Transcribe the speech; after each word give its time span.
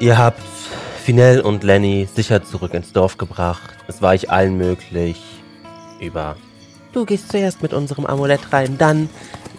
Ihr 0.00 0.16
habt 0.16 0.40
Finell 1.04 1.42
und 1.42 1.62
Lenny 1.62 2.08
sicher 2.14 2.42
zurück 2.42 2.72
ins 2.72 2.94
Dorf 2.94 3.18
gebracht. 3.18 3.76
Es 3.86 4.00
war 4.00 4.12
euch 4.12 4.30
allen 4.30 4.56
möglich. 4.56 5.20
Über. 6.00 6.36
Du 6.94 7.04
gehst 7.04 7.30
zuerst 7.30 7.60
mit 7.60 7.74
unserem 7.74 8.06
Amulett 8.06 8.50
rein, 8.50 8.78
dann 8.78 9.10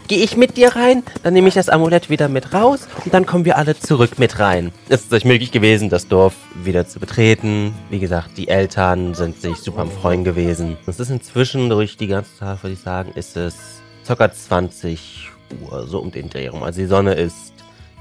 gehe 0.08 0.18
ich 0.18 0.36
mit 0.38 0.58
dir 0.58 0.76
rein, 0.76 1.04
dann 1.22 1.36
nehme 1.36 1.48
ich 1.48 1.54
das 1.54 1.70
Amulett 1.70 2.10
wieder 2.10 2.28
mit 2.28 2.56
raus 2.56 2.88
und 3.06 3.14
dann 3.14 3.28
kommen 3.28 3.46
wir 3.46 3.56
alle 3.56 3.78
zurück 3.78 4.18
mit 4.18 4.40
rein. 4.40 4.72
Es 4.90 5.02
ist 5.02 5.14
euch 5.14 5.26
möglich 5.26 5.52
gewesen, 5.52 5.90
das 5.92 6.08
Dorf 6.08 6.34
wieder 6.56 6.88
zu 6.88 7.00
betreten. 7.00 7.76
Wie 7.92 8.00
gesagt, 8.00 8.36
die 8.36 8.48
Eltern 8.48 9.14
sind 9.14 9.40
sich 9.40 9.58
super 9.58 9.82
am 9.82 9.92
Freuen 9.92 10.24
gewesen. 10.24 10.76
Es 10.88 11.00
ist 11.00 11.12
inzwischen 11.12 11.70
durch 11.70 11.98
die 11.98 12.08
ganze 12.08 12.36
Zeit, 12.38 12.64
würde 12.64 12.74
ich 12.74 12.80
sagen, 12.80 13.12
ist 13.14 13.38
es 13.38 13.80
ca. 14.08 14.32
20 14.32 15.30
Uhr, 15.62 15.86
so 15.86 16.00
um 16.00 16.10
den 16.10 16.32
Dreh 16.32 16.48
rum. 16.48 16.64
Also 16.64 16.82
die 16.82 16.88
Sonne 16.88 17.14
ist 17.14 17.54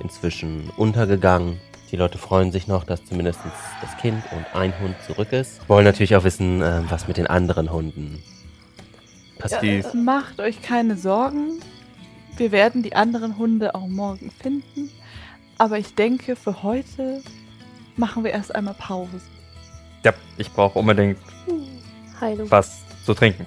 inzwischen 0.03 0.71
untergegangen. 0.79 1.61
Die 1.91 1.97
Leute 1.97 2.19
freuen 2.19 2.53
sich 2.53 2.69
noch, 2.69 2.85
dass 2.85 3.05
zumindest 3.05 3.41
das 3.81 3.97
Kind 3.97 4.23
und 4.33 4.47
ein 4.55 4.79
Hund 4.79 4.95
zurück 5.07 5.33
ist. 5.33 5.69
Wollen 5.69 5.85
natürlich 5.85 6.15
auch 6.15 6.23
wissen, 6.23 6.63
äh, 6.63 6.83
was 6.89 7.09
mit 7.09 7.17
den 7.17 7.27
anderen 7.27 7.73
Hunden 7.73 8.23
passiert. 9.39 9.93
Macht 9.95 10.39
euch 10.39 10.63
keine 10.63 10.97
Sorgen. 10.97 11.61
Wir 12.37 12.53
werden 12.53 12.85
die 12.85 12.95
anderen 12.95 13.39
Hunde 13.39 13.75
auch 13.75 13.89
morgen 13.89 14.31
finden. 14.31 14.91
Aber 15.59 15.79
ich 15.79 15.95
denke, 15.95 16.37
für 16.37 16.63
heute 16.63 17.23
machen 17.97 18.23
wir 18.23 18.31
erst 18.31 18.55
einmal 18.55 18.75
Pause. 18.75 19.21
Ja, 20.05 20.15
ich 20.39 20.51
brauche 20.53 20.79
unbedingt 20.79 21.19
Heilung. 22.21 22.51
was 22.51 22.83
zu 23.05 23.15
trinken. 23.15 23.47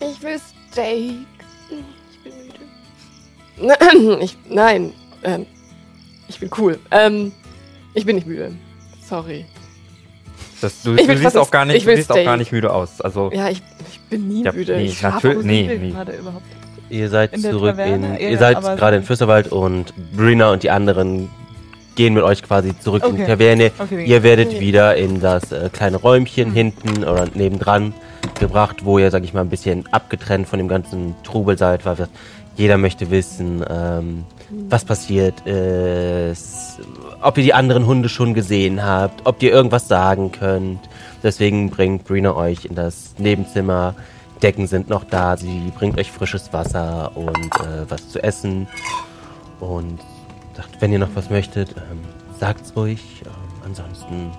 Ich 0.00 0.22
will 0.22 0.38
Steak. 0.70 1.26
Ich 2.10 2.22
bin 2.22 2.34
müde. 2.46 4.18
Ich, 4.22 4.36
nein, 4.48 4.92
ähm, 5.24 5.46
ich 6.28 6.38
bin 6.40 6.50
cool. 6.58 6.78
Ähm, 6.90 7.32
ich 7.94 8.04
bin 8.06 8.16
nicht 8.16 8.26
müde. 8.26 8.52
Sorry. 9.08 9.44
Das, 10.60 10.82
du 10.82 10.94
Ich 10.94 11.02
du 11.02 11.08
will 11.08 11.18
siehst, 11.18 11.36
auch 11.36 11.50
gar 11.50 11.64
nicht, 11.64 11.76
ich 11.76 11.84
du 11.84 11.94
siehst 11.96 12.10
auch 12.10 12.24
gar 12.24 12.36
nicht 12.36 12.50
müde 12.52 12.72
aus. 12.72 13.00
Also, 13.00 13.30
Ja, 13.32 13.48
ich, 13.50 13.62
ich 13.90 14.00
bin 14.08 14.26
nie 14.28 14.44
Ja, 14.44 14.52
müde. 14.52 14.76
nee, 14.76 14.84
ich 14.86 15.02
Natürlich- 15.02 15.44
nee, 15.44 15.78
nee. 15.80 15.90
gerade 15.90 16.12
überhaupt? 16.12 16.44
Ihr 16.88 17.08
seid 17.10 17.32
In 17.34 17.42
der 17.42 17.50
zurück 17.50 17.76
in. 17.78 18.02
Ja, 18.02 18.16
Ihr 18.16 18.38
seid 18.38 18.60
gerade 18.60 18.96
so- 18.96 19.00
in 19.00 19.02
Fürsterwald 19.02 19.50
und 19.52 19.92
Brina 20.16 20.52
und 20.52 20.62
die 20.62 20.70
anderen 20.70 21.28
gehen 21.96 22.14
mit 22.14 22.22
euch 22.22 22.42
quasi 22.42 22.78
zurück 22.78 23.02
in 23.06 23.16
die 23.16 23.22
Okay. 23.22 23.32
Taverne. 23.32 23.72
Okay, 23.78 24.04
Ihr 24.04 24.22
werdet 24.22 24.48
Okay. 24.48 24.60
wieder 24.60 24.96
in 24.96 25.20
das 25.20 25.50
äh, 25.52 25.68
kleine 25.72 25.96
Räumchen 25.96 26.52
hinten 26.52 27.04
oder 27.04 27.26
nebendran 27.34 27.92
gebracht, 28.38 28.84
wo 28.84 28.98
ihr, 28.98 29.10
sag 29.10 29.24
ich 29.24 29.34
mal, 29.34 29.40
ein 29.40 29.48
bisschen 29.48 29.84
abgetrennt 29.92 30.46
von 30.48 30.58
dem 30.58 30.68
ganzen 30.68 31.14
Trubel 31.24 31.58
seid, 31.58 31.84
weil 31.84 31.98
wir- 31.98 32.08
jeder 32.56 32.78
möchte 32.78 33.10
wissen, 33.10 33.64
ähm, 33.68 34.24
was 34.68 34.84
passiert 34.84 35.46
ist, 35.46 36.80
ob 37.20 37.36
ihr 37.38 37.44
die 37.44 37.54
anderen 37.54 37.86
Hunde 37.86 38.08
schon 38.08 38.34
gesehen 38.34 38.84
habt, 38.84 39.26
ob 39.26 39.42
ihr 39.42 39.52
irgendwas 39.52 39.88
sagen 39.88 40.32
könnt. 40.32 40.80
Deswegen 41.22 41.70
bringt 41.70 42.04
Brina 42.04 42.34
euch 42.34 42.64
in 42.64 42.74
das 42.74 43.14
Nebenzimmer. 43.18 43.94
Decken 44.42 44.66
sind 44.66 44.88
noch 44.88 45.04
da, 45.04 45.36
sie 45.36 45.72
bringt 45.76 45.98
euch 45.98 46.12
frisches 46.12 46.52
Wasser 46.52 47.12
und 47.16 47.54
äh, 47.56 47.88
was 47.88 48.10
zu 48.10 48.22
essen. 48.22 48.68
Und 49.60 50.00
sagt, 50.54 50.80
wenn 50.80 50.92
ihr 50.92 50.98
noch 50.98 51.14
was 51.14 51.30
möchtet, 51.30 51.74
ähm, 51.76 52.00
sagt's 52.38 52.72
ruhig. 52.76 53.22
Ähm, 53.24 53.32
ansonsten 53.64 54.30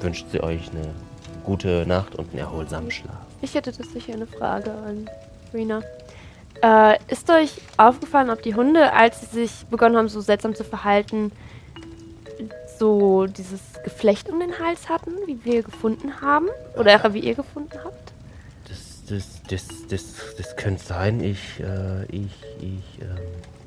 wünscht 0.00 0.26
sie 0.32 0.42
euch 0.42 0.70
eine 0.70 0.94
gute 1.44 1.84
Nacht 1.86 2.14
und 2.14 2.30
einen 2.30 2.38
erholsamen 2.38 2.90
Schlaf. 2.90 3.16
Ich 3.42 3.54
hätte 3.54 3.72
das 3.72 3.92
sicher 3.92 4.14
eine 4.14 4.26
Frage 4.26 4.70
an 4.70 5.08
Rina. 5.52 5.82
Äh, 6.62 6.98
ist 7.08 7.28
euch 7.30 7.60
aufgefallen, 7.76 8.30
ob 8.30 8.42
die 8.42 8.54
Hunde, 8.54 8.92
als 8.92 9.20
sie 9.20 9.26
sich 9.26 9.66
begonnen 9.66 9.96
haben, 9.96 10.08
so 10.08 10.20
seltsam 10.20 10.54
zu 10.54 10.64
verhalten, 10.64 11.32
so 12.78 13.26
dieses 13.26 13.60
Geflecht 13.84 14.28
um 14.30 14.40
den 14.40 14.58
Hals 14.58 14.88
hatten, 14.88 15.12
wie 15.26 15.44
wir 15.44 15.62
gefunden 15.62 16.20
haben? 16.20 16.48
Oder 16.76 17.12
wie 17.14 17.20
ihr 17.20 17.34
gefunden 17.34 17.78
habt? 17.84 18.12
Das, 18.68 19.02
das, 19.08 19.42
das, 19.48 19.86
das, 19.88 20.36
das 20.36 20.56
könnte 20.56 20.82
sein. 20.82 21.20
Ich, 21.20 21.60
äh, 21.60 22.04
ich, 22.06 22.32
ich, 22.60 23.02
ähm, 23.02 23.18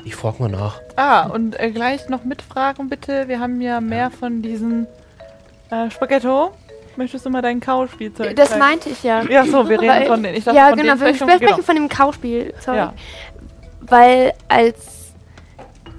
ich 0.03 0.15
frag 0.15 0.39
mal 0.39 0.49
nach. 0.49 0.81
Ah, 0.95 1.27
und 1.27 1.59
äh, 1.59 1.71
gleich 1.71 2.09
noch 2.09 2.23
mitfragen 2.23 2.89
bitte. 2.89 3.27
Wir 3.27 3.39
haben 3.39 3.61
ja 3.61 3.79
mehr 3.79 4.09
von 4.11 4.41
diesen 4.41 4.87
äh, 5.69 5.89
Spaghetto. 5.91 6.51
Möchtest 6.97 7.25
du 7.25 7.29
mal 7.29 7.41
dein 7.41 7.59
Kauspielzeug 7.59 8.35
Das 8.35 8.49
zeigen? 8.49 8.59
meinte 8.59 8.89
ich 8.89 9.03
ja. 9.03 9.21
Ja, 9.23 9.45
so, 9.45 9.69
wir 9.69 9.79
reden 9.79 9.89
Weil- 9.91 10.07
von 10.07 10.23
denen. 10.23 10.35
Ich 10.35 10.43
dachte, 10.43 10.57
ja, 10.57 10.69
von 10.69 10.77
genau, 10.77 10.95
den 10.95 11.01
wir 11.05 11.15
sprechen 11.15 11.39
genau. 11.39 11.57
von 11.61 11.75
dem 11.75 11.89
Kauspielzeug. 11.89 12.75
Ja. 12.75 12.93
Weil 13.81 14.33
als 14.47 15.13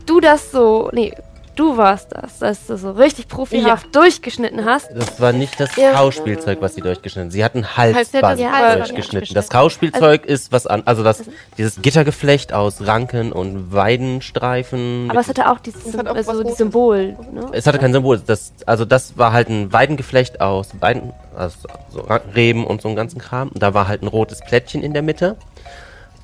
du 0.07 0.21
das 0.21 0.51
so, 0.51 0.91
nee, 0.93 1.13
du 1.59 1.77
warst 1.77 2.13
das, 2.13 2.39
dass 2.39 2.67
du 2.67 2.77
so 2.77 2.93
richtig 2.93 3.29
profihaft 3.29 3.95
durchgeschnitten 3.95 4.65
hast. 4.65 4.91
Das 4.95 5.21
war 5.21 5.33
nicht 5.33 5.59
das 5.59 5.75
Ja. 5.77 5.93
Kauspielzeug, 5.93 6.61
was 6.61 6.75
sie 6.75 6.81
durchgeschnitten 6.81 7.31
Sie 7.31 7.45
hatten 7.45 7.77
Halt, 7.77 7.97
Halsband 7.97 8.41
ja, 8.41 8.53
Halsband 8.53 8.81
durchgeschnitten. 8.81 9.35
Das 9.35 9.49
Kauspielzeug 9.49 10.25
ist 10.25 10.53
was 10.53 10.67
an, 10.67 10.83
also 10.85 11.03
das, 11.03 11.25
dieses 11.57 11.83
Gittergeflecht 11.83 12.53
aus 12.53 12.87
Ranken 12.87 13.33
und 13.33 13.73
Weidenstreifen. 13.73 15.11
Aber 15.11 15.21
es 15.21 15.29
hatte 15.29 15.51
auch 15.51 15.59
dieses 15.59 15.97
hat 15.97 16.07
auch 16.07 16.15
also 16.15 16.43
die. 16.43 16.53
Symbol. 16.53 17.17
Ne? 17.33 17.49
Es 17.53 17.67
hatte 17.67 17.79
kein 17.79 17.93
Symbol. 17.93 18.21
Das, 18.25 18.53
also 18.67 18.85
das 18.85 19.19
war 19.19 19.33
halt 19.33 19.49
ein 19.49 19.73
Weidengeflecht 19.73 20.41
aus 20.41 20.71
Weiden, 20.81 21.13
also 21.37 21.59
so 21.91 22.07
Reben 22.35 22.67
und 22.67 22.83
so 22.83 22.89
einem 22.89 22.97
ganzen 22.97 23.19
Kram. 23.19 23.49
Und 23.49 23.63
da 23.63 23.75
war 23.75 23.89
halt 23.89 24.03
ein 24.03 24.09
rotes 24.09 24.41
Plättchen 24.41 24.83
in 24.83 24.93
der 24.93 25.03
Mitte. 25.03 25.37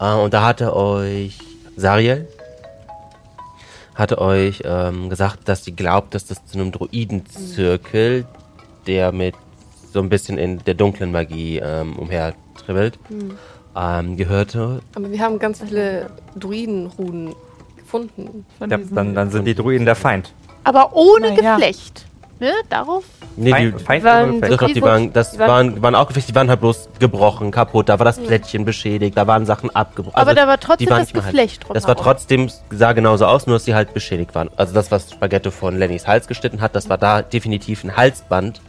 Äh, 0.00 0.12
und 0.14 0.32
da 0.32 0.46
hatte 0.46 0.76
euch 0.76 1.38
Sariel 1.76 2.28
hatte 3.94 4.18
euch 4.20 4.62
ähm, 4.64 5.08
gesagt, 5.08 5.48
dass 5.48 5.64
sie 5.64 5.74
glaubt, 5.74 6.14
dass 6.14 6.26
das 6.26 6.44
zu 6.46 6.58
einem 6.58 6.72
Druidenzirkel, 6.72 8.26
der 8.86 9.12
mit 9.12 9.34
so 9.92 10.00
ein 10.00 10.08
bisschen 10.08 10.38
in 10.38 10.58
der 10.64 10.74
dunklen 10.74 11.12
Magie 11.12 11.58
ähm, 11.58 11.96
umhertribbelt, 11.96 12.98
ähm, 13.76 14.16
gehörte. 14.16 14.80
Aber 14.94 15.10
wir 15.10 15.20
haben 15.20 15.38
ganz 15.38 15.62
viele 15.62 16.10
Druidenruhen 16.36 17.34
gefunden. 17.76 18.44
Von 18.58 18.70
ja, 18.70 18.78
dann, 18.78 19.14
dann 19.14 19.30
sind 19.30 19.44
die 19.44 19.54
Druiden 19.54 19.84
der 19.84 19.94
Feind. 19.94 20.32
Aber 20.64 20.96
ohne 20.96 21.34
Naja. 21.34 21.56
Geflecht. 21.56 22.03
Ne? 22.40 22.50
Darauf. 22.68 23.04
Nee, 23.36 23.52
die, 23.72 23.78
Feind 23.78 24.04
waren 24.04 24.40
Feind? 24.40 24.58
glaube, 24.58 24.66
die 24.66 24.72
Die 24.74 24.82
waren, 24.82 25.12
das 25.12 25.32
die 25.32 25.38
waren- 25.38 25.80
waren, 25.82 25.94
auch 25.94 26.08
gefecht, 26.08 26.28
die 26.28 26.34
waren 26.34 26.48
halt 26.50 26.60
bloß 26.60 26.88
gebrochen, 26.98 27.50
kaputt, 27.50 27.88
da 27.88 27.98
war 27.98 28.04
das 28.04 28.18
Plättchen 28.18 28.64
beschädigt, 28.64 29.16
da 29.16 29.26
waren 29.26 29.46
Sachen 29.46 29.74
abgebrochen. 29.74 30.16
aber 30.16 30.30
Also, 30.30 30.40
da 30.40 30.48
war 30.48 30.58
trotzdem 30.60 30.86
die 30.86 30.90
das 30.92 31.12
Geflecht 31.12 31.36
halt. 31.38 31.62
drumherum. 31.64 31.74
Das 31.74 31.86
war 31.88 31.96
trotzdem, 31.96 32.50
sah 32.70 32.92
genauso 32.92 33.26
aus, 33.26 33.46
nur 33.46 33.56
dass 33.56 33.64
sie 33.64 33.74
halt 33.74 33.94
beschädigt 33.94 34.34
waren. 34.34 34.50
Also 34.56 34.74
das, 34.74 34.90
was 34.90 35.10
Spaghetto 35.12 35.50
von 35.50 35.78
Lennys 35.78 36.06
Hals 36.06 36.26
geschnitten 36.26 36.60
hat, 36.60 36.74
das 36.76 36.88
war 36.88 36.98
da 36.98 37.22
definitiv 37.22 37.82
ein 37.84 37.96
Halsband 37.96 38.60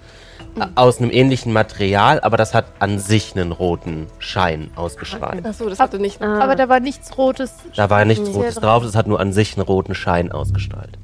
äh, 0.59 0.65
aus 0.75 0.99
einem 0.99 1.09
ähnlichen 1.11 1.51
Material, 1.51 2.19
aber 2.21 2.37
das 2.37 2.53
hat 2.53 2.65
an 2.79 2.97
sich 2.99 3.35
einen 3.35 3.51
roten 3.51 4.07
Schein 4.19 4.69
ausgestrahlt. 4.75 5.45
Achso, 5.45 5.67
das 5.69 5.79
hatte 5.79 5.99
nicht. 5.99 6.21
Aber 6.21 6.55
da 6.55 6.69
war 6.69 6.79
nichts 6.79 7.17
Rotes. 7.17 7.53
Da 7.75 7.89
war 7.89 8.05
nichts. 8.05 8.29
Rotes 8.29 8.55
drauf, 8.55 8.83
es 8.83 8.95
hat 8.95 9.07
nur 9.07 9.19
an 9.19 9.33
sich 9.33 9.57
einen 9.57 9.65
roten 9.65 9.95
Schein 9.95 10.31
ausgestrahlt. 10.31 10.97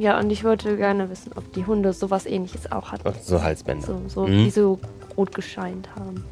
Ja, 0.00 0.18
und 0.18 0.30
ich 0.30 0.44
wollte 0.44 0.78
gerne 0.78 1.10
wissen, 1.10 1.30
ob 1.36 1.52
die 1.52 1.66
Hunde 1.66 1.92
sowas 1.92 2.24
ähnliches 2.24 2.72
auch 2.72 2.90
hatten. 2.90 3.06
Und 3.06 3.22
so 3.22 3.42
Halsbänder. 3.42 3.86
So, 3.86 4.00
so 4.08 4.26
Mhm. 4.26 4.44
die 4.44 4.50
so 4.50 4.78
rot 5.16 5.34
gescheint 5.34 5.88
haben. 5.94 6.24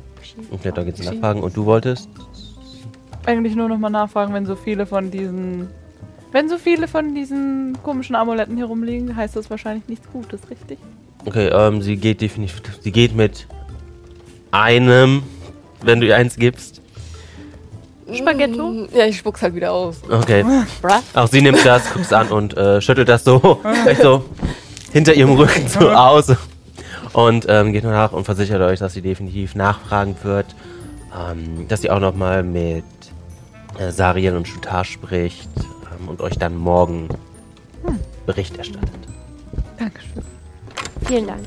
Okay, 0.50 0.72
da 0.74 0.82
geht's 0.84 1.02
nachfragen. 1.04 1.42
Und 1.42 1.54
du 1.54 1.66
wolltest? 1.66 2.08
Eigentlich 3.26 3.54
nur 3.54 3.68
nochmal 3.68 3.90
nachfragen, 3.90 4.32
wenn 4.32 4.46
so 4.46 4.56
viele 4.56 4.86
von 4.86 5.10
diesen 5.10 5.68
Wenn 6.32 6.48
so 6.48 6.58
viele 6.58 6.88
von 6.88 7.14
diesen 7.14 7.76
komischen 7.82 8.14
Amuletten 8.14 8.56
hier 8.56 8.66
rumliegen, 8.66 9.14
heißt 9.16 9.34
das 9.36 9.48
wahrscheinlich 9.50 9.86
nichts 9.88 10.06
Gutes, 10.12 10.40
richtig? 10.50 10.78
Okay, 11.26 11.48
ähm, 11.48 11.80
sie 11.82 11.96
geht 11.96 12.20
definitiv. 12.22 12.60
Sie 12.82 12.92
geht 12.92 13.14
mit 13.14 13.46
einem, 14.50 15.22
wenn 15.82 16.00
du 16.00 16.06
ihr 16.06 16.16
eins 16.16 16.36
gibst. 16.36 16.77
Spaghetto? 18.14 18.68
Mm, 18.68 18.88
Ja, 18.94 19.06
ich 19.06 19.18
spuck's 19.18 19.42
halt 19.42 19.54
wieder 19.54 19.72
aus. 19.72 19.96
Okay. 20.10 20.44
Auch 21.14 21.28
sie 21.28 21.42
nimmt 21.42 21.64
das, 21.64 21.90
guckt 21.92 22.04
es 22.06 22.12
an 22.12 22.28
und 22.28 22.56
äh, 22.56 22.80
schüttelt 22.80 23.08
das 23.08 23.24
so, 23.24 23.60
so 24.02 24.24
hinter 24.92 25.14
ihrem 25.14 25.32
Rücken 25.32 25.68
so 25.68 25.90
aus. 25.90 26.32
Und 27.12 27.46
ähm, 27.48 27.72
geht 27.72 27.84
nach 27.84 28.12
und 28.12 28.24
versichert 28.24 28.60
euch, 28.62 28.78
dass 28.78 28.92
sie 28.94 29.02
definitiv 29.02 29.54
nachfragen 29.54 30.14
wird. 30.22 30.46
Ähm, 31.30 31.66
dass 31.68 31.80
sie 31.80 31.90
auch 31.90 32.00
nochmal 32.00 32.42
mit 32.42 32.84
äh, 33.78 33.90
Sarien 33.90 34.36
und 34.36 34.46
Shutar 34.46 34.84
spricht 34.84 35.48
ähm, 36.00 36.08
und 36.08 36.20
euch 36.20 36.38
dann 36.38 36.56
morgen 36.56 37.08
Bericht 38.26 38.56
erstattet. 38.58 38.90
Dankeschön. 39.78 40.22
Vielen 41.06 41.26
Dank. 41.26 41.40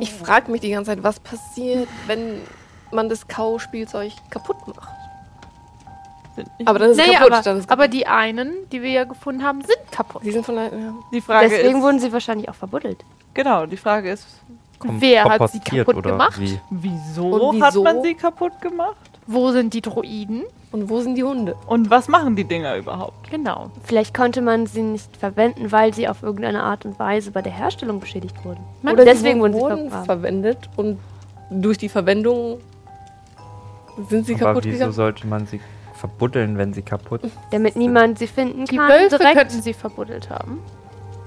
Ich 0.00 0.10
frage 0.12 0.50
mich 0.50 0.62
die 0.62 0.70
ganze 0.70 0.92
Zeit, 0.92 1.02
was 1.02 1.20
passiert, 1.20 1.88
wenn 2.06 2.40
man 2.92 3.08
das 3.08 3.26
Kauspielzeug 3.28 4.12
kaputt 4.30 4.56
macht. 4.68 4.88
Aber 6.64 6.78
dann 6.78 6.90
ist 6.90 6.98
es 6.98 7.06
Nee, 7.06 7.12
kaputt. 7.14 7.32
aber, 7.32 7.42
dann 7.42 7.58
ist 7.58 7.70
aber 7.70 7.88
die 7.88 8.06
einen, 8.06 8.52
die 8.70 8.80
wir 8.82 8.90
ja 8.90 9.04
gefunden 9.04 9.42
haben, 9.42 9.60
sind 9.60 9.76
kaputt. 9.90 10.22
Die 10.24 10.30
sind 10.32 10.46
von 10.46 10.54
der, 10.56 10.64
ja. 10.72 10.94
die 11.12 11.20
Frage 11.20 11.48
Deswegen 11.50 11.78
ist, 11.78 11.82
wurden 11.84 11.98
sie 12.00 12.12
wahrscheinlich 12.12 12.48
auch 12.48 12.54
verbuddelt. 12.54 13.04
genau, 13.34 13.66
die 13.66 13.76
Frage 13.76 14.10
ist, 14.10 14.26
Wer 14.84 15.24
hat 15.24 15.48
sie 15.52 15.60
kaputt 15.60 16.02
gemacht? 16.02 16.40
Wie? 16.40 16.58
wieso, 16.70 17.26
Und 17.28 17.62
hat 17.62 17.70
wieso? 17.72 17.84
man 17.84 18.02
sie 18.02 18.14
kaputt 18.14 18.60
gemacht? 18.60 18.96
Wo 19.28 19.52
sind 19.52 19.74
die 19.74 19.80
Droiden? 19.80 20.42
Und 20.72 20.88
wo 20.88 21.00
sind 21.00 21.14
die 21.16 21.22
Hunde? 21.22 21.54
Und 21.66 21.88
was 21.90 22.08
machen 22.08 22.34
die 22.34 22.42
Dinger 22.44 22.74
überhaupt? 22.76 23.30
Genau. 23.30 23.70
Vielleicht 23.84 24.12
konnte 24.14 24.40
man 24.40 24.66
sie 24.66 24.82
nicht 24.82 25.16
verwenden, 25.18 25.70
weil 25.70 25.92
sie 25.94 26.08
auf 26.08 26.22
irgendeine 26.24 26.62
Art 26.64 26.84
und 26.86 26.98
Weise 26.98 27.30
bei 27.30 27.42
der 27.42 27.52
Herstellung 27.52 28.00
beschädigt 28.00 28.42
wurden. 28.44 28.64
Man- 28.80 28.94
Oder 28.94 29.04
deswegen 29.04 29.40
sie 29.44 29.52
wurden 29.60 29.90
sie 29.90 30.04
verwendet 30.04 30.58
und 30.76 30.98
durch 31.50 31.76
die 31.78 31.90
Verwendung 31.90 32.58
sind 34.08 34.26
sie 34.26 34.34
Aber 34.34 34.44
kaputt 34.46 34.64
wieso 34.64 34.72
gegangen. 34.74 34.92
sollte 34.92 35.26
man 35.26 35.46
sie 35.46 35.60
verbuddeln, 35.94 36.58
wenn 36.58 36.72
sie 36.72 36.82
kaputt 36.82 37.20
Damit 37.50 37.76
niemand 37.76 38.18
sie 38.18 38.26
finden 38.26 38.64
Die 38.66 38.76
kann. 38.76 38.88
Wölfe 38.90 39.18
direkt. 39.18 39.36
könnten 39.38 39.62
sie 39.62 39.72
verbuddelt 39.74 40.30
haben. 40.30 40.58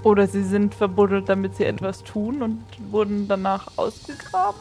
Oder 0.04 0.28
sie 0.28 0.44
sind 0.44 0.76
verbuddelt, 0.76 1.30
damit 1.30 1.56
sie 1.56 1.64
etwas 1.66 2.04
tun 2.04 2.42
und 2.42 2.60
wurden 2.92 3.28
danach 3.28 3.68
ausgegraben? 3.76 4.60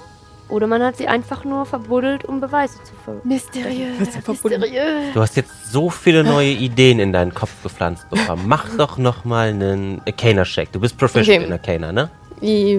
Oder 0.51 0.67
man 0.67 0.83
hat 0.83 0.97
sie 0.99 1.09
einfach 1.09 1.45
nur 1.45 1.65
verbuddelt, 1.67 2.25
um 2.27 2.41
Beweise 2.41 2.75
zu 2.85 2.93
ver... 3.05 3.15
Mysteriös. 3.25 3.99
Mysteriös. 4.27 5.15
Du 5.15 5.21
hast 5.21 5.37
jetzt 5.37 5.73
so 5.73 5.89
viele 5.91 6.23
neue 6.23 6.51
Ideen 6.51 6.99
in 6.99 7.13
deinen 7.15 7.33
Kopf 7.33 7.51
gepflanzt 7.63 8.09
bekommen. 8.11 8.43
Mach 8.47 8.67
doch 8.77 8.99
nochmal 8.99 9.49
einen 9.49 10.03
Arcana-Check. 10.07 10.71
Du 10.73 10.81
bist 10.81 10.97
Proficient 10.99 11.39
Okay. 11.39 11.47
in 11.47 11.53
Arcana, 11.53 11.93
ne? 11.93 12.11
Äh, 12.43 12.77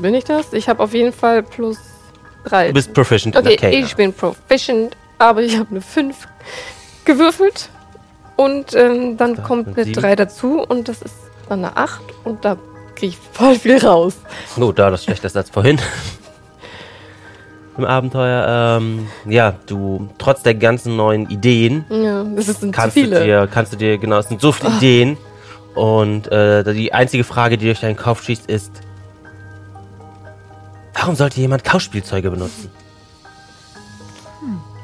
Bin 0.00 0.14
ich 0.14 0.24
das? 0.24 0.52
Ich 0.52 0.68
habe 0.68 0.82
auf 0.82 0.94
jeden 0.94 1.12
Fall 1.12 1.42
plus 1.42 1.78
drei. 2.44 2.68
Du 2.68 2.74
bist 2.74 2.92
Proficient 2.94 3.36
Okay, 3.36 3.48
in 3.54 3.64
Arcana. 3.64 3.72
ich 3.86 3.96
bin 3.96 4.12
proficient, 4.12 4.96
aber 5.18 5.42
ich 5.42 5.56
habe 5.58 5.70
eine 5.70 5.80
5 5.80 6.16
gewürfelt. 7.04 7.68
Und 8.36 8.74
ähm, 8.74 9.16
dann 9.18 9.36
Da 9.36 9.42
kommt 9.42 9.68
eine 9.68 9.84
sieben. 9.84 10.00
3 10.00 10.16
dazu 10.16 10.60
und 10.62 10.88
das 10.88 11.02
ist 11.02 11.14
dann 11.48 11.64
eine 11.64 11.76
8 11.76 12.00
und 12.24 12.44
da 12.44 12.56
kriege 12.94 13.08
ich 13.14 13.18
voll 13.32 13.54
viel 13.56 13.78
raus. 13.84 14.14
Oh, 14.58 14.72
da 14.72 14.90
das 14.90 15.04
schlechter 15.04 15.30
als 15.34 15.50
vorhin. 15.50 15.78
Im 17.78 17.84
Abenteuer, 17.84 18.78
ähm, 18.80 19.06
ja, 19.26 19.54
du, 19.66 20.08
trotz 20.18 20.42
der 20.42 20.54
ganzen 20.54 20.96
neuen 20.96 21.30
Ideen, 21.30 21.84
Ja, 21.88 22.24
das 22.24 22.46
sind 22.60 22.72
kannst 22.74 22.96
du 22.96 23.00
viele. 23.02 23.24
dir, 23.24 23.48
kannst 23.50 23.72
du 23.72 23.76
dir, 23.76 23.96
genau, 23.96 24.18
es 24.18 24.28
sind 24.28 24.40
so 24.40 24.52
viele 24.52 24.70
Ah. 24.72 24.76
Ideen. 24.76 25.16
Und 25.74 26.30
äh, 26.32 26.64
die 26.74 26.92
einzige 26.92 27.24
Frage, 27.24 27.56
die 27.56 27.66
durch 27.66 27.80
deinen 27.80 27.96
Kopf 27.96 28.24
schießt, 28.24 28.50
ist, 28.50 28.70
warum 30.94 31.14
sollte 31.16 31.40
jemand 31.40 31.64
Kauspielzeuge 31.64 32.30
benutzen? 32.30 32.70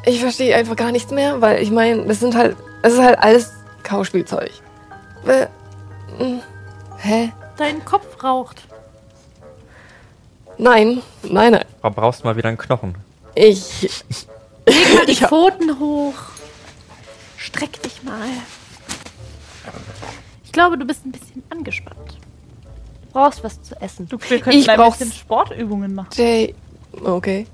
Ich 0.04 0.20
verstehe 0.20 0.54
einfach 0.54 0.76
gar 0.76 0.92
nichts 0.92 1.10
mehr, 1.10 1.40
weil 1.40 1.60
ich 1.62 1.70
meine, 1.70 2.04
das 2.06 2.20
sind 2.20 2.36
halt, 2.36 2.56
das 2.82 2.92
ist 2.92 3.00
halt 3.00 3.18
alles 3.18 3.52
Kauspielzeug. 3.82 4.50
Äh, 5.26 5.46
mm, 6.22 6.40
Hä? 6.98 7.32
Dein 7.56 7.84
Kopf 7.84 8.22
raucht. 8.22 8.62
Nein, 10.58 11.02
nein, 11.22 11.52
nein. 11.52 11.64
Aber 11.82 11.94
brauchst 12.02 12.20
du 12.20 12.24
mal 12.24 12.36
wieder 12.36 12.48
einen 12.48 12.58
Knochen. 12.58 12.94
Ich. 13.34 13.82
Leg 14.66 14.94
mal 14.94 15.06
die 15.06 15.12
Ich 15.12 15.20
Pfoten 15.20 15.78
hoch. 15.78 16.14
Streck 17.36 17.82
dich 17.82 18.02
mal. 18.02 18.28
Ich 20.44 20.52
glaube, 20.52 20.78
du 20.78 20.84
bist 20.86 21.04
ein 21.04 21.12
bisschen 21.12 21.42
angespannt. 21.50 22.18
Du 23.16 23.22
brauchst 23.22 23.42
was 23.42 23.62
zu 23.62 23.74
essen. 23.80 24.06
Du, 24.10 24.18
wir 24.28 24.40
könnten 24.40 24.58
Ich 24.58 24.68
ein 24.68 24.78
bisschen 24.90 25.10
Sportübungen 25.10 25.94
machen. 25.94 26.10
Jay. 26.12 26.54
Okay. 27.02 27.46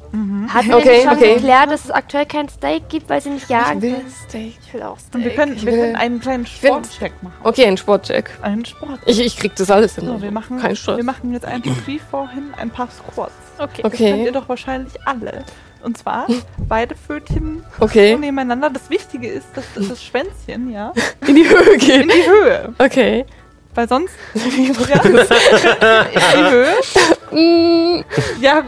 Hat 0.48 0.66
mir 0.66 0.76
Okay, 0.76 1.02
schon 1.04 1.12
okay. 1.12 1.32
erklärt, 1.34 1.70
dass 1.70 1.84
es 1.84 1.90
aktuell 1.92 2.26
kein 2.26 2.48
Steak 2.48 2.88
gibt, 2.88 3.08
weil 3.08 3.20
sie 3.20 3.30
nicht 3.30 3.48
jagen 3.48 3.76
Ich 3.78 3.82
will 3.82 3.92
können? 3.94 4.12
Steak. 4.28 4.54
Ich 4.66 4.74
will 4.74 4.82
auch 4.82 4.96
Und 5.14 5.22
wir 5.24 5.30
können, 5.34 5.60
wir 5.62 5.72
können 5.72 5.94
einen 5.96 6.18
kleinen 6.20 6.46
Sportcheck 6.46 7.12
machen. 7.22 7.34
Okay, 7.44 7.66
ein 7.66 7.76
Sportcheck. 7.76 8.30
Einen 8.42 8.64
Sport. 8.64 8.98
Ich, 9.06 9.20
ich 9.20 9.36
krieg 9.36 9.54
das 9.54 9.70
alles 9.70 9.94
hin. 9.94 10.06
So, 10.06 10.20
wir 10.20 10.32
machen, 10.32 10.58
Kein 10.58 10.74
Stress. 10.74 10.96
wir 10.96 11.04
machen 11.04 11.32
jetzt 11.32 11.44
einfach 11.46 11.70
wie 11.86 12.00
vorhin 12.00 12.52
ein 12.56 12.70
paar 12.70 12.88
Squats. 12.90 13.32
Okay. 13.58 13.82
Das 13.82 13.92
könnt 13.92 14.00
ihr 14.00 14.14
Okay. 14.16 14.30
doch 14.32 14.48
wahrscheinlich 14.48 14.94
alle. 15.06 15.44
Und 15.84 15.96
zwar 15.96 16.26
beide 16.68 16.96
Pfötchen 16.96 17.64
Okay. 17.78 18.12
so 18.14 18.18
nebeneinander. 18.18 18.68
Das 18.70 18.90
Wichtige 18.90 19.28
ist, 19.28 19.46
dass 19.54 19.64
dass 19.74 19.88
das 19.88 20.02
Schwänzchen, 20.02 20.70
ja, 20.72 20.92
In 21.26 21.36
die 21.36 21.48
Höhe 21.48 21.74
in 21.74 21.78
gehen. 21.80 22.08
die 22.08 22.28
Höhe. 22.30 22.74
Okay. 22.78 23.26
Weil 23.74 23.88
sonst 23.88 24.12
ja, 24.34 24.42
in 24.44 25.24
die 26.36 26.50
Höhe. 26.50 26.74
Mm, 27.30 28.04
Ja, 28.40 28.62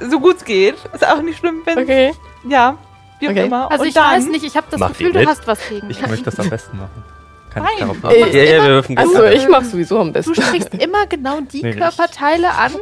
so 0.00 0.20
gut 0.20 0.36
es 0.36 0.44
geht. 0.44 0.76
Ist 0.92 1.06
auch 1.06 1.22
nicht 1.22 1.38
schlimm, 1.38 1.62
wenn 1.64 1.78
Okay. 1.78 2.12
ja, 2.48 2.76
wie 3.18 3.26
auch 3.28 3.30
Okay. 3.32 3.46
immer. 3.46 3.70
Also 3.70 3.82
Und 3.82 3.88
ich 3.88 3.94
dann, 3.94 4.12
weiß 4.18 4.26
nicht, 4.28 4.44
ich 4.44 4.56
habe 4.56 4.66
das 4.70 4.80
Gefühl, 4.88 5.12
du 5.12 5.26
hast 5.26 5.46
was 5.46 5.58
gegen. 5.68 5.88
Ich 5.90 6.00
möchte 6.06 6.24
das 6.26 6.38
am 6.38 6.50
besten 6.50 6.76
machen. 6.78 7.04
Kann 7.52 7.64
ich 7.74 7.80
Nein. 7.84 7.96
darauf 8.02 8.14
Ey, 8.16 8.22
achten? 8.22 8.36
Ja, 8.36 8.42
ja, 8.44 8.62
wir 8.62 8.68
dürfen 8.68 8.98
Also, 8.98 9.12
gerne. 9.14 9.34
ich 9.34 9.48
mach 9.48 9.64
sowieso 9.64 9.98
am 10.00 10.12
besten. 10.12 10.34
Du 10.34 10.42
sprichst 10.42 10.74
immer 10.78 11.06
genau 11.06 11.40
die 11.40 11.62
Nee, 11.62 11.70
ich- 11.70 11.76
Körperteile 11.78 12.50
an, 12.52 12.72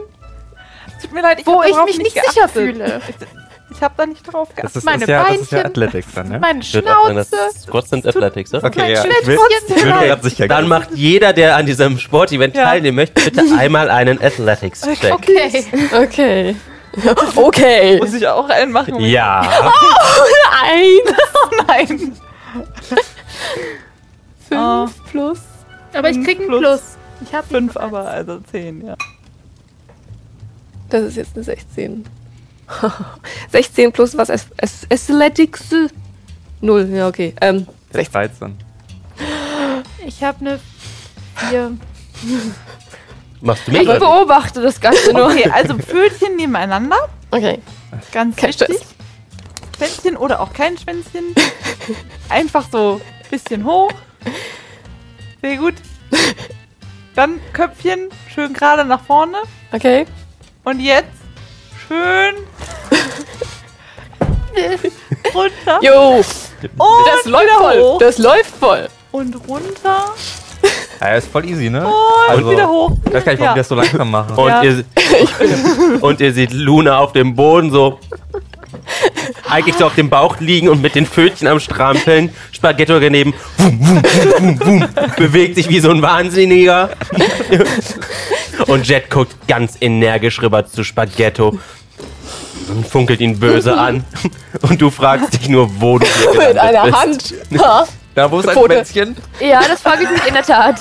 Tut 1.00 1.12
mir 1.12 1.22
leid, 1.22 1.38
ich 1.40 1.46
wo 1.46 1.62
ich 1.62 1.70
darauf 1.70 1.86
mich 1.86 1.98
nicht 1.98 2.12
sicher 2.14 2.48
geachtet. 2.48 2.50
fühle. 2.52 3.00
Ich, 3.70 3.82
habe 3.82 3.94
da 3.96 4.06
nicht 4.06 4.22
drauf 4.32 4.48
Das 4.48 4.56
geachtet. 4.56 4.76
ist, 4.76 4.84
meine 4.84 5.02
ist 5.02 5.08
ja, 5.08 5.24
das 5.24 5.40
ist 5.40 5.52
ja 5.52 5.58
Beinchen. 5.58 5.66
Athletics 5.70 6.08
dann, 6.14 6.28
ne? 6.28 6.38
Meine 6.38 6.62
Schnauze. 6.62 7.14
das 7.30 7.62
Squats 7.62 7.90
sind 7.90 8.06
Athletics, 8.06 8.54
oder? 8.54 8.64
Okay, 8.64 8.78
mein 8.80 8.90
ja. 8.92 9.04
Ich 9.04 9.26
will, 9.26 9.36
ich 9.38 10.22
will 10.22 10.30
sicher 10.30 10.48
Dann 10.48 10.60
gehen. 10.62 10.68
macht 10.68 10.88
jeder, 10.94 11.32
der 11.32 11.56
an 11.56 11.66
diesem 11.66 11.98
Sportevent 11.98 12.54
Ja. 12.56 12.64
teilnehmen 12.64 12.96
möchte, 12.96 13.22
bitte 13.30 13.42
einmal 13.58 13.90
einen 13.90 14.22
Athletics-Check. 14.22 15.12
Okay. 15.12 15.64
Okay. 15.92 16.56
Okay. 17.36 17.98
Muss 17.98 18.14
ich 18.14 18.26
auch 18.26 18.48
einen 18.48 18.72
machen? 18.72 18.98
Ja. 18.98 19.40
Ein. 20.64 21.14
Nein. 21.66 22.16
Ah, 24.50 24.86
Fünf 24.86 25.10
plus. 25.10 25.38
Aber 25.92 26.10
ich 26.10 26.24
krieg 26.24 26.38
einen 26.38 26.48
Plus. 26.48 26.60
Plus. 26.60 26.80
Ich 27.20 27.34
habe 27.34 27.46
fünf 27.46 27.76
aber, 27.76 28.08
also 28.08 28.38
zehn, 28.50 28.84
ja. 28.86 28.96
Das 30.88 31.02
ist 31.02 31.16
jetzt 31.16 31.34
eine 31.36 31.44
16. 31.44 32.04
16 33.52 33.92
plus 33.92 34.16
was? 34.16 34.30
Ath- 34.30 34.46
Ath- 34.60 34.86
Athletics? 34.92 35.64
Null. 36.60 36.88
Ja, 36.92 37.08
okay. 37.08 37.34
Ähm, 37.40 37.66
16. 37.92 38.12
13. 38.12 38.56
Ich 40.06 40.22
habe 40.22 40.38
eine 40.40 40.60
4. 41.50 41.72
Machst 43.40 43.66
du 43.66 43.72
Ich 43.72 43.78
mit? 43.78 43.88
oder? 43.88 43.98
beobachte 44.00 44.60
das 44.62 44.80
Ganze 44.80 45.12
nur. 45.12 45.26
Okay, 45.26 45.48
also 45.50 45.78
Pfötchen 45.78 46.36
nebeneinander. 46.36 46.96
Okay. 47.30 47.60
Ganz 48.12 48.36
Kein 48.36 48.48
wichtig. 48.50 48.66
Stress. 48.76 48.94
Schwänzchen 49.76 50.16
oder 50.16 50.40
auch 50.40 50.52
kein 50.52 50.76
Schwänzchen. 50.76 51.34
Einfach 52.28 52.66
so 52.70 53.00
ein 53.24 53.30
bisschen 53.30 53.64
hoch. 53.64 53.92
Sehr 55.40 55.56
gut. 55.56 55.74
Dann 57.14 57.38
Köpfchen 57.52 58.08
schön 58.34 58.52
gerade 58.52 58.84
nach 58.84 59.02
vorne. 59.04 59.38
Okay. 59.72 60.06
Und 60.64 60.80
jetzt 60.80 61.08
schön 61.88 62.34
runter 65.34 65.78
Jo. 65.82 66.16
und 66.16 67.06
Das 67.06 67.24
läuft 67.26 67.50
voll. 67.58 67.80
hoch 67.82 67.98
Das 67.98 68.18
läuft 68.18 68.56
voll. 68.58 68.88
und 69.12 69.36
runter 69.48 70.04
Ja, 71.00 71.08
ist 71.14 71.28
voll 71.30 71.44
easy, 71.48 71.70
ne? 71.70 71.86
und 71.86 71.94
Also, 72.28 72.50
wieder 72.50 72.68
hoch. 72.68 72.92
Ich 73.06 73.14
weiß 73.14 73.24
gar 73.24 73.32
nicht, 73.32 73.40
warum 73.40 73.46
Ja. 73.50 73.52
die 73.54 73.60
das 73.60 73.68
so 73.68 73.74
langsam 73.76 74.10
machen. 74.10 74.34
Und, 74.36 74.48
Ja. 74.48 74.62
ihr, 74.64 74.84
und 76.00 76.20
ihr 76.20 76.32
seht 76.32 76.52
Luna 76.52 76.98
auf 76.98 77.12
dem 77.12 77.34
Boden 77.36 77.70
so 77.70 77.98
eigentlich 79.48 79.76
so 79.76 79.86
auf 79.86 79.94
dem 79.94 80.10
Bauch 80.10 80.40
liegen 80.40 80.68
und 80.68 80.82
mit 80.82 80.94
den 80.94 81.06
Pfötchen 81.06 81.46
am 81.48 81.60
Strampeln. 81.60 82.30
Spaghetto 82.52 82.98
daneben 83.00 83.32
wum, 83.58 83.80
wum, 83.80 84.02
wum, 84.40 84.60
wum, 84.66 84.88
bewegt 85.16 85.54
sich 85.54 85.68
wie 85.68 85.80
so 85.80 85.90
ein 85.90 86.02
Wahnsinniger. 86.02 86.90
Und 88.66 88.86
Jet 88.88 89.08
guckt 89.10 89.34
ganz 89.46 89.76
energisch 89.80 90.42
rüber 90.42 90.66
zu 90.66 90.84
Spaghetto. 90.84 91.58
Und 92.70 92.86
funkelt 92.86 93.20
ihn 93.20 93.38
böse 93.38 93.76
an. 93.76 94.04
Und 94.62 94.80
du 94.80 94.90
fragst 94.90 95.34
dich 95.34 95.48
nur, 95.48 95.68
wo 95.80 95.98
du 95.98 96.06
hier 96.06 96.28
Mit 96.30 96.48
gelandet 96.48 96.58
einer 96.62 96.82
bist. 96.84 96.96
Hand. 96.96 97.34
Ha, 97.62 97.86
Da, 98.14 98.28
wo 98.32 98.40
ist 98.40 98.48
ein 98.48 98.54
Pfote. 98.54 98.74
Schwänzchen? 98.74 99.16
Ja, 99.38 99.60
das 99.68 99.80
frage 99.80 100.02
ich 100.02 100.10
mich 100.10 100.26
in 100.26 100.34
der 100.34 100.42
Tat. 100.42 100.76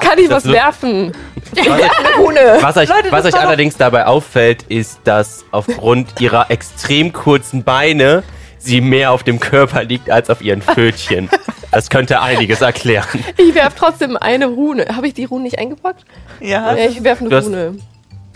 kann 0.00 0.18
ich 0.18 0.30
was 0.30 0.44
so- 0.44 0.52
werfen? 0.52 1.10
Was, 1.52 1.80
Ohne. 2.20 2.58
was 2.60 2.76
euch, 2.76 2.88
Leute, 2.88 3.10
was 3.10 3.24
euch 3.24 3.32
war 3.32 3.40
doch- 3.40 3.48
allerdings 3.48 3.76
dabei 3.76 4.06
auffällt, 4.06 4.62
ist, 4.68 5.00
dass 5.04 5.44
aufgrund 5.50 6.20
ihrer 6.20 6.50
extrem 6.50 7.12
kurzen 7.12 7.64
Beine 7.64 8.22
sie 8.58 8.80
mehr 8.80 9.10
auf 9.10 9.24
dem 9.24 9.40
Körper 9.40 9.82
liegt 9.82 10.10
als 10.10 10.30
auf 10.30 10.42
ihren 10.42 10.62
Pfötchen. 10.62 11.28
Das 11.72 11.90
könnte 11.90 12.20
einiges 12.20 12.60
erklären. 12.60 13.24
Ich 13.36 13.54
werf 13.54 13.74
trotzdem 13.76 14.16
eine 14.16 14.46
Rune. 14.46 14.86
Habe 14.94 15.08
ich 15.08 15.14
die 15.14 15.24
Rune 15.24 15.42
nicht 15.44 15.58
eingepackt? 15.58 16.04
Ja, 16.40 16.74
Ja, 16.76 16.88
ich 16.88 17.02
werf 17.02 17.20
eine 17.20 17.30
Du 17.30 17.36
hast- 17.36 17.46
Rune. 17.46 17.78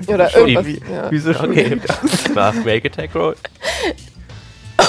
Oder 0.07 0.31
Schon 0.31 0.49
irgendwas. 0.49 0.67
Wie, 0.67 0.93
Ja. 0.93 1.11
wieso 1.11 1.35
schon 1.35 1.51
Okay. 1.51 1.81
Mach 2.35 2.55
Make 2.65 2.89
Attack 2.89 3.15
Roll. 3.15 3.37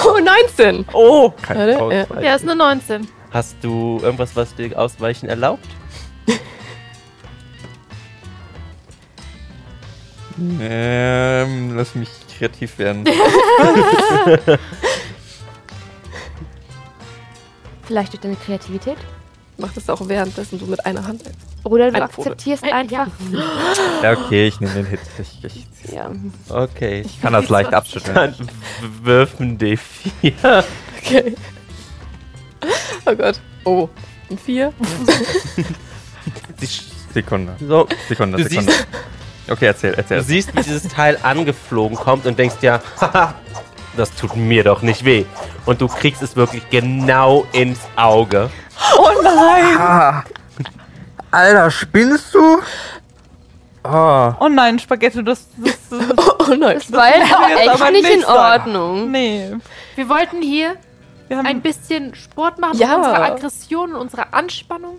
Oh, 0.04 0.18
19. 0.18 0.86
oh, 0.94 1.30
Kein 1.42 1.58
Warte, 1.58 1.82
Ausweichen. 1.82 2.24
Ja, 2.24 2.34
ist 2.34 2.42
eine 2.44 2.56
19. 2.56 3.06
Hast 3.30 3.56
du 3.62 4.00
irgendwas, 4.02 4.34
was 4.34 4.54
dir 4.54 4.76
Ausweichen 4.78 5.28
erlaubt? 5.28 5.66
Ähm, 10.60 11.76
lass 11.76 11.94
mich 11.94 12.08
kreativ 12.38 12.78
werden. 12.78 13.04
Vielleicht 17.82 18.12
durch 18.12 18.20
deine 18.20 18.36
Kreativität. 18.36 18.96
Mach 19.62 19.72
das 19.72 19.88
auch 19.88 20.06
währenddessen 20.08 20.58
du 20.58 20.66
mit 20.66 20.84
einer 20.84 21.06
Hand. 21.06 21.22
Oder 21.64 21.88
du 21.90 21.94
Eine 21.96 22.04
akzeptierst 22.06 22.64
Äh, 22.64 22.72
einfach. 22.72 23.06
ja, 24.02 24.12
okay, 24.12 24.48
ich 24.48 24.58
nehme 24.60 24.74
den 24.74 24.86
Hit. 24.86 25.00
Ich, 25.18 25.44
ich 25.44 25.92
Ja. 25.92 26.10
Okay. 26.50 27.06
kann 27.22 27.32
das 27.32 27.48
leicht 27.48 27.72
abschütteln. 27.72 28.14
Dann 28.14 28.34
wirf 29.04 29.38
ein 29.40 29.56
D4. 29.58 30.64
Okay. 31.00 31.36
Oh 33.06 33.14
Gott. 33.14 33.40
Oh. 33.64 33.88
Ein 34.30 34.38
4. 34.38 34.72
Sie 36.58 36.66
sch- 36.66 36.82
Sekunde. 37.14 37.54
So, 37.66 37.86
Sekunde, 38.08 38.38
Du 38.38 38.44
Sekunde. 38.48 38.72
siehst- 38.72 38.86
Okay, 39.48 39.66
erzähl, 39.66 39.92
du 39.92 39.98
erzähl. 39.98 40.22
siehst, 40.22 40.56
wie 40.56 40.62
dieses 40.62 40.84
Teil 40.84 41.18
angeflogen 41.22 41.96
kommt 41.96 42.26
und 42.26 42.38
denkst 42.38 42.56
ja, 42.62 42.80
haha, 43.00 43.34
das 43.96 44.14
tut 44.14 44.36
mir 44.36 44.64
doch 44.64 44.82
nicht 44.82 45.04
weh. 45.04 45.24
Und 45.66 45.80
du 45.80 45.88
kriegst 45.88 46.22
es 46.22 46.36
wirklich 46.36 46.68
genau 46.70 47.46
ins 47.52 47.80
Auge. 47.96 48.50
oh 48.98 49.10
nein. 49.22 49.76
Ah, 49.78 50.24
Alter, 51.30 51.70
spinnst 51.70 52.34
du? 52.34 52.58
Oh, 53.84 54.32
Oh 54.38 54.48
nein, 54.48 54.78
Spaghetti, 54.78 55.24
das, 55.24 55.48
das, 55.56 55.74
das 55.90 56.28
Oh 56.38 56.54
nein. 56.54 56.78
Das 56.78 56.92
war 56.92 57.08
jetzt 57.08 57.30
echt 57.58 57.92
nicht 57.92 58.02
nicht 58.04 58.14
in. 58.18 58.24
Ordnung. 58.24 59.10
Nee. 59.10 59.52
Wir 59.96 60.08
wollten 60.08 60.40
hier 60.40 60.76
Wir 61.28 61.38
haben 61.38 61.46
ein 61.46 61.60
bisschen 61.62 62.14
Sport 62.14 62.58
machen, 62.60 62.78
Ja. 62.78 62.96
unsere 62.96 63.22
Aggression 63.22 63.94
und 63.94 64.00
unsere 64.02 64.32
Anspannung 64.32 64.98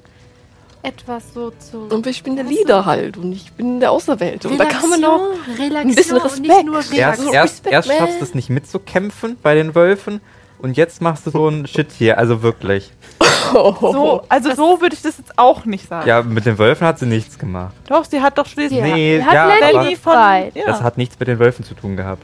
etwas 0.84 1.34
so 1.34 1.52
zu. 1.52 1.88
Und 1.90 2.06
ich 2.08 2.24
bin 2.24 2.36
der 2.36 2.46
Leader 2.46 2.86
halt 2.86 3.18
und 3.18 3.32
ich 3.32 3.52
bin 3.54 3.80
der 3.80 3.92
Außerwelt. 3.92 4.46
Und 4.46 4.58
da 4.60 4.66
kann 4.66 4.90
man 4.90 5.04
auch. 5.06 5.22
Relaxation 5.58 5.78
ein 5.78 5.96
bisschen 5.96 6.20
und 6.20 6.40
nicht 6.42 6.50
Respekt. 6.52 6.66
nur 6.66 6.75
erst, 6.78 6.92
Relaxation. 6.94 7.34
erst, 7.34 7.68
erst 7.68 7.88
man. 7.88 7.98
schaffst 7.98 8.20
du 8.20 8.24
es 8.25 8.36
nicht 8.36 8.50
mitzukämpfen 8.50 9.38
bei 9.42 9.56
den 9.56 9.74
Wölfen 9.75 10.20
und 10.60 10.75
jetzt 10.78 11.02
machst 11.02 11.25
du 11.25 11.32
so 11.32 11.48
ein 11.48 11.68
Shit 11.68 11.92
hier, 11.98 12.18
also 12.18 12.42
wirklich. 12.44 12.92
so, 13.54 14.24
also 14.30 14.56
so 14.56 14.82
würde 14.82 14.96
ich 14.96 15.02
das 15.02 15.18
jetzt 15.18 15.38
auch 15.38 15.63
nicht 15.66 15.88
sagen. 15.88 16.08
Ja, 16.08 16.22
mit 16.22 16.46
den 16.46 16.58
Wölfen 16.58 16.86
hat 16.88 17.00
sie 17.00 17.06
nichts 17.06 17.38
gemacht. 17.40 17.74
Doch, 17.88 18.04
sie 18.06 18.22
hat 18.22 18.38
doch 18.38 18.46
schließlich 18.46 18.80
Ja. 18.80 18.86
Nee, 18.88 19.18
Wir 19.18 19.25
hatten 19.25 19.36
ja, 19.36 19.48
Lenny 19.68 19.78
aber- 19.78 19.90
befreit. 19.90 20.56
Ja, 20.56 20.63
Das 20.66 20.82
hat 20.82 20.98
nichts 20.98 21.18
mit 21.20 21.28
den 21.28 21.40
Wölfen 21.40 21.63
zu 21.63 21.75
tun 21.75 21.96
gehabt. 21.96 22.24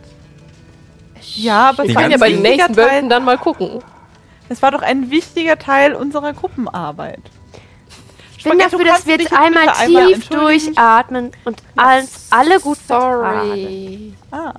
ja 1.35 1.69
aber 1.69 1.85
Ich 1.85 1.95
war, 1.95 2.01
kann 2.03 2.11
ja 2.11 2.17
bei 2.17 2.29
den 2.31 2.41
nächsten 2.41 2.75
Teil, 2.75 2.85
Wölfen 2.91 3.09
dann 3.09 3.23
mal 3.25 3.37
gucken. 3.37 3.81
es 4.49 4.61
war 4.61 4.71
doch 4.71 4.81
ein 4.81 5.11
wichtiger 5.11 5.57
Teil 5.57 5.93
unserer 5.93 6.33
Gruppenarbeit. 6.33 7.19
Ich 8.39 8.45
bin 8.45 8.57
dafür, 8.57 8.85
dass 8.85 9.05
wir 9.05 9.17
jetzt 9.17 9.31
dich 9.31 9.37
einmal 9.37 9.67
einmal 9.67 10.07
tief 10.07 10.15
entschuldigen? 10.15 10.73
durchatmen 10.75 11.31
und 11.43 11.61
alles, 11.75 12.27
alle 12.29 12.59
gut. 12.61 12.77
Sorry. 12.87 14.13
Ah, 14.31 14.53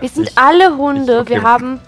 Wir 0.00 0.08
sind 0.08 0.24
nicht- 0.24 0.36
alle 0.36 0.76
Hunde, 0.76 1.20
okay. 1.20 1.30
wir 1.34 1.42
haben 1.42 1.80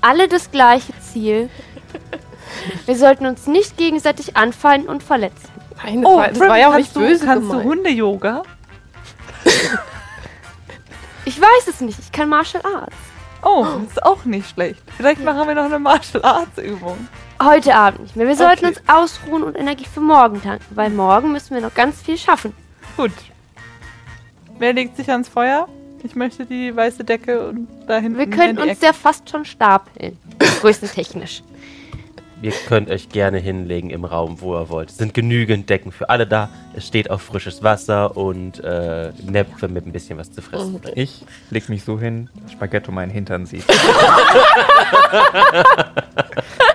alle 0.00 0.28
das 0.28 0.50
gleiche 0.52 0.92
Ziel. 1.00 1.50
Wir 2.86 2.96
sollten 2.96 3.26
uns 3.26 3.46
nicht 3.46 3.76
gegenseitig 3.78 4.36
anfallen 4.36 4.86
und 4.86 5.02
verletzen. 5.02 5.48
Nein, 5.82 6.02
das, 6.02 6.10
oh, 6.12 6.16
war, 6.18 6.28
das 6.28 6.38
Prim, 6.38 6.48
war 6.48 6.58
ja 6.58 6.68
auch 6.68 6.76
nicht 6.76 6.94
böse 6.94 7.20
du, 7.20 7.26
Kannst 7.26 7.48
gemeint. 7.48 7.64
du 7.64 7.68
Hunde-Yoga? 7.68 8.42
Ich 11.24 11.40
weiß 11.40 11.68
es 11.68 11.80
nicht, 11.80 11.98
ich 12.00 12.10
kann 12.12 12.28
Martial 12.28 12.62
Arts. 12.66 12.96
Oh, 13.42 13.64
das 13.64 13.92
ist 13.92 14.02
auch 14.02 14.24
nicht 14.24 14.50
schlecht. 14.50 14.82
Vielleicht 14.96 15.22
machen 15.24 15.46
wir 15.48 15.54
noch 15.54 15.64
eine 15.64 15.78
Martial 15.78 16.24
Arts 16.24 16.58
Übung. 16.58 17.08
Heute 17.44 17.74
Abend 17.74 18.00
nicht 18.02 18.16
mehr. 18.16 18.26
Wir 18.28 18.36
sollten 18.36 18.66
Okay. 18.66 18.76
uns 18.76 18.82
ausruhen 18.88 19.42
und 19.42 19.56
Energie 19.58 19.86
für 19.92 20.00
morgen 20.00 20.40
tanken, 20.42 20.64
weil 20.74 20.90
morgen 20.90 21.32
müssen 21.32 21.54
wir 21.54 21.60
noch 21.62 21.74
ganz 21.74 22.00
viel 22.02 22.16
schaffen. 22.18 22.52
Gut. 22.96 23.12
Wer 24.58 24.72
legt 24.74 24.96
sich 24.96 25.10
ans 25.10 25.28
Feuer? 25.28 25.66
Ich 26.04 26.14
möchte 26.14 26.46
die 26.46 26.74
weiße 26.74 27.04
Decke 27.04 27.48
und 27.48 27.68
da 27.86 27.98
hinten 27.98 28.18
Wir 28.18 28.26
die 28.26 28.58
uns 28.60 28.70
Ecke. 28.72 28.86
ja 28.86 28.92
fast 28.92 29.28
schon 29.30 29.44
stapeln. 29.44 30.18
Größentechnisch. 30.60 31.42
Ihr 32.42 32.52
könnt 32.68 32.90
euch 32.90 33.08
gerne 33.08 33.38
hinlegen 33.38 33.90
im 33.90 34.04
Raum, 34.04 34.40
wo 34.40 34.56
ihr 34.58 34.68
wollt. 34.68 34.90
Es 34.90 34.96
sind 34.98 35.14
genügend 35.14 35.70
Decken 35.70 35.92
für 35.92 36.10
alle 36.10 36.26
da. 36.26 36.48
Es 36.74 36.88
steht 36.88 37.08
auch 37.08 37.20
frisches 37.20 37.62
Wasser 37.62 38.16
und 38.16 38.58
äh, 38.64 39.12
Näpfe 39.24 39.68
mit 39.68 39.86
ein 39.86 39.92
bisschen 39.92 40.18
was 40.18 40.32
zu 40.32 40.42
fressen. 40.42 40.80
Ich 40.96 41.24
leg 41.50 41.68
mich 41.68 41.84
so 41.84 42.00
hin, 42.00 42.28
dass 42.42 42.50
Spaghetto 42.50 42.90
meinen 42.90 43.10
Hintern 43.10 43.46
sieht. 43.46 43.64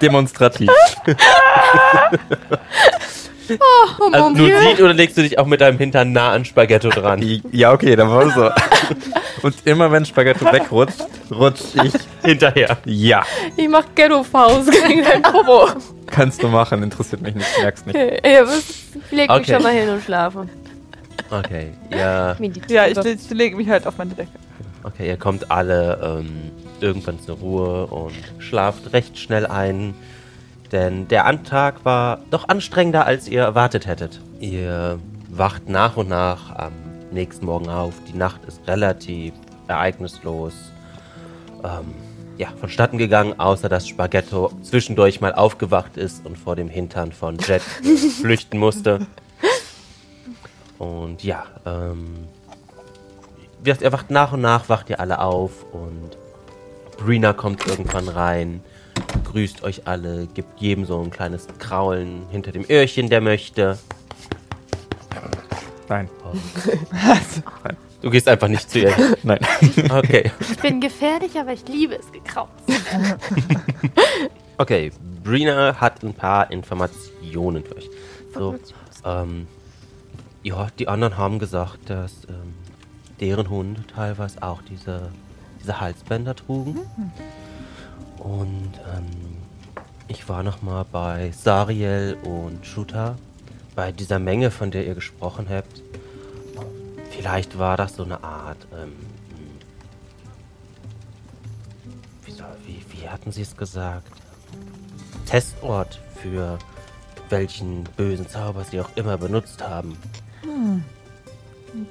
Demonstrativ. 0.02 0.70
Also 4.12 4.30
nur 4.30 4.60
sieht 4.62 4.82
oder 4.82 4.94
legst 4.94 5.18
du 5.18 5.22
dich 5.22 5.40
auch 5.40 5.46
mit 5.46 5.62
deinem 5.62 5.78
Hintern 5.78 6.12
nah 6.12 6.32
an 6.32 6.44
Spaghetto 6.44 6.90
dran? 6.90 7.22
Ja, 7.52 7.72
okay, 7.72 7.96
dann 7.96 8.10
war 8.10 8.30
so. 8.32 8.50
Und 9.42 9.56
immer 9.66 9.90
wenn 9.92 10.06
Spaghetto 10.06 10.46
wegrutscht, 10.52 11.06
rutsch 11.32 11.62
ich. 11.84 11.94
Hinterher. 12.24 12.78
Ja, 12.86 13.24
Ich 13.56 13.70
mach 13.70 13.86
Ghetto-Faust 13.96 14.70
gegen 14.72 15.04
dein 15.04 15.22
Popo. 15.22 15.70
kannst 16.08 16.44
du 16.44 16.48
machen, 16.50 16.84
interessiert 16.84 17.22
mich 17.22 17.36
nicht, 17.36 17.48
merkst 17.62 17.88
nicht. 17.88 17.96
ja, 17.98 18.44
was? 18.46 18.60
Ich 19.10 19.12
leg 19.12 19.30
Okay. 19.30 19.40
mich 19.40 19.48
schon 19.48 19.64
mal 19.64 19.72
hin 19.74 19.90
und 19.90 20.04
schlafe. 20.04 20.48
Okay, 21.30 21.72
ja. 21.92 22.36
Ja, 22.68 22.88
ich, 22.88 22.98
ich 22.98 23.30
lege 23.30 23.56
mich 23.56 23.70
halt 23.70 23.88
auf 23.88 23.98
meine 23.98 24.12
Decke. 24.12 24.30
Okay, 24.84 25.08
ihr 25.08 25.18
kommt 25.18 25.50
alle 25.52 26.20
ähm, 26.20 26.52
irgendwann 26.82 27.20
zur 27.20 27.38
Ruhe 27.38 27.88
und 27.88 28.16
schlaft 28.40 28.94
recht 28.94 29.18
schnell 29.18 29.46
ein. 29.46 29.94
Denn 30.72 31.08
der 31.08 31.26
Antag 31.26 31.86
war 31.86 32.20
doch 32.30 32.50
anstrengender, 32.50 33.06
als 33.06 33.28
ihr 33.28 33.42
erwartet 33.42 33.88
hättet. 33.88 34.20
Ihr 34.40 35.00
wacht 35.30 35.70
nach 35.70 35.98
und 35.98 36.10
nach 36.10 36.56
am 36.56 36.74
nächsten 37.12 37.46
Morgen 37.46 37.70
auf. 37.70 37.94
Die 38.12 38.18
Nacht 38.18 38.44
ist 38.46 38.68
relativ 38.68 39.34
ereignislos. 39.68 40.54
Ähm, 41.64 41.94
ja, 42.38 42.50
vonstatten 42.60 42.98
gegangen, 42.98 43.40
außer 43.40 43.70
dass 43.70 43.88
Spaghetto 43.88 44.52
zwischendurch 44.62 45.22
mal 45.22 45.34
aufgewacht 45.34 45.98
ist 45.98 46.26
und 46.26 46.38
vor 46.38 46.56
dem 46.56 46.70
Hintern 46.70 47.12
von 47.12 47.38
Jet 47.40 47.62
flüchten 48.22 48.60
musste. 48.60 49.08
Und 50.78 51.24
ja, 51.24 51.46
ähm, 51.66 52.28
ihr 53.66 53.92
wacht 53.92 54.12
nach 54.12 54.34
und 54.34 54.42
nach, 54.42 54.70
wacht 54.70 54.90
ihr 54.90 55.00
alle 55.00 55.20
auf 55.20 55.66
und 55.74 56.18
Brina 56.98 57.34
kommt 57.34 57.66
irgendwann 57.68 58.08
rein, 58.08 58.62
grüßt 59.24 59.64
euch 59.64 59.88
alle, 59.88 60.28
gibt 60.28 60.60
jedem 60.60 60.86
so 60.86 61.02
ein 61.02 61.12
kleines 61.12 61.48
Kraulen 61.60 62.24
hinter 62.32 62.52
dem 62.52 62.66
Öhrchen, 62.70 63.10
der 63.10 63.22
möchte. 63.22 63.78
Nein, 65.90 66.10
Du 68.02 68.12
gehst 68.12 68.28
einfach 68.28 68.48
nicht 68.48 68.70
zu 68.70 68.80
ihr 68.80 68.94
nein. 69.24 69.40
Okay. 69.90 70.32
Ich 70.40 70.58
bin 70.60 70.80
gefährlich, 70.82 71.38
aber 71.40 71.54
ich 71.54 71.68
liebe 71.68 71.96
es 71.96 72.12
gekraut. 72.12 72.50
Okay, 74.60 74.92
Brina 75.24 75.80
hat 75.80 76.04
ein 76.04 76.16
paar 76.16 76.50
Informationen 76.50 77.64
für 77.64 77.76
euch. 77.76 77.90
So, 78.34 78.56
ähm, 79.06 79.48
ja, 80.42 80.70
die 80.80 80.88
anderen 80.88 81.16
haben 81.16 81.38
gesagt, 81.38 81.92
dass 81.92 82.24
ähm, 82.28 82.56
deren 83.20 83.52
Hunde 83.52 83.84
teilweise 83.86 84.42
auch 84.42 84.64
diese, 84.64 85.12
diese 85.68 85.82
Halsbänder 85.82 86.34
trugen. 86.34 86.80
Und 88.20 88.72
ähm, 88.96 89.38
ich 90.08 90.30
war 90.30 90.42
noch 90.42 90.62
mal 90.62 90.86
bei 90.90 91.32
Sariel 91.32 92.18
und 92.24 92.66
Shuta, 92.66 93.18
bei 93.76 93.92
dieser 93.92 94.18
Menge, 94.18 94.50
von 94.50 94.72
der 94.72 94.88
ihr 94.88 94.96
gesprochen 94.96 95.48
habt. 95.50 95.84
Vielleicht 97.12 97.60
war 97.60 97.76
das 97.76 97.98
so 97.98 98.04
eine 98.04 98.24
Art, 98.24 98.66
ähm, 98.74 98.94
wie, 102.24 102.32
soll, 102.32 102.48
wie, 102.66 102.82
wie 102.94 103.10
hatten 103.10 103.34
sie 103.34 103.42
es 103.42 103.58
gesagt? 103.58 104.14
Testort 105.26 106.00
für 106.22 106.58
welchen 107.30 107.84
bösen 107.98 108.30
Zauber 108.30 108.64
sie 108.64 108.80
auch 108.80 108.90
immer 108.96 109.18
benutzt 109.18 109.62
haben. 109.62 109.98
Ein 110.44 110.86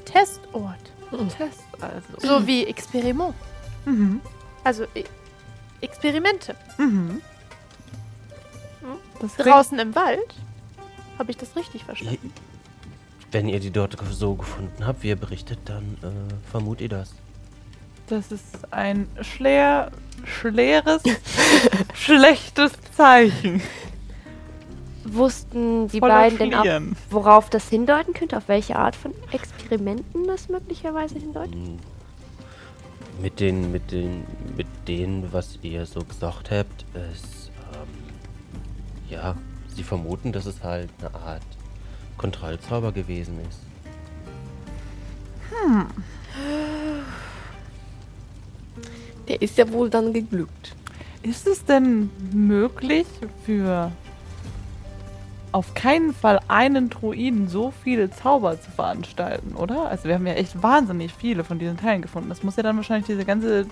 Testort. 0.07 0.81
Test 1.37 1.61
also. 1.81 2.41
So 2.41 2.47
wie 2.47 2.67
Experiment. 2.67 3.35
Mhm. 3.87 4.21
Also 4.65 4.85
e 4.95 5.05
Experimente. 5.81 6.55
Mhm. 6.79 7.21
Das 9.21 9.35
klingt- 9.35 9.49
Draußen 9.49 9.79
im 9.79 9.95
Wald. 9.95 10.35
Habe 11.19 11.31
ich 11.31 11.37
das 11.39 11.57
richtig 11.57 11.85
verstanden? 11.85 12.33
Wenn 13.33 13.49
ihr 13.49 13.59
die 13.61 13.71
dort 13.71 13.97
so 14.11 14.35
gefunden 14.35 14.87
habt, 14.87 15.03
wie 15.03 15.09
ihr 15.09 15.17
berichtet, 15.17 15.59
dann 15.65 15.97
äh, 16.03 16.51
vermut 16.51 16.81
ihr 16.81 16.89
das. 16.89 17.13
Das 18.09 18.31
ist 18.31 18.73
ein 18.73 19.09
schler, 19.23 19.91
schleres, 20.25 21.03
schlechtes 21.95 22.73
Zeichen. 22.97 23.61
Wussten 25.05 25.89
die 25.89 25.99
Voller 26.01 26.15
beiden 26.15 26.39
denn 26.39 26.55
auch, 26.55 26.61
Schlieren. 26.63 26.97
worauf 27.11 27.49
das 27.51 27.69
hindeuten 27.69 28.13
könnte? 28.15 28.37
Auf 28.37 28.49
welche 28.49 28.77
Art 28.77 28.95
von 28.97 29.13
Experimenten 29.33 30.27
das 30.27 30.49
möglicherweise 30.49 31.19
hindeutet? 31.19 31.55
Hm. 33.17 33.23
Mit 33.23 33.41
den, 33.41 33.73
mit 33.73 33.93
den, 33.93 34.25
mit 34.57 34.67
denen, 34.87 35.33
was 35.33 35.59
ihr 35.63 35.87
so 35.87 36.01
gesagt 36.01 36.51
habt, 36.51 36.85
ist, 37.13 37.51
ähm, 37.73 37.89
ja, 39.11 39.37
sie 39.75 39.83
vermuten, 39.83 40.33
dass 40.33 40.47
es 40.47 40.63
halt 40.63 40.91
eine 41.01 41.15
Art 41.15 41.43
Kontrollzauber 42.17 42.93
gewesen 42.93 43.39
ist. 43.49 43.61
Der 49.29 49.43
ist 49.43 49.59
ja 49.59 49.71
wohl 49.73 49.91
dann 49.91 50.13
geglückt. 50.13 50.75
Ist 51.23 51.47
es 51.47 51.65
denn 51.65 52.11
möglich 52.33 53.07
für 53.45 53.91
auf 55.53 55.75
keinen 55.75 56.13
Fall 56.13 56.41
einen 56.49 56.91
Druiden 56.91 57.49
so 57.49 57.73
viele 57.83 58.11
Zauber 58.11 58.61
zu 58.61 58.71
veranstalten, 58.71 59.55
oder? 59.55 59.89
Also 59.89 60.05
wir 60.05 60.15
haben 60.15 60.27
ja 60.27 60.35
echt 60.35 60.63
wahnsinnig 60.63 61.13
viele 61.15 61.45
von 61.45 61.59
diesen 61.59 61.77
Teilen 61.79 62.03
gefunden. 62.03 62.29
Das 62.29 62.43
muss 62.43 62.57
ja 62.57 62.63
dann 62.63 62.77
wahrscheinlich 62.77 63.07
diese 63.07 63.25
ganze 63.25 63.67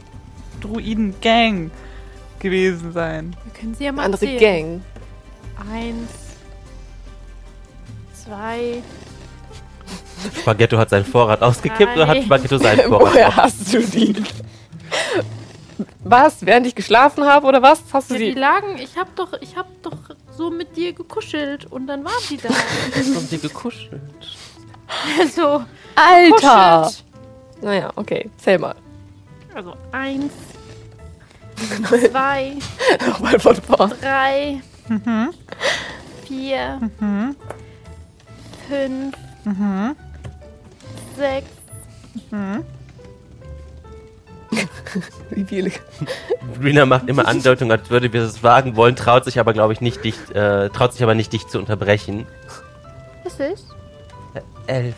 Druiden-Gang 0.61 1.71
gewesen 2.39 2.93
sein. 2.93 3.37
Wir 3.45 3.53
können 3.61 3.75
sie 3.75 3.85
ja 3.85 3.91
Eine 3.91 3.97
mal 3.99 4.05
andere 4.05 4.21
zählen. 4.21 4.41
Gang. 4.41 4.81
Eins, 5.73 6.11
zwei, 8.25 8.83
Spaghetto 10.41 10.79
hat 10.79 10.91
seinen 10.91 11.05
Vorrat 11.05 11.43
ausgekippt 11.43 11.95
oder 11.97 12.07
hat. 12.07 12.23
Spaghetto 12.23 12.57
seinen 12.59 12.81
Vorrat 12.89 13.13
Woher 13.15 13.37
hast 13.37 13.73
du 13.75 13.81
die? 13.83 14.15
Was? 16.03 16.45
Während 16.47 16.67
ich 16.67 16.75
geschlafen 16.75 17.25
habe 17.25 17.47
oder 17.47 17.61
was? 17.63 17.83
Hast 17.93 18.11
du 18.11 18.15
Ja, 18.15 18.21
die 18.21 18.33
sie? 18.33 18.39
lagen, 18.39 18.79
ich 18.79 18.97
hab 18.97 19.15
doch, 19.17 19.33
ich 19.41 19.57
hab 19.57 19.67
doch 19.83 19.97
so 20.37 20.51
mit 20.51 20.77
dir 20.77 20.93
gekuschelt 20.93 21.67
und 21.71 21.87
dann 21.87 22.05
waren 22.05 22.13
die 22.29 22.37
da. 22.37 22.49
Haben 22.95 23.27
sie 23.29 23.39
gekuschelt? 23.39 24.01
also, 25.21 25.65
Alter! 25.95 26.83
kuschelt. 26.83 27.05
Naja, 27.63 27.91
okay. 27.97 28.31
Zähl 28.39 28.59
mal. 28.59 28.75
Also 29.55 29.75
eins, 29.93 30.33
zwei, 32.11 32.57
Nochmal 33.07 33.39
von 33.39 33.55
vorn. 33.57 33.93
drei, 34.01 34.61
Mhm. 34.89 35.31
vier, 36.27 36.81
Mhm. 36.99 37.37
fünf, 38.69 39.15
Mhm. 39.45 39.97
sechs, 41.17 41.49
Mhm. 42.31 42.65
Wie 45.31 45.45
viele? 45.45 45.71
Rina 46.63 46.87
macht 46.87 47.09
immer 47.09 47.27
Andeutung, 47.27 47.71
als 47.73 47.91
würde 47.91 48.13
wir 48.13 48.23
es 48.23 48.43
wagen 48.43 48.77
wollen, 48.77 48.97
traut 48.97 49.25
sich 49.25 49.39
aber, 49.39 49.53
glaube 49.53 49.73
ich, 49.73 49.81
nicht 49.81 50.05
dich, 50.05 50.17
äh, 50.35 50.69
traut 50.71 50.93
sich 50.93 51.03
aber 51.03 51.15
nicht, 51.15 51.33
dich 51.33 51.47
zu 51.49 51.59
unterbrechen. 51.59 52.27
was 53.25 53.41
ist? 53.41 53.67
Äh, 54.35 54.41
elf. 54.73 54.95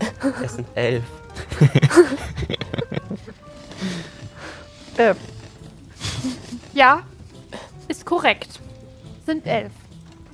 Es 0.44 0.54
sind 0.54 0.66
elf. 0.74 1.02
Äh, 4.96 5.14
Ja, 6.74 7.02
ist 7.86 8.04
korrekt. 8.04 8.58
Sind 9.26 9.46
elf. 9.46 9.70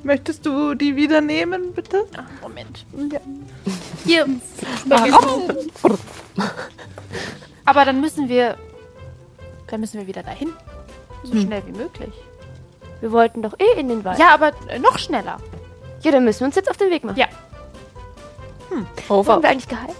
möchtest 0.03 0.47
du 0.47 0.75
die 0.75 0.97
wieder 0.97 1.21
nehmen, 1.21 1.75
bitte? 1.75 2.05
Ah, 2.17 2.25
Moment. 2.41 2.87
Ja. 3.13 3.21
Hier. 4.07 4.27
Aber 7.65 7.85
dann 7.85 8.01
müssen 8.01 8.29
wir. 8.29 8.57
Dann 9.69 9.81
müssen 9.81 9.99
wir 10.01 10.07
wieder 10.07 10.23
dahin. 10.23 10.53
So 11.23 11.33
Hm. 11.33 11.41
schnell 11.43 11.63
wie 11.67 11.73
möglich. 11.73 12.13
Wir 13.01 13.11
wollten 13.13 13.43
doch 13.43 13.55
eh 13.59 13.81
in 13.81 13.89
den 13.89 14.05
Wald. 14.05 14.19
Ja, 14.19 14.35
aber 14.35 14.53
äh, 14.69 14.79
noch 14.79 14.99
schneller. 14.99 15.39
Ja, 16.03 16.13
dann 16.13 16.25
müssen 16.25 16.41
wir 16.41 16.47
uns 16.47 16.57
jetzt 16.57 16.71
auf 16.71 16.77
den 16.77 16.91
Weg 16.91 17.05
machen. 17.05 17.19
Ja. 17.19 17.27
Over. 19.09 19.33
Wurden 19.35 19.43
wir 19.43 19.51
eigentlich 19.51 19.69
geheilt? 19.69 19.95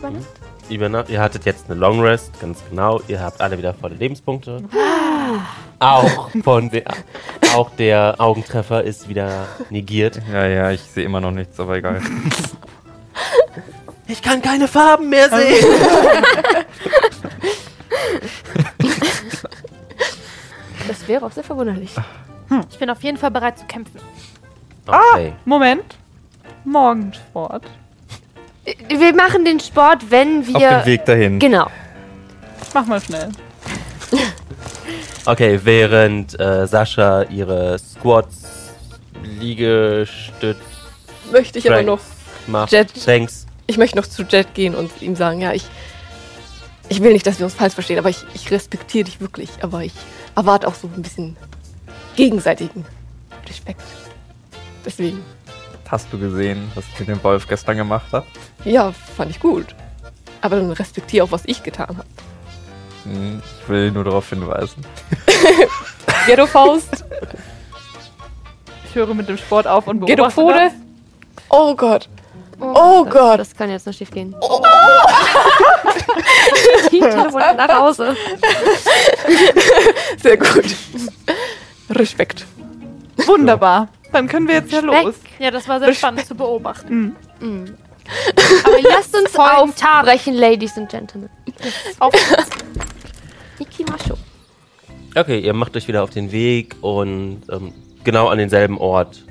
War 0.00 0.10
das? 0.10 0.24
Über 0.68 0.88
Nacht, 0.88 1.08
ihr 1.10 1.20
hattet 1.20 1.44
jetzt 1.46 1.64
eine 1.68 1.78
Long 1.80 2.00
Rest, 2.00 2.38
ganz 2.40 2.60
genau. 2.70 3.00
Ihr 3.08 3.20
habt 3.20 3.40
alle 3.40 3.58
wieder 3.58 3.74
volle 3.74 3.94
Lebenspunkte. 3.96 4.62
Auch 5.80 6.30
von 6.44 6.70
der, 6.70 6.84
auch 7.56 7.70
der 7.70 8.14
Augentreffer 8.18 8.84
ist 8.84 9.08
wieder 9.08 9.46
negiert. 9.70 10.20
Ja, 10.32 10.46
ja, 10.46 10.70
ich 10.70 10.82
sehe 10.82 11.04
immer 11.04 11.20
noch 11.20 11.32
nichts, 11.32 11.58
aber 11.58 11.76
egal. 11.76 12.00
Ich 14.10 14.22
kann 14.22 14.42
keine 14.42 14.66
Farben 14.66 15.08
mehr 15.08 15.28
sehen. 15.28 15.64
Das 20.88 21.06
wäre 21.06 21.24
auch 21.24 21.30
sehr 21.30 21.44
verwunderlich. 21.44 21.90
Ich 22.70 22.78
bin 22.78 22.90
auf 22.90 23.02
jeden 23.02 23.16
Fall 23.16 23.30
bereit 23.30 23.58
zu 23.58 23.64
kämpfen. 23.66 24.00
Okay. 24.86 25.34
Moment. 25.44 25.96
Morgensport. 26.64 27.62
Wir 28.88 29.14
machen 29.14 29.44
den 29.44 29.60
Sport, 29.60 30.10
wenn 30.10 30.46
wir. 30.46 30.56
Auf 30.56 30.82
dem 30.82 30.86
Weg 30.86 31.04
dahin. 31.04 31.38
Genau. 31.38 31.68
Mach 32.74 32.86
mal 32.86 33.00
schnell. 33.00 33.28
Okay, 35.26 35.60
während 35.62 36.38
äh, 36.40 36.66
Sascha 36.66 37.22
ihre 37.24 37.78
Squats, 37.78 38.72
Liegestütz, 39.22 40.56
Möchte 41.30 41.58
ich 41.60 41.66
aber 41.70 41.76
Strength 41.82 41.86
noch. 41.86 42.00
macht, 42.48 42.72
Jet. 42.72 42.90
Strengths. 42.96 43.46
Ich 43.70 43.78
möchte 43.78 43.96
noch 43.96 44.06
zu 44.06 44.24
Jet 44.24 44.52
gehen 44.54 44.74
und 44.74 44.90
ihm 45.00 45.14
sagen, 45.14 45.40
ja, 45.40 45.52
ich. 45.52 45.64
Ich 46.88 47.00
will 47.00 47.12
nicht, 47.12 47.24
dass 47.24 47.38
wir 47.38 47.46
uns 47.46 47.54
falsch 47.54 47.74
verstehen, 47.74 48.00
aber 48.00 48.08
ich, 48.10 48.24
ich 48.34 48.50
respektiere 48.50 49.04
dich 49.04 49.20
wirklich. 49.20 49.48
Aber 49.62 49.84
ich 49.84 49.92
erwarte 50.34 50.66
auch 50.66 50.74
so 50.74 50.88
ein 50.92 51.02
bisschen 51.02 51.36
gegenseitigen 52.16 52.84
Respekt. 53.48 53.82
Deswegen. 54.84 55.24
Hast 55.88 56.08
du 56.12 56.18
gesehen, 56.18 56.68
was 56.74 56.84
ich 56.92 56.98
mit 56.98 57.08
dem 57.08 57.22
Wolf 57.22 57.46
gestern 57.46 57.76
gemacht 57.76 58.06
habe? 58.12 58.26
Ja, 58.64 58.90
fand 59.16 59.30
ich 59.30 59.38
gut. 59.38 59.66
Aber 60.40 60.56
dann 60.56 60.72
respektiere 60.72 61.24
auch, 61.24 61.30
was 61.30 61.42
ich 61.46 61.62
getan 61.62 61.86
habe. 61.96 62.04
Hm, 63.04 63.40
Ich 63.62 63.68
will 63.68 63.92
nur 63.92 64.02
darauf 64.02 64.28
hinweisen. 64.28 64.84
Ghetto 66.26 66.46
Faust, 66.46 67.04
Ich 68.88 68.94
höre 68.96 69.14
mit 69.14 69.28
dem 69.28 69.36
Sport 69.38 69.68
auf 69.68 69.86
und 69.86 70.00
beobachte 70.00 70.16
Ghetto 70.16 70.30
Pfote. 70.30 70.58
das. 70.58 70.72
Oh 71.50 71.74
Gott. 71.76 72.08
Oh 72.60 73.04
das, 73.04 73.12
Gott. 73.14 73.40
Das 73.40 73.54
kann 73.56 73.70
jetzt 73.70 73.86
noch 73.86 73.94
schief 73.94 74.10
gehen. 74.10 74.34
Die 76.92 77.00
Telefon 77.00 77.40
nach 77.56 77.78
Hause. 77.80 78.16
Sehr 80.22 80.36
gut. 80.36 80.76
Respekt. 81.90 82.46
Wunderbar. 83.26 83.88
Dann 84.12 84.28
können 84.28 84.48
wir 84.48 84.56
jetzt 84.56 84.72
ja 84.72 84.80
Respekt. 84.80 85.04
los. 85.04 85.14
Ja, 85.38 85.50
das 85.50 85.68
war 85.68 85.78
sehr 85.78 85.94
spannend 85.94 86.26
zu 86.26 86.34
beobachten. 86.34 87.16
Mhm. 87.40 87.76
Aber 88.64 88.80
lasst 88.82 89.14
uns 89.16 89.36
aufbrechen, 89.36 90.34
Ladies 90.34 90.76
and 90.76 90.90
Gentlemen. 90.90 91.30
Auf 92.00 92.12
Ikimasho. 93.58 94.14
Okay, 95.14 95.38
ihr 95.40 95.54
macht 95.54 95.76
euch 95.76 95.86
wieder 95.88 96.02
auf 96.02 96.10
den 96.10 96.32
Weg 96.32 96.76
und 96.80 97.42
ähm, 97.50 97.72
genau 98.04 98.28
an 98.28 98.38
denselben 98.38 98.78
Ort 98.78 99.24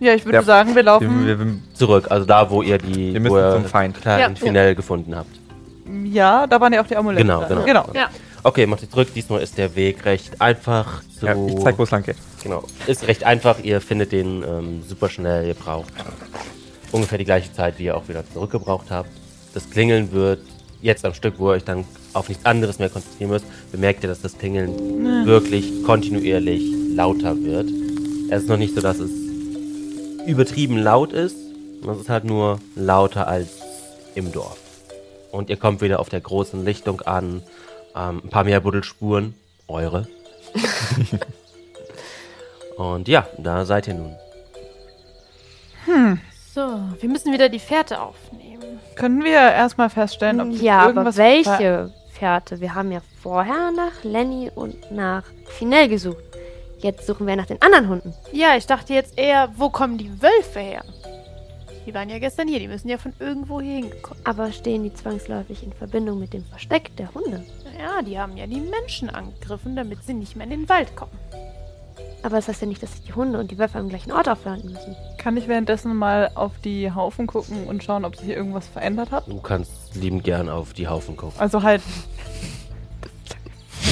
Ja, 0.00 0.14
ich 0.14 0.24
würde 0.24 0.38
Ja. 0.38 0.42
sagen, 0.42 0.70
wir 0.70 0.76
Wir, 0.76 0.82
laufen. 0.84 1.26
wir, 1.26 1.38
wir, 1.38 1.46
zurück. 1.74 2.06
Also 2.10 2.24
da, 2.26 2.50
wo 2.50 2.62
ihr 2.62 2.78
die 2.78 3.12
Wir 3.12 3.20
müssen 3.20 3.34
wo 3.34 3.38
ihr 3.38 3.52
zum 3.52 3.64
Feind. 3.66 4.00
Klar, 4.00 4.18
Ja. 4.20 4.26
in 4.26 4.36
Finell 4.36 4.74
gefunden 4.74 5.14
habt. 5.14 5.28
Ja, 6.04 6.46
da 6.46 6.60
waren 6.60 6.72
ja 6.72 6.82
auch 6.82 6.86
die 6.86 6.96
Amulette. 6.96 7.22
Genau, 7.22 7.44
genau. 7.46 7.64
genau. 7.64 7.86
Ja. 7.94 8.08
Okay, 8.42 8.66
macht 8.66 8.82
ihr 8.82 8.90
zurück. 8.90 9.08
Diesmal 9.14 9.42
ist 9.42 9.58
der 9.58 9.74
Weg 9.76 10.04
recht 10.06 10.40
einfach 10.40 11.02
zu. 11.18 11.26
ja, 11.26 11.34
ich 11.34 11.58
zeig, 11.62 11.78
wo 11.78 11.82
es 11.82 11.90
lang 11.90 12.02
geht. 12.02 12.16
Genau. 12.42 12.64
Ist 12.86 13.06
recht 13.06 13.24
einfach. 13.24 13.58
Ihr 13.62 13.80
findet 13.82 14.12
den 14.12 14.42
ähm, 14.42 14.82
super 14.88 15.10
schnell. 15.10 15.46
Ihr 15.48 15.54
braucht 15.54 15.92
ungefähr 16.92 17.18
die 17.18 17.24
gleiche 17.24 17.52
Zeit, 17.52 17.78
wie 17.78 17.84
ihr 17.84 17.96
auch 17.96 18.08
wieder 18.08 18.24
zurückgebraucht 18.32 18.90
habt. 18.90 19.10
Das 19.52 19.68
Klingeln 19.68 20.12
wird 20.12 20.40
jetzt 20.80 21.04
am 21.04 21.12
Stück, 21.12 21.34
wo 21.38 21.50
ihr 21.50 21.56
euch 21.56 21.64
dann 21.64 21.84
auf 22.14 22.28
nichts 22.28 22.46
anderes 22.46 22.78
mehr 22.78 22.88
konzentrieren 22.88 23.30
müsst, 23.30 23.44
bemerkt 23.70 24.02
ihr, 24.02 24.08
dass 24.08 24.22
das 24.22 24.36
Klingeln 24.38 25.26
wirklich 25.26 25.82
kontinuierlich 25.84 26.62
lauter 26.94 27.36
wird. 27.42 27.68
Es 28.30 28.42
ist 28.44 28.48
noch 28.48 28.56
nicht 28.56 28.74
so, 28.74 28.80
dass 28.80 28.98
es 28.98 29.10
übertrieben 30.26 30.76
laut 30.78 31.12
ist. 31.12 31.36
Es 31.90 31.98
ist 31.98 32.08
halt 32.08 32.24
nur 32.24 32.60
lauter 32.74 33.26
als 33.26 33.48
im 34.14 34.32
Dorf. 34.32 34.58
Und 35.32 35.50
ihr 35.50 35.56
kommt 35.56 35.80
wieder 35.80 36.00
auf 36.00 36.08
der 36.08 36.20
großen 36.20 36.64
Lichtung 36.64 37.00
an. 37.02 37.42
Ähm, 37.96 38.20
ein 38.24 38.28
paar 38.30 38.44
mehr 38.44 38.60
Buddelspuren. 38.60 39.34
Eure. 39.68 40.06
Und 42.76 43.08
ja, 43.08 43.26
da 43.38 43.64
seid 43.64 43.88
ihr 43.88 43.94
nun. 43.94 44.16
So, 46.54 46.80
wir 47.00 47.08
müssen 47.08 47.32
wieder 47.32 47.48
die 47.48 47.58
Fährte 47.58 48.00
aufnehmen. 48.00 48.80
Können 48.96 49.24
wir 49.24 49.32
erstmal 49.32 49.90
feststellen, 49.90 50.40
ob 50.40 50.48
Ja, 50.60 50.80
aber 50.80 50.88
irgendwas 50.88 51.16
ver- 51.16 51.22
welche 51.22 51.92
Fährte? 52.12 52.60
Wir 52.60 52.74
haben 52.74 52.92
ja 52.92 53.00
vorher 53.22 53.70
nach 53.74 54.04
Lenny 54.04 54.50
und 54.54 54.90
nach 54.92 55.24
Finell 55.46 55.88
gesucht. 55.88 56.22
Jetzt 56.82 57.06
suchen 57.06 57.26
wir 57.26 57.36
nach 57.36 57.46
den 57.46 57.60
anderen 57.60 57.88
Hunden. 57.88 58.14
Ja, 58.32 58.56
ich 58.56 58.66
dachte 58.66 58.94
jetzt 58.94 59.18
eher, 59.18 59.50
wo 59.56 59.68
kommen 59.68 59.98
die 59.98 60.10
Wölfe 60.22 60.60
her? 60.60 60.82
Die 61.86 61.94
waren 61.94 62.08
ja 62.08 62.18
gestern 62.18 62.48
hier, 62.48 62.58
die 62.58 62.68
müssen 62.68 62.88
ja 62.88 62.98
von 62.98 63.12
irgendwo 63.18 63.60
hier 63.60 63.76
hingekommen. 63.76 64.22
Aber 64.24 64.52
stehen 64.52 64.84
die 64.84 64.94
zwangsläufig 64.94 65.62
in 65.62 65.72
Verbindung 65.72 66.18
mit 66.18 66.32
dem 66.32 66.44
Versteck 66.44 66.94
der 66.96 67.12
Hunde? 67.14 67.44
Ja, 67.78 68.02
die 68.02 68.18
haben 68.18 68.36
ja 68.36 68.46
die 68.46 68.60
Menschen 68.60 69.10
angegriffen, 69.10 69.76
damit 69.76 70.04
sie 70.04 70.14
nicht 70.14 70.36
mehr 70.36 70.44
in 70.44 70.50
den 70.50 70.68
Wald 70.68 70.94
kommen. 70.96 71.12
Aber 72.22 72.36
das 72.36 72.48
heißt 72.48 72.60
ja 72.60 72.66
nicht, 72.66 72.82
dass 72.82 72.92
sich 72.92 73.04
die 73.04 73.14
Hunde 73.14 73.38
und 73.38 73.50
die 73.50 73.58
Wölfe 73.58 73.78
am 73.78 73.88
gleichen 73.88 74.12
Ort 74.12 74.28
aufhalten 74.28 74.72
müssen. 74.72 74.94
Kann 75.16 75.36
ich 75.36 75.48
währenddessen 75.48 75.96
mal 75.96 76.30
auf 76.34 76.52
die 76.62 76.92
Haufen 76.92 77.26
gucken 77.26 77.66
und 77.66 77.82
schauen, 77.82 78.04
ob 78.04 78.16
sich 78.16 78.26
hier 78.26 78.36
irgendwas 78.36 78.68
verändert 78.68 79.10
hat? 79.10 79.26
Du 79.26 79.40
kannst 79.40 79.94
liebend 79.94 80.24
gern 80.24 80.50
auf 80.50 80.74
die 80.74 80.86
Haufen 80.86 81.16
gucken. 81.16 81.40
Also 81.40 81.62
halt, 81.62 81.82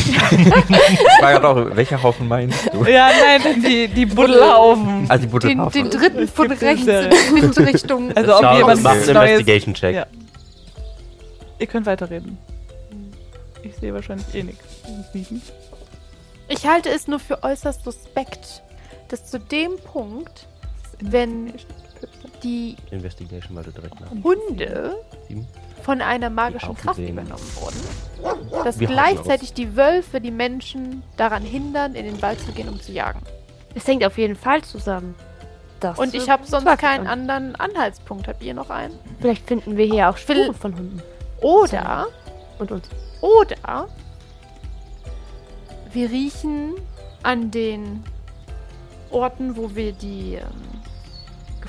Ich 0.08 1.22
war 1.22 1.32
gerade 1.32 1.48
auch, 1.48 1.76
welcher 1.76 2.02
Haufen 2.02 2.28
meinst 2.28 2.70
du? 2.72 2.84
ja, 2.84 3.10
nein, 3.42 3.62
die, 3.62 3.88
die 3.88 4.06
Buddelhaufen. 4.14 5.06
Also 5.08 5.26
die 5.26 5.28
Den, 5.28 5.30
Buddelhaufen. 5.30 5.82
den 5.82 5.90
dritten 5.90 6.28
von 6.28 6.50
rechts 6.52 6.86
in 6.86 7.10
die 7.10 7.42
Windrichtung. 7.42 8.12
Also 8.16 8.36
ob 8.36 8.42
Schau, 8.42 8.56
jemand 8.56 8.82
mach 8.82 8.90
was 8.94 9.02
einen 9.04 9.14
Neues... 9.14 9.30
Investigation-Check. 9.40 9.94
Ja. 9.94 10.06
Ihr 11.58 11.66
könnt 11.66 11.86
weiterreden. 11.86 12.38
Ich 13.62 13.74
sehe 13.76 13.92
wahrscheinlich 13.92 14.26
eh 14.34 14.42
nichts. 14.44 14.64
Sieben. 15.12 15.42
Ich 16.48 16.66
halte 16.66 16.88
es 16.90 17.08
nur 17.08 17.18
für 17.18 17.42
äußerst 17.42 17.84
suspekt, 17.84 18.62
dass 19.08 19.26
zu 19.30 19.38
dem 19.38 19.72
Punkt, 19.92 20.46
wenn 21.00 21.52
die 22.42 22.76
Investigation, 22.90 23.56
weil 23.56 23.64
du 23.64 23.70
direkt 23.72 24.00
nach. 24.00 24.10
Hunde 24.22 24.96
Sieben. 25.28 25.46
von 25.82 26.00
einer 26.00 26.30
magischen 26.30 26.74
Kraft 26.76 26.96
sehen. 26.96 27.08
übernommen 27.10 27.42
wurden, 27.56 28.64
dass 28.64 28.78
Wir 28.78 28.86
gleichzeitig 28.88 29.52
die 29.54 29.76
Wölfe 29.76 30.20
die 30.20 30.30
Menschen 30.30 31.02
daran 31.16 31.42
hindern, 31.42 31.94
in 31.94 32.04
den 32.04 32.20
Wald 32.22 32.40
zu 32.40 32.52
gehen, 32.52 32.68
um 32.68 32.80
zu 32.80 32.92
jagen. 32.92 33.20
Es 33.74 33.86
hängt 33.86 34.04
auf 34.04 34.16
jeden 34.18 34.36
Fall 34.36 34.62
zusammen. 34.62 35.14
Das 35.80 35.96
Und 35.98 36.12
ich 36.14 36.28
habe 36.28 36.44
sonst 36.44 36.66
keinen 36.78 37.04
ich. 37.04 37.08
anderen 37.10 37.54
Anhaltspunkt. 37.54 38.26
Habt 38.26 38.42
ihr 38.42 38.52
noch 38.54 38.70
einen? 38.70 38.98
Vielleicht 39.20 39.46
finden 39.46 39.76
wir 39.76 39.84
hier 39.86 40.08
auch 40.10 40.16
will- 40.28 40.42
Spuren 40.44 40.54
von 40.54 40.74
Hunden. 40.76 41.02
Oder, 41.40 42.06
Und 42.58 42.72
uns. 42.72 42.88
oder 43.20 43.88
wir 45.92 46.10
riechen 46.10 46.74
an 47.22 47.50
den 47.52 48.02
Orten, 49.10 49.56
wo 49.56 49.74
wir 49.74 49.92
die, 49.92 50.34
ähm, 50.34 50.77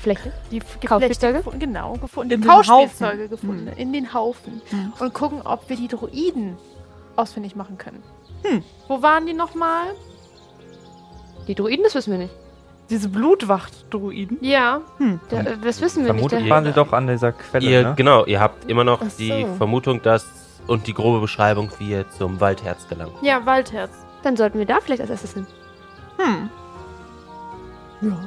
Geflechte. 0.02 0.32
die? 0.50 0.60
Geflechte 0.80 1.32
gefunden, 1.32 1.58
genau, 1.60 1.92
gefunden, 1.94 2.32
In 2.32 2.40
die 2.40 2.46
den 2.46 2.50
Kauspielzeuge 2.50 3.12
Haufen. 3.24 3.30
gefunden, 3.30 3.66
Hm. 3.68 3.76
in 3.78 3.92
den 3.92 4.14
Haufen 4.14 4.62
Hm. 4.70 4.92
und 4.98 5.14
gucken, 5.14 5.42
ob 5.44 5.68
wir 5.68 5.76
die 5.76 5.88
Druiden 5.88 6.56
ausfindig 7.16 7.54
machen 7.56 7.76
können. 7.78 8.02
Hm. 8.44 8.62
Wo 8.88 9.02
waren 9.02 9.26
die 9.26 9.34
nochmal? 9.34 9.88
Die 11.46 11.54
Druiden, 11.54 11.84
das 11.84 11.94
wissen 11.94 12.12
wir 12.12 12.18
nicht. 12.18 12.34
Diese 12.88 13.08
Blutwacht-Druiden. 13.08 14.38
Ja, 14.40 14.80
Hm. 14.98 15.20
Da, 15.28 15.40
äh, 15.40 15.56
das 15.62 15.80
wissen 15.80 16.00
wir 16.04 16.12
Vermutlich 16.12 16.40
nicht. 16.40 16.50
waren 16.50 16.64
sie 16.64 16.72
doch 16.72 16.92
an 16.92 17.06
dieser 17.06 17.32
Quelle, 17.32 17.64
Ihr, 17.70 17.82
ne? 17.82 17.94
Genau, 17.96 18.24
ihr 18.24 18.40
habt 18.40 18.68
immer 18.70 18.84
noch 18.84 19.02
so. 19.02 19.08
die 19.18 19.46
Vermutung, 19.58 20.02
dass 20.02 20.26
und 20.66 20.86
die 20.86 20.94
grobe 20.94 21.20
Beschreibung, 21.20 21.70
wie 21.78 21.90
ihr 21.90 22.08
zum 22.10 22.40
Waldherz 22.40 22.88
gelangt. 22.88 23.12
ja, 23.22 23.44
Waldherz. 23.46 23.90
Dann 24.22 24.36
sollten 24.36 24.58
wir 24.58 24.66
da 24.66 24.80
vielleicht 24.80 25.00
als 25.00 25.10
erstes 25.10 25.34
hin. 25.34 25.46
Hm. 26.18 26.50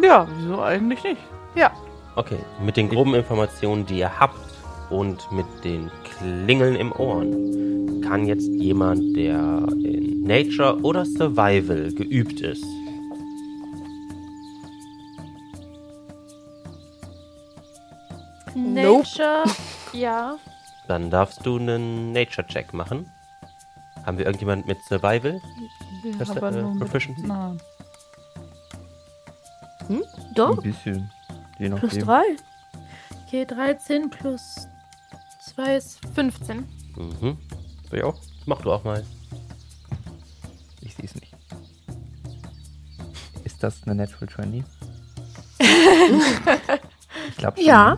Ja, 0.02 0.28
wieso 0.38 0.62
eigentlich 0.62 1.04
nicht? 1.04 1.22
Okay, 2.16 2.38
mit 2.64 2.78
den 2.78 2.90
groben 2.90 3.16
Informationen, 3.16 3.86
die 3.88 3.98
ihr 4.00 4.20
habt 4.20 4.38
und 4.92 5.32
mit 5.32 5.46
den 5.64 5.90
Klingeln 6.04 6.76
im 6.76 6.92
Ohren, 6.92 8.02
kann 8.02 8.28
jetzt 8.28 8.48
jemand, 8.48 9.16
der 9.18 9.66
in 9.84 10.22
Nature 10.22 10.80
oder 10.84 11.06
Survival 11.06 11.92
geübt 11.94 12.40
ist, 12.42 12.64
Nope. 18.56 19.04
Nature, 19.04 19.44
ja. 19.94 20.38
dann 20.88 21.10
darfst 21.10 21.46
du 21.46 21.58
einen 21.58 22.12
Nature-Check 22.12 22.74
machen. 22.74 23.10
Haben 24.06 24.18
wir 24.18 24.26
irgendjemand 24.26 24.68
mit 24.68 24.78
Survival? 24.84 25.42
Wir 26.04 26.22
ist, 26.22 26.32
aber 26.38 26.50
äh, 26.50 26.62
nur 26.62 26.72
mit- 26.76 26.80
Proficiency? 26.82 27.26
Nein. 27.26 27.60
Doch, 30.36 30.58
Ein 30.58 30.64
bisschen. 30.64 31.12
Je 31.60 31.70
plus 31.70 31.82
nachdem. 31.82 32.06
drei. 32.06 32.24
Okay, 33.28 33.46
13 33.46 34.10
plus 34.10 34.68
2 35.56 35.76
ist 35.76 36.00
15. 36.16 36.68
Mhm. 36.96 37.38
Soll 37.90 38.00
ich 38.00 38.04
auch? 38.04 38.16
Mach 38.46 38.62
du 38.62 38.72
auch 38.72 38.84
mal. 38.84 39.04
Ich 40.82 40.96
sehe 40.96 41.06
es 41.06 41.16
nicht. 41.16 41.34
Ist 43.44 43.62
das 43.64 43.82
eine 43.86 43.96
Natural 43.96 44.28
20? 44.30 44.64
ich 47.30 47.38
glaube 47.38 47.58
schon. 47.58 47.66
Ja. 47.66 47.98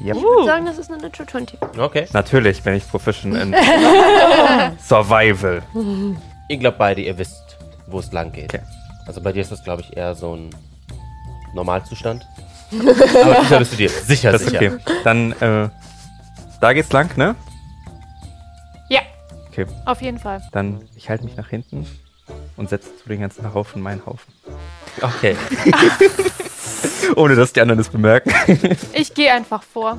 Yep. 0.00 0.16
Ich 0.16 0.22
würde 0.22 0.44
sagen, 0.46 0.66
das 0.66 0.78
ist 0.78 0.92
eine 0.92 1.02
Natural 1.02 1.28
20. 1.28 1.58
Okay. 1.78 2.06
Natürlich 2.12 2.62
bin 2.62 2.74
ich 2.74 2.88
proficient 2.88 3.34
in 3.36 3.52
Survival. 4.80 5.62
Ihr 6.48 6.56
glaubt 6.58 6.78
beide, 6.78 7.00
ihr 7.00 7.18
wisst, 7.18 7.56
wo 7.88 7.98
es 7.98 8.12
lang 8.12 8.30
geht. 8.30 8.54
Okay. 8.54 8.62
Also 9.06 9.20
bei 9.20 9.32
dir 9.32 9.40
ist 9.40 9.50
das, 9.50 9.64
glaube 9.64 9.82
ich, 9.82 9.96
eher 9.96 10.14
so 10.14 10.36
ein 10.36 10.50
Normalzustand. 11.54 12.24
Aber 12.72 13.42
sicher 13.42 13.58
bist 13.58 13.72
du 13.72 13.76
dir. 13.76 13.88
Sicher, 13.90 14.32
Das 14.32 14.42
ist 14.42 14.50
sicher. 14.50 14.74
okay. 14.74 14.78
Dann, 15.04 15.32
äh, 15.40 15.68
da 16.60 16.72
geht's 16.72 16.92
lang, 16.92 17.16
ne? 17.16 17.34
Ja. 18.88 19.00
Okay, 19.50 19.66
Auf 19.86 20.02
jeden 20.02 20.18
Fall. 20.18 20.42
dann 20.52 20.82
ich 20.96 21.08
halte 21.08 21.24
mich 21.24 21.36
nach 21.36 21.48
hinten 21.48 21.86
und 22.56 22.68
setze 22.68 22.88
zu 23.02 23.08
den 23.08 23.20
ganzen 23.20 23.52
Haufen 23.54 23.80
meinen 23.82 24.04
Haufen. 24.04 24.32
Okay. 25.00 25.36
Ohne 27.16 27.34
dass 27.36 27.52
die 27.52 27.60
anderen 27.60 27.80
es 27.80 27.88
bemerken. 27.88 28.32
Ich 28.92 29.14
gehe 29.14 29.32
einfach 29.32 29.62
vor. 29.62 29.98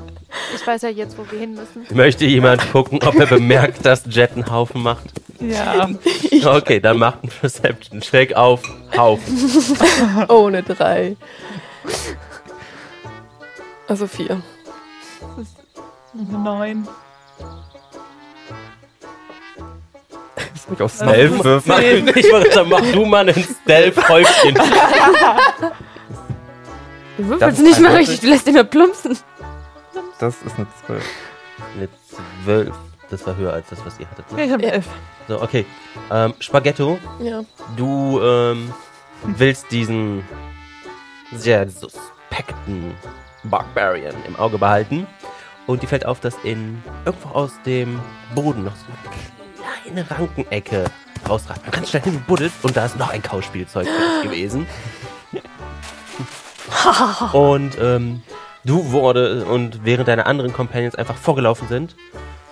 Ich 0.54 0.64
weiß 0.66 0.82
ja 0.82 0.88
jetzt, 0.90 1.16
wo 1.18 1.24
wir 1.30 1.38
hin 1.38 1.54
müssen. 1.54 1.84
Möchte 1.96 2.24
jemand 2.26 2.70
gucken, 2.72 3.00
ob 3.02 3.18
er 3.18 3.26
bemerkt, 3.26 3.84
dass 3.84 4.04
Jet 4.06 4.32
einen 4.32 4.50
Haufen 4.50 4.82
macht? 4.82 5.04
Ja, 5.40 5.88
Okay, 6.44 6.80
dann 6.80 6.98
macht 6.98 7.22
einen 7.22 7.32
Perception-Check 7.32 8.34
auf 8.34 8.62
Haufen. 8.96 9.38
Ohne 10.28 10.62
drei. 10.62 11.16
Also 13.90 14.06
vier. 14.06 14.40
neun. 16.14 16.86
Soll 20.66 20.74
ich 20.74 20.82
auf 20.82 20.94
Stealth 20.94 21.32
Also, 21.32 21.44
würfeln? 21.44 22.04
Mach, 22.06 22.14
ich 22.16 22.32
wollte 22.32 22.52
sagen, 22.52 22.68
mach 22.68 22.80
du 22.92 23.04
mal 23.04 23.28
einen 23.28 23.44
Stealth-Häufchen. 23.62 24.54
Du 24.54 24.60
Das 27.18 27.28
würfelst 27.28 27.58
ist 27.58 27.64
nicht 27.64 27.76
ein 27.78 27.82
mal 27.82 27.96
richtig, 27.96 28.20
du 28.20 28.28
lässt 28.28 28.46
ihn 28.46 28.54
nur 28.54 28.64
plumpsen. 28.64 29.18
Das 30.20 30.36
ist 30.46 30.56
eine 30.56 30.66
12. 30.86 31.04
Eine 31.76 31.88
12. 32.44 32.74
Das 33.10 33.26
war 33.26 33.34
höher 33.36 33.52
als 33.54 33.68
das, 33.70 33.84
was 33.84 33.98
ihr 33.98 34.08
hattet. 34.08 34.24
Ja, 34.30 34.36
Ne? 34.36 34.44
ich 34.44 34.52
habe 34.52 34.62
Ja. 34.64 34.68
elf. 34.70 34.86
So, 35.26 35.42
okay. 35.42 35.66
Ähm, 36.12 36.34
Spaghetto, 36.38 36.98
Ja. 37.20 37.42
du 37.76 38.20
ähm, 38.22 38.72
willst 39.24 39.72
diesen 39.72 40.24
sehr 41.32 41.68
suspekten 41.68 42.94
Barbarian 43.44 44.14
im 44.26 44.36
Auge 44.36 44.58
behalten. 44.58 45.06
Und 45.66 45.82
dir 45.82 45.86
fällt 45.86 46.06
auf, 46.06 46.20
dass 46.20 46.34
in 46.42 46.82
irgendwo 47.04 47.28
aus 47.30 47.52
dem 47.64 48.00
Boden 48.34 48.64
noch 48.64 48.74
so 48.74 48.86
eine 48.86 50.04
kleine 50.04 50.10
Rankenecke 50.10 50.84
rausragt. 51.28 51.66
Du 51.66 51.70
kannst 51.70 51.90
schnell 51.90 52.02
hin 52.02 52.22
und 52.28 52.76
da 52.76 52.86
ist 52.86 52.98
noch 52.98 53.10
ein 53.10 53.22
Kauspielzeug 53.22 53.86
gewesen. 54.22 54.66
und 57.32 57.78
ähm, 57.80 58.22
du 58.64 58.90
wurde 58.90 59.44
und 59.44 59.84
während 59.84 60.08
deine 60.08 60.26
anderen 60.26 60.52
Companions 60.52 60.94
einfach 60.94 61.16
vorgelaufen 61.16 61.68
sind, 61.68 61.94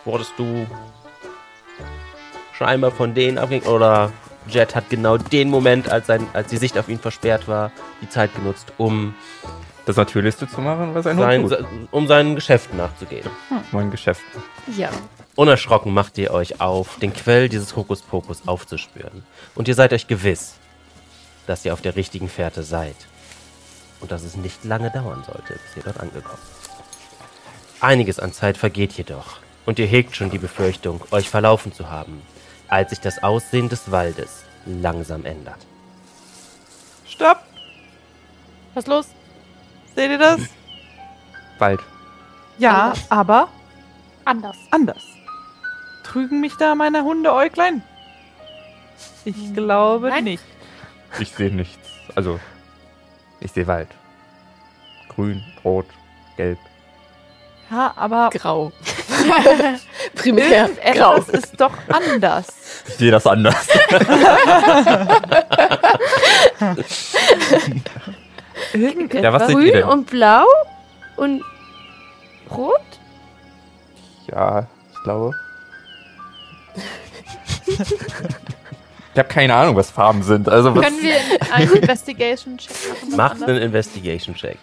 wurdest 0.04 0.32
du 0.36 0.66
scheinbar 2.52 2.90
von 2.90 3.14
denen 3.14 3.38
abgehängt 3.38 3.66
oder 3.66 4.12
Jet 4.48 4.74
hat 4.74 4.88
genau 4.88 5.18
den 5.18 5.50
Moment, 5.50 5.90
als, 5.90 6.06
sein, 6.06 6.26
als 6.32 6.48
die 6.48 6.56
Sicht 6.56 6.78
auf 6.78 6.88
ihn 6.88 6.98
versperrt 6.98 7.48
war, 7.48 7.70
die 8.00 8.08
Zeit 8.08 8.34
genutzt, 8.34 8.72
um, 8.78 9.14
Das 9.88 9.96
Natürlichste 9.96 10.46
zu 10.46 10.60
machen, 10.60 10.94
was 10.94 11.06
ein 11.06 11.16
sein, 11.16 11.44
Hund 11.44 11.50
tut. 11.50 11.66
um 11.92 12.06
seinen 12.06 12.34
Geschäften 12.34 12.76
nachzugehen. 12.76 13.26
Mein 13.72 13.90
Geschäft. 13.90 14.20
Ja. 14.76 14.90
Unerschrocken 15.34 15.94
macht 15.94 16.18
ihr 16.18 16.30
euch 16.30 16.60
auf, 16.60 16.98
den 16.98 17.14
Quell 17.14 17.48
dieses 17.48 17.74
Hokuspokus 17.74 18.46
aufzuspüren. 18.46 19.24
Und 19.54 19.66
ihr 19.66 19.74
seid 19.74 19.94
euch 19.94 20.06
gewiss, 20.06 20.56
dass 21.46 21.64
ihr 21.64 21.72
auf 21.72 21.80
der 21.80 21.96
richtigen 21.96 22.28
Fährte 22.28 22.64
seid. 22.64 22.96
Und 24.00 24.12
dass 24.12 24.24
es 24.24 24.36
nicht 24.36 24.62
lange 24.62 24.90
dauern 24.90 25.24
sollte, 25.24 25.54
bis 25.54 25.76
ihr 25.78 25.84
dort 25.84 26.00
angekommen 26.00 26.42
seid. 26.62 26.76
Einiges 27.80 28.20
an 28.20 28.34
Zeit 28.34 28.58
vergeht 28.58 28.92
jedoch. 28.92 29.38
Und 29.64 29.78
ihr 29.78 29.86
hegt 29.86 30.14
schon 30.14 30.28
die 30.28 30.36
Befürchtung, 30.36 31.00
euch 31.12 31.30
verlaufen 31.30 31.72
zu 31.72 31.88
haben, 31.88 32.20
als 32.68 32.90
sich 32.90 33.00
das 33.00 33.22
Aussehen 33.22 33.70
des 33.70 33.90
Waldes 33.90 34.44
langsam 34.66 35.24
ändert. 35.24 35.66
Stopp! 37.06 37.38
Was 38.74 38.84
ist 38.84 38.88
los? 38.88 39.17
Seht 39.98 40.12
ihr 40.12 40.18
das? 40.18 40.40
Bald. 41.58 41.80
Ja, 42.56 42.92
aber 43.08 43.48
Anders. 44.24 44.56
anders. 44.70 45.02
Trügen 46.04 46.40
mich 46.40 46.56
da 46.56 46.76
meine 46.76 47.02
Hundeäuglein? 47.02 47.82
Ich 49.24 49.52
glaube 49.54 50.10
Nein. 50.10 50.22
nicht. 50.22 50.44
Ich 51.18 51.32
sehe 51.32 51.52
nichts. 51.52 51.88
Also, 52.14 52.38
ich 53.40 53.50
sehe 53.50 53.66
Wald. 53.66 53.88
Grün, 55.08 55.42
rot, 55.64 55.86
gelb. 56.36 56.60
Ja, 57.68 57.92
aber 57.96 58.30
Grau. 58.34 58.70
Primär 60.14 60.70
grau. 60.94 61.16
etwas 61.16 61.28
ist 61.30 61.60
doch 61.60 61.74
anders. 61.88 62.46
Ich 62.86 62.94
sehe 62.94 63.10
das 63.10 63.26
anders. 63.26 63.66
Irgendetwas. 68.72 69.22
Ja, 69.22 69.32
was 69.32 69.46
seht 69.46 69.56
ihr 69.56 69.62
Grün 69.62 69.72
denn? 69.72 69.84
und 69.84 70.10
blau 70.10 70.44
und 71.16 71.42
rot? 72.50 72.80
Ja, 74.30 74.66
ich 74.92 75.02
glaube. 75.04 75.34
ich 77.66 79.18
habe 79.18 79.28
keine 79.28 79.54
Ahnung, 79.54 79.76
was 79.76 79.90
Farben 79.90 80.22
sind. 80.22 80.48
Also 80.48 80.74
was 80.74 80.84
Können 80.84 81.02
wir 81.02 81.52
einen 81.52 81.72
Investigation-Check 81.72 82.70
machen? 83.02 83.16
Macht 83.16 83.42
einen 83.42 83.62
Investigation-Check. 83.62 84.58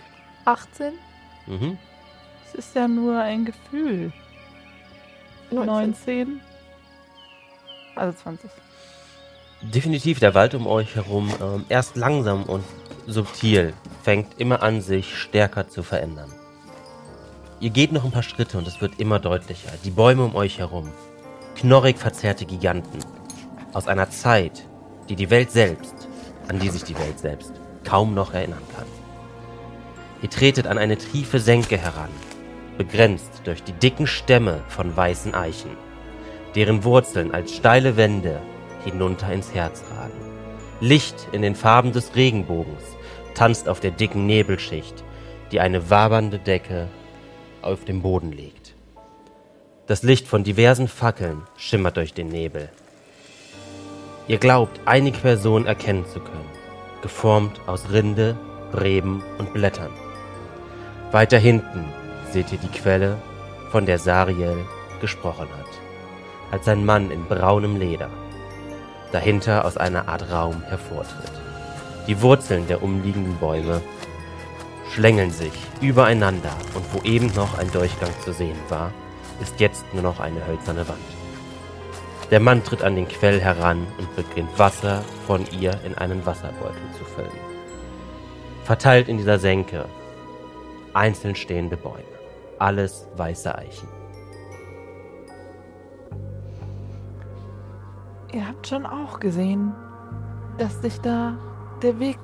18? 0.46 0.94
Mhm. 1.48 1.78
Es 2.48 2.56
ist 2.56 2.76
ja 2.76 2.88
nur 2.88 3.20
ein 3.20 3.46
Gefühl. 3.46 4.12
19. 5.52 6.41
Also 7.96 8.18
20. 8.24 8.50
Definitiv, 9.62 10.20
der 10.20 10.34
Wald 10.34 10.54
um 10.54 10.68
euch 10.68 10.96
herum, 10.96 11.34
ähm, 11.41 11.65
erst 11.70 11.96
langsam 11.96 12.44
und 12.44 12.63
subtil, 13.08 13.74
fängt 14.04 14.39
immer 14.39 14.63
an, 14.63 14.82
sich 14.82 15.18
stärker 15.18 15.68
zu 15.68 15.84
verändern. 15.84 16.32
Ihr 17.60 17.70
geht 17.70 17.91
noch 17.91 18.04
ein 18.04 18.12
paar 18.12 18.24
Schritte 18.24 18.58
und 18.58 18.68
es 18.68 18.82
wird 18.82 19.00
immer 19.00 19.20
deutlicher. 19.20 19.72
Die 19.84 19.91
Bäume 19.91 20.24
um 20.24 20.36
euch 20.36 20.60
herum, 20.60 20.91
knorrig 21.56 21.98
verzerrte 21.98 22.46
Giganten, 22.46 23.00
aus 23.74 23.88
einer 23.88 24.10
Zeit, 24.10 24.68
die 25.10 25.15
die 25.15 25.30
Welt 25.30 25.52
selbst, 25.52 26.08
an 26.48 26.60
die 26.60 26.70
sich 26.70 26.84
die 26.84 26.98
Welt 26.98 27.20
selbst 27.20 27.54
kaum 27.86 28.13
noch 28.13 28.34
erinnern 28.34 28.63
kann. 28.76 28.88
Ihr 30.22 30.30
tretet 30.30 30.68
an 30.68 30.78
eine 30.78 30.98
tiefe 30.98 31.39
Senke 31.39 31.78
heran, 31.78 32.10
begrenzt 32.78 33.41
durch 33.46 33.63
die 33.63 33.74
dicken 33.74 34.08
Stämme 34.08 34.62
von 34.68 34.96
weißen 34.96 35.34
Eichen, 35.34 35.72
deren 36.56 36.84
Wurzeln 36.84 37.34
als 37.34 37.54
steile 37.54 37.96
Wände 37.96 38.41
hinunter 38.84 39.32
ins 39.32 39.54
Herz 39.54 39.84
ragen. 39.96 40.25
Licht 40.82 41.30
in 41.32 41.42
den 41.42 41.56
Farben 41.56 41.94
des 41.94 42.16
Regenbogens 42.18 42.84
tanzt 43.34 43.70
auf 43.70 43.80
der 43.80 43.92
dicken 43.92 44.26
Nebelschicht, 44.26 45.06
die 45.52 45.62
eine 45.62 45.90
wabernde 45.90 46.38
Decke 46.38 46.90
auf 47.62 47.86
dem 47.86 48.02
Boden 48.02 48.34
legt. 48.34 48.76
Das 49.88 50.04
Licht 50.04 50.28
von 50.28 50.44
diversen 50.44 50.90
Fackeln 50.90 51.44
schimmert 51.56 51.96
durch 51.96 52.14
den 52.14 52.28
Nebel. 52.28 52.70
Ihr 54.28 54.38
glaubt, 54.38 54.82
eine 54.86 55.12
Person 55.12 55.66
erkennen 55.66 56.06
zu 56.08 56.20
können, 56.20 56.50
geformt 57.02 57.62
aus 57.68 57.92
Rinde, 57.92 58.36
Reben 58.74 59.24
und 59.38 59.54
Blättern. 59.54 59.94
Weiter 61.12 61.38
hinten 61.38 61.86
seht 62.32 62.52
ihr 62.52 62.58
die 62.58 62.68
Quelle, 62.68 63.18
von 63.72 63.86
der 63.86 63.98
Sariel 63.98 64.58
gesprochen 65.00 65.48
hat, 65.58 65.70
als 66.52 66.68
ein 66.68 66.86
Mann 66.86 67.12
in 67.12 67.26
braunem 67.26 67.78
Leder 67.78 68.10
dahinter 69.15 69.63
aus 69.63 69.78
einer 69.78 70.10
Art 70.10 70.30
Raum 70.30 70.62
hervortritt. 70.63 71.32
Die 72.06 72.21
Wurzeln 72.21 72.67
der 72.67 72.84
umliegenden 72.84 73.38
Bäume 73.38 73.82
schlängeln 74.91 75.32
sich 75.32 75.54
übereinander 75.80 76.51
und 76.73 76.84
wo 76.91 77.01
eben 77.08 77.28
noch 77.34 77.58
ein 77.58 77.71
Durchgang 77.71 78.12
zu 78.25 78.34
sehen 78.34 78.60
war, 78.67 78.91
ist 79.41 79.62
jetzt 79.62 79.86
nur 79.93 80.04
noch 80.04 80.19
eine 80.19 80.45
hölzerne 80.45 80.86
Wand. 80.89 80.99
Der 82.30 82.41
Mann 82.41 82.62
tritt 82.65 82.84
an 82.84 82.97
den 82.97 83.08
Quell 83.08 83.39
heran 83.39 83.88
und 83.97 84.13
beginnt 84.17 84.60
Wasser 84.60 85.01
von 85.25 85.45
ihr 85.58 85.80
in 85.86 85.95
einen 85.95 86.25
Wasserbeutel 86.25 86.82
zu 86.97 87.06
füllen. 87.06 87.39
Verteilt 88.65 89.08
in 89.08 89.17
dieser 89.17 89.39
Senke 89.39 89.86
einzeln 90.93 91.36
stehende 91.36 91.78
Bäume, 91.78 92.04
alles 92.60 93.08
weiße 93.15 93.56
Eichen. 93.58 93.94
Ihr 98.36 98.45
habt 98.45 98.67
schon 98.67 98.86
auch 98.86 99.21
gesehen, 99.21 99.74
dass 100.58 100.82
sich 100.82 101.00
da 101.00 101.38
der 101.82 101.98
Weg. 102.02 102.19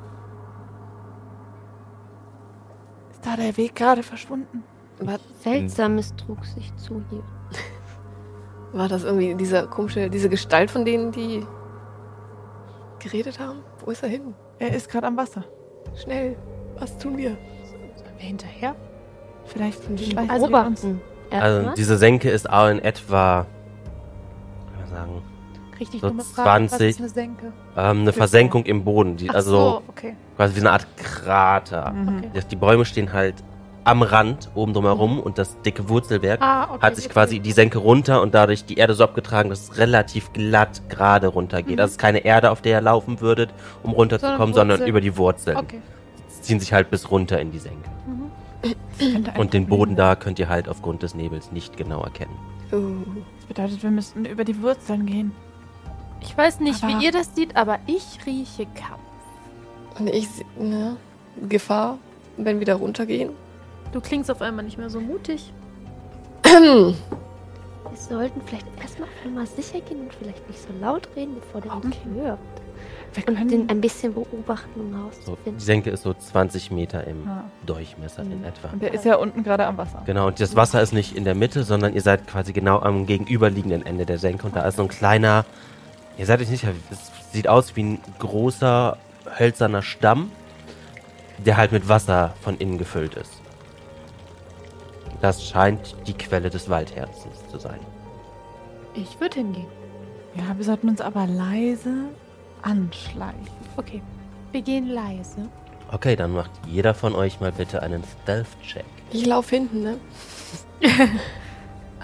Ist 3.11 3.25
da 3.25 3.37
der 3.37 3.55
Weg 3.55 3.75
gerade 3.75 4.03
verschwunden? 4.03 4.65
War, 4.99 5.19
Seltsames 5.39 6.13
trug 6.17 6.43
sich 6.43 6.75
zu 6.75 7.01
hier. 7.09 7.23
war 8.73 8.89
das 8.89 9.05
irgendwie 9.05 9.35
dieser 9.35 9.67
komische, 9.67 10.09
diese 10.09 10.27
Gestalt 10.27 10.69
von 10.69 10.83
denen, 10.83 11.13
die 11.13 11.47
geredet 12.99 13.39
haben? 13.39 13.59
Wo 13.79 13.89
ist 13.89 14.03
er 14.03 14.09
hin? 14.09 14.33
Er 14.59 14.75
ist 14.75 14.89
gerade 14.89 15.07
am 15.07 15.15
Wasser. 15.15 15.45
Schnell, 15.95 16.35
was 16.77 16.97
tun 16.97 17.17
wir? 17.17 17.37
Sollen 17.95 18.17
wir 18.17 18.25
hinterher? 18.25 18.75
Vielleicht 19.45 19.97
Die 19.97 20.11
schleichen 20.11 20.29
Also 20.29 20.49
wir 20.49 20.65
uns. 20.65 20.81
beobachten. 20.81 21.01
Also 21.31 21.71
diese 21.75 21.95
Senke 21.97 22.29
ist 22.29 22.49
auch 22.49 22.67
in 22.67 22.79
etwa, 22.79 23.45
kann 24.73 24.79
man 24.81 24.89
sagen, 24.89 25.21
Richtig 25.81 25.99
So 26.01 26.07
dumme 26.09 26.23
Frage. 26.23 26.63
Was 26.65 26.77
20. 26.77 26.89
ist 26.91 26.99
eine 26.99 27.09
Senke? 27.09 27.53
ähm, 27.75 28.01
eine 28.01 28.13
Versenkung 28.13 28.63
im 28.65 28.83
Boden, 28.83 29.17
die, 29.17 29.29
Ach 29.29 29.35
also 29.35 29.51
so, 29.51 29.81
okay. 29.87 30.15
quasi 30.37 30.55
wie 30.55 30.59
eine 30.61 30.71
Art 30.71 30.85
Krater. 30.97 31.91
Mhm. 31.91 32.17
okay. 32.19 32.29
Das- 32.33 32.47
Die 32.47 32.55
Bäume 32.55 32.85
stehen 32.85 33.11
halt 33.13 33.35
am 33.83 34.03
Rand 34.03 34.51
oben 34.53 34.73
drumherum 34.73 35.19
und 35.19 35.39
das 35.39 35.59
dicke 35.63 35.89
Wurzelwerk 35.89 36.39
Ah, 36.39 36.65
okay. 36.71 36.81
hat 36.85 36.95
sich 36.95 37.05
jetzt 37.05 37.13
quasi 37.13 37.39
die 37.39 37.51
Senke 37.51 37.79
runter 37.79 38.21
und 38.21 38.35
dadurch 38.35 38.63
die 38.63 38.77
Erde 38.77 38.93
so 38.93 39.03
abgetragen, 39.03 39.49
dass 39.49 39.63
es 39.71 39.77
relativ 39.79 40.31
glatt 40.33 40.83
gerade 40.87 41.25
runtergeht. 41.27 41.73
Mhm. 41.73 41.77
Das 41.77 41.91
ist 41.91 41.97
keine 41.97 42.19
Erde, 42.19 42.51
auf 42.51 42.61
der 42.61 42.73
ihr 42.77 42.81
laufen 42.81 43.21
würdet, 43.21 43.49
um 43.81 43.91
runterzukommen, 43.93 44.53
Sondern 44.53 44.77
sondern 44.77 44.87
über 44.87 45.01
die 45.01 45.17
Wurzeln. 45.17 45.57
Okay. 45.57 45.81
Sie 46.27 46.41
ziehen 46.43 46.59
sich 46.59 46.73
halt 46.73 46.91
bis 46.91 47.09
runter 47.09 47.39
in 47.41 47.51
die 47.51 47.57
Senke. 47.59 47.89
Ein 48.99 49.33
Und 49.39 49.53
den 49.53 49.65
Boden 49.65 49.95
da 49.95 50.15
könnt 50.15 50.37
ihr 50.37 50.47
halt 50.47 50.69
aufgrund 50.69 51.01
des 51.01 51.15
Nebels 51.15 51.51
nicht 51.51 51.75
genau 51.75 52.03
erkennen. 52.03 52.37
Uh, 52.71 52.93
Das 53.39 53.45
bedeutet, 53.47 53.81
wir 53.81 53.89
müssten 53.89 54.25
über 54.25 54.43
die 54.43 54.61
Wurzeln 54.61 55.07
gehen. 55.07 55.31
Ich 56.21 56.37
weiß 56.37 56.59
nicht, 56.59 56.83
Aber- 56.83 56.99
wie 56.99 57.05
ihr 57.05 57.11
das 57.11 57.35
seht, 57.35 57.55
aber 57.55 57.79
ich 57.87 58.19
rieche 58.25 58.65
Kampf. 58.65 59.01
und 59.99 60.07
ich, 60.07 60.27
ne, 60.57 60.95
Gefahr, 61.49 61.97
wenn 62.37 62.59
wir 62.59 62.65
da 62.65 62.75
runtergehen. 62.75 63.31
Du 63.91 63.99
klingst 63.99 64.31
auf 64.31 64.41
einmal 64.41 64.63
nicht 64.63 64.77
mehr 64.77 64.89
so 64.89 64.99
mutig. 65.01 65.51
Wir 66.43 66.95
sollten 67.97 68.41
vielleicht 68.45 68.65
erstmal 68.81 69.09
auf 69.09 69.25
Nummer 69.25 69.45
sicher 69.45 69.81
gehen 69.81 70.01
und 70.01 70.13
vielleicht 70.13 70.47
nicht 70.47 70.61
so 70.61 70.69
laut 70.79 71.07
reden, 71.15 71.35
bevor 71.35 71.59
der 71.61 71.75
uns 71.75 71.95
hört. 72.15 72.39
Wir 73.13 73.27
Und 73.27 73.37
den 73.37 73.49
können. 73.49 73.69
ein 73.69 73.81
bisschen 73.81 74.13
beobachten, 74.13 74.79
um 74.79 74.85
So, 74.85 74.95
die 74.95 74.97
herauszufinden. 75.01 75.59
Senke 75.59 75.89
ist 75.89 76.03
so 76.03 76.13
20 76.13 76.71
Meter 76.71 77.05
im 77.05 77.25
Ja. 77.25 77.43
Durchmesser 77.65 78.21
in 78.21 78.39
Mhm. 78.39 78.45
etwa. 78.45 78.69
Und 78.69 78.81
der 78.81 78.93
ist 78.93 79.03
ja 79.03 79.15
unten 79.17 79.43
gerade 79.43 79.65
am 79.65 79.75
Wasser. 79.77 80.01
Genau, 80.05 80.27
und 80.27 80.39
das 80.39 80.55
Wasser 80.55 80.81
ist 80.81 80.93
nicht 80.93 81.15
in 81.17 81.25
der 81.25 81.35
Mitte, 81.35 81.63
sondern 81.63 81.93
ihr 81.93 82.01
seid 82.01 82.25
quasi 82.27 82.53
genau 82.53 82.79
am 82.79 83.05
gegenüberliegenden 83.05 83.85
Ende 83.85 84.05
der 84.05 84.17
Senke 84.17 84.47
und 84.47 84.55
da 84.55 84.61
ist 84.65 84.77
so 84.77 84.83
ein 84.83 84.87
kleiner, 84.87 85.43
ihr 86.21 86.27
seid 86.27 86.39
euch 86.39 86.49
nicht, 86.51 86.61
sicher, 86.61 86.73
es 86.91 87.11
sieht 87.33 87.47
aus 87.47 87.75
wie 87.75 87.81
ein 87.81 87.99
großer 88.19 88.95
hölzerner 89.39 89.81
Stamm, 89.81 90.31
der 91.39 91.57
halt 91.57 91.71
mit 91.71 91.89
Wasser 91.89 92.35
von 92.41 92.57
innen 92.57 92.77
gefüllt 92.77 93.15
ist. 93.15 93.41
Das 95.19 95.43
scheint 95.43 95.95
die 96.05 96.13
Quelle 96.13 96.51
des 96.51 96.69
Waldherzens 96.69 97.47
zu 97.49 97.57
sein. 97.57 97.79
Ich 98.93 99.19
würde 99.19 99.35
hingehen. 99.35 99.65
Ja, 100.35 100.55
wir 100.55 100.63
sollten 100.63 100.89
uns 100.89 101.01
aber 101.01 101.25
leise 101.25 102.09
anschleichen. 102.61 103.47
Okay. 103.77 104.03
Wir 104.51 104.61
gehen 104.61 104.89
leise. 104.89 105.49
Okay, 105.91 106.15
dann 106.15 106.33
macht 106.33 106.51
jeder 106.67 106.93
von 106.93 107.15
euch 107.15 107.39
mal 107.39 107.51
bitte 107.51 107.81
einen 107.81 108.03
Stealth-Check. 108.03 108.85
Ich 109.11 109.25
laufe 109.25 109.55
hinten, 109.55 109.81
ne? 109.81 109.97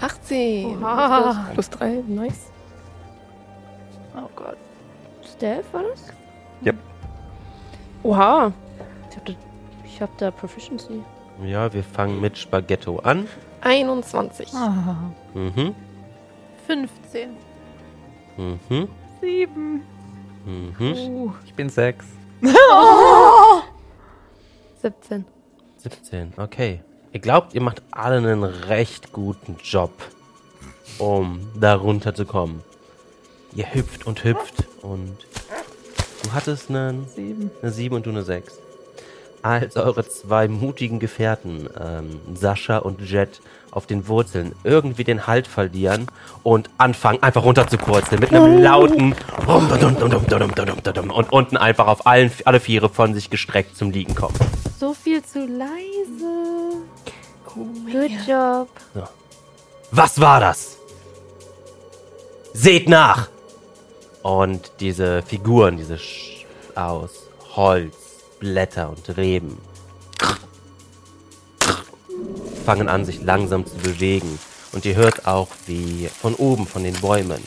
18. 0.00 0.82
Oha. 0.82 1.50
Plus 1.54 1.70
3, 1.70 2.02
nice. 2.08 2.50
Oh 4.18 4.28
Gott. 4.36 4.56
Stealth 5.24 5.72
war 5.72 5.82
das? 5.84 6.02
Yep. 6.64 6.76
Oha. 8.02 8.52
Ich 9.10 9.16
hab 9.16 9.24
da, 9.26 9.32
ich 9.84 10.02
hab 10.02 10.18
da 10.18 10.30
Proficiency. 10.30 11.02
Ja, 11.44 11.72
wir 11.72 11.84
fangen 11.84 12.20
mit 12.20 12.36
Spaghetto 12.36 12.98
an. 13.00 13.28
21. 13.60 14.52
Ah, 14.54 15.10
Mhm, 15.34 15.74
15. 16.66 17.30
mhm, 18.36 18.88
sieben. 19.20 19.82
mhm. 20.44 20.74
Uh. 20.80 21.32
Ich 21.44 21.54
bin 21.54 21.68
sechs. 21.68 22.06
17. 24.82 25.24
17, 25.78 26.32
okay. 26.36 26.82
Ihr 27.12 27.20
glaubt, 27.20 27.54
ihr 27.54 27.62
macht 27.62 27.82
alle 27.90 28.16
einen 28.18 28.44
recht 28.44 29.12
guten 29.12 29.56
Job, 29.62 29.90
um 30.98 31.48
da 31.58 31.74
runterzukommen. 31.74 32.62
Ihr 33.58 33.74
hüpft 33.74 34.06
und 34.06 34.22
hüpft 34.22 34.54
und 34.82 35.16
du 36.22 36.32
hattest 36.32 36.70
einen, 36.70 37.08
Sieben. 37.16 37.50
eine 37.60 37.72
7 37.72 37.96
und 37.96 38.06
du 38.06 38.10
eine 38.10 38.22
6. 38.22 38.56
als 39.42 39.76
eure 39.76 40.08
zwei 40.08 40.46
mutigen 40.46 41.00
Gefährten, 41.00 41.68
ähm, 41.76 42.20
Sascha 42.36 42.78
und 42.78 43.00
Jet, 43.00 43.40
auf 43.72 43.86
den 43.86 44.06
Wurzeln 44.06 44.54
irgendwie 44.62 45.02
den 45.02 45.26
Halt 45.26 45.48
verlieren 45.48 46.06
und 46.44 46.70
anfangen 46.78 47.20
einfach 47.20 47.42
runter 47.42 47.66
zu 47.66 47.78
purzeln 47.78 48.20
mit 48.20 48.32
einem 48.32 48.62
lauten 48.62 49.16
und 51.10 51.32
unten 51.32 51.56
einfach 51.56 51.88
auf 51.88 52.06
allen, 52.06 52.30
alle 52.44 52.60
Viere 52.60 52.88
von 52.88 53.12
sich 53.12 53.28
gestreckt 53.28 53.76
zum 53.76 53.90
Liegen 53.90 54.14
kommen. 54.14 54.36
So 54.78 54.94
viel 54.94 55.20
zu 55.24 55.40
leise. 55.40 56.76
Good 57.44 58.12
job. 58.24 58.68
Was 59.90 60.20
war 60.20 60.38
das? 60.38 60.76
Seht 62.52 62.88
nach! 62.88 63.28
Und 64.22 64.72
diese 64.80 65.22
Figuren, 65.22 65.76
diese 65.76 65.98
Sch 65.98 66.44
aus 66.74 67.10
Holz, 67.54 67.94
Blätter 68.40 68.90
und 68.90 69.16
Reben 69.16 69.58
fangen 72.68 72.88
an, 72.90 73.06
sich 73.06 73.22
langsam 73.22 73.64
zu 73.64 73.76
bewegen. 73.76 74.38
Und 74.72 74.84
ihr 74.84 74.94
hört 74.94 75.26
auch, 75.26 75.48
wie 75.66 76.06
von 76.08 76.34
oben, 76.34 76.66
von 76.66 76.84
den 76.84 76.92
Bäumen, 77.00 77.42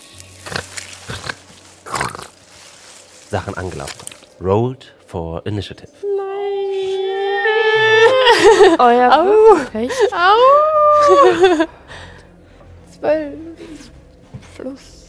Sachen 3.30 3.54
angelaufen. 3.54 4.08
Rolled 4.42 4.96
for 5.06 5.46
Initiative. 5.46 5.92
Euer 8.80 9.26
Würfelpech. 9.26 9.92
Au! 10.12 11.68
Zwölf 13.00 13.92
plus 14.56 15.01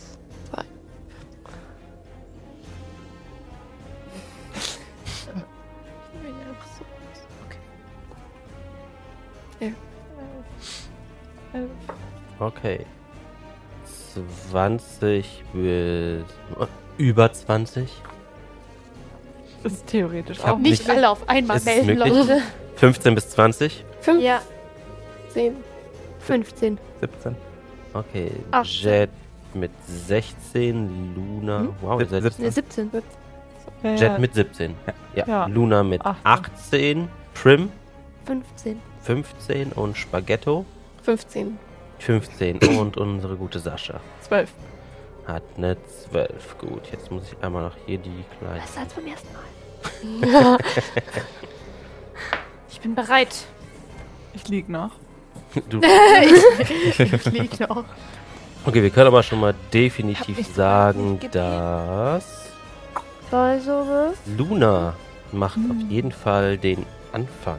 Okay. 12.39 12.81
20 14.51 15.45
bis 15.53 16.25
über 16.99 17.33
20. 17.33 17.89
Das 19.63 19.73
ist 19.73 19.87
theoretisch 19.87 20.41
auch 20.45 20.59
Nicht 20.59 20.89
alle 20.91 21.09
auf 21.09 21.29
einmal 21.29 21.57
Ist 21.59 21.65
melden, 21.67 21.87
möglich? 21.87 22.13
Leute. 22.13 22.43
15 22.77 23.15
bis 23.15 23.31
20. 23.31 23.85
Fünf, 24.01 24.23
Ja, 24.23 24.41
zehn. 25.31 25.57
15. 26.21 26.79
17. 27.01 27.37
Okay. 27.95 28.33
Ach, 28.51 28.65
Jet 28.65 29.11
mit 29.55 29.71
16, 29.87 31.15
Luna. 31.15 31.61
Hm? 31.61 31.75
Wow, 31.81 32.01
ihr 32.01 32.07
seid 32.07 32.39
Ne, 32.39 32.51
17. 32.51 32.91
Ja, 33.83 33.91
ja. 33.91 33.97
Jet 33.97 34.19
mit 34.19 34.35
17. 34.35 34.75
Ja. 35.15 35.27
Ja. 35.27 35.47
Luna 35.47 35.83
mit 35.83 36.05
18. 36.05 36.21
18, 36.25 37.09
Prim 37.35 37.71
15. 38.27 38.81
15 39.03 39.73
und 39.73 39.97
Spaghetto 39.97 40.65
15. 41.03 41.59
15 41.99 42.59
und 42.79 42.97
unsere 42.97 43.37
gute 43.37 43.59
Sascha 43.59 44.01
Zwölf. 44.21 44.51
hat 45.27 45.43
eine 45.57 45.77
12. 46.11 46.59
Gut, 46.59 46.83
jetzt 46.91 47.11
muss 47.11 47.25
ich 47.31 47.45
einmal 47.45 47.65
noch 47.65 47.77
hier 47.87 47.99
die 47.99 48.25
kleine. 48.39 48.61
Besser 48.61 48.81
als 48.81 48.93
beim 48.95 49.07
ersten 49.07 49.29
Mal. 49.33 50.59
Ich 52.71 52.81
bin 52.81 52.95
bereit. 52.95 53.45
Ich 54.35 54.49
lieg 54.49 54.69
noch. 54.69 54.91
Du, 55.69 55.81
Ich 56.61 57.25
lieg 57.27 57.61
noch. 57.61 57.85
okay, 58.65 58.83
wir 58.83 58.91
können 58.91 59.09
aber 59.09 59.23
schon 59.23 59.41
mal 59.41 59.55
definitiv 59.73 60.47
sagen, 60.55 61.21
gebeten. 61.21 61.33
dass 61.33 62.25
Säuselbe. 63.31 64.15
Luna 64.39 64.95
macht 65.31 65.57
Hm. 65.57 65.71
auf 65.71 65.91
jeden 65.91 66.13
Fall 66.13 66.57
den 66.59 66.85
Anfang. 67.13 67.59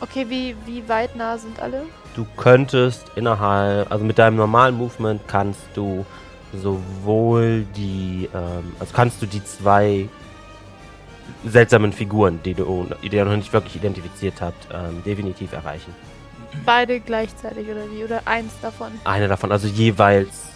Okay, 0.00 0.26
wie, 0.28 0.56
wie 0.66 0.86
weit 0.88 1.14
nah 1.16 1.36
sind 1.38 1.60
alle? 1.60 1.84
Du 2.16 2.26
könntest 2.36 3.04
innerhalb, 3.14 3.92
also 3.92 4.04
mit 4.04 4.18
deinem 4.18 4.36
normalen 4.36 4.74
Movement 4.74 5.20
kannst 5.28 5.60
du 5.74 6.06
sowohl 6.54 7.66
die, 7.76 8.28
ähm, 8.34 8.72
also 8.80 8.94
kannst 8.94 9.20
du 9.20 9.26
die 9.26 9.44
zwei 9.44 10.08
seltsamen 11.44 11.92
Figuren, 11.92 12.40
die 12.42 12.54
du, 12.54 12.86
die 13.02 13.14
ihr 13.14 13.24
noch 13.26 13.36
nicht 13.36 13.52
wirklich 13.52 13.76
identifiziert 13.76 14.40
habt, 14.40 14.66
ähm, 14.72 15.02
definitiv 15.04 15.52
erreichen. 15.52 15.94
Beide 16.64 17.00
gleichzeitig 17.00 17.68
oder 17.68 17.90
wie? 17.90 18.02
Oder 18.02 18.22
eins 18.24 18.52
davon? 18.62 18.92
Eine 19.04 19.28
davon, 19.28 19.52
also 19.52 19.68
jeweils. 19.68 20.48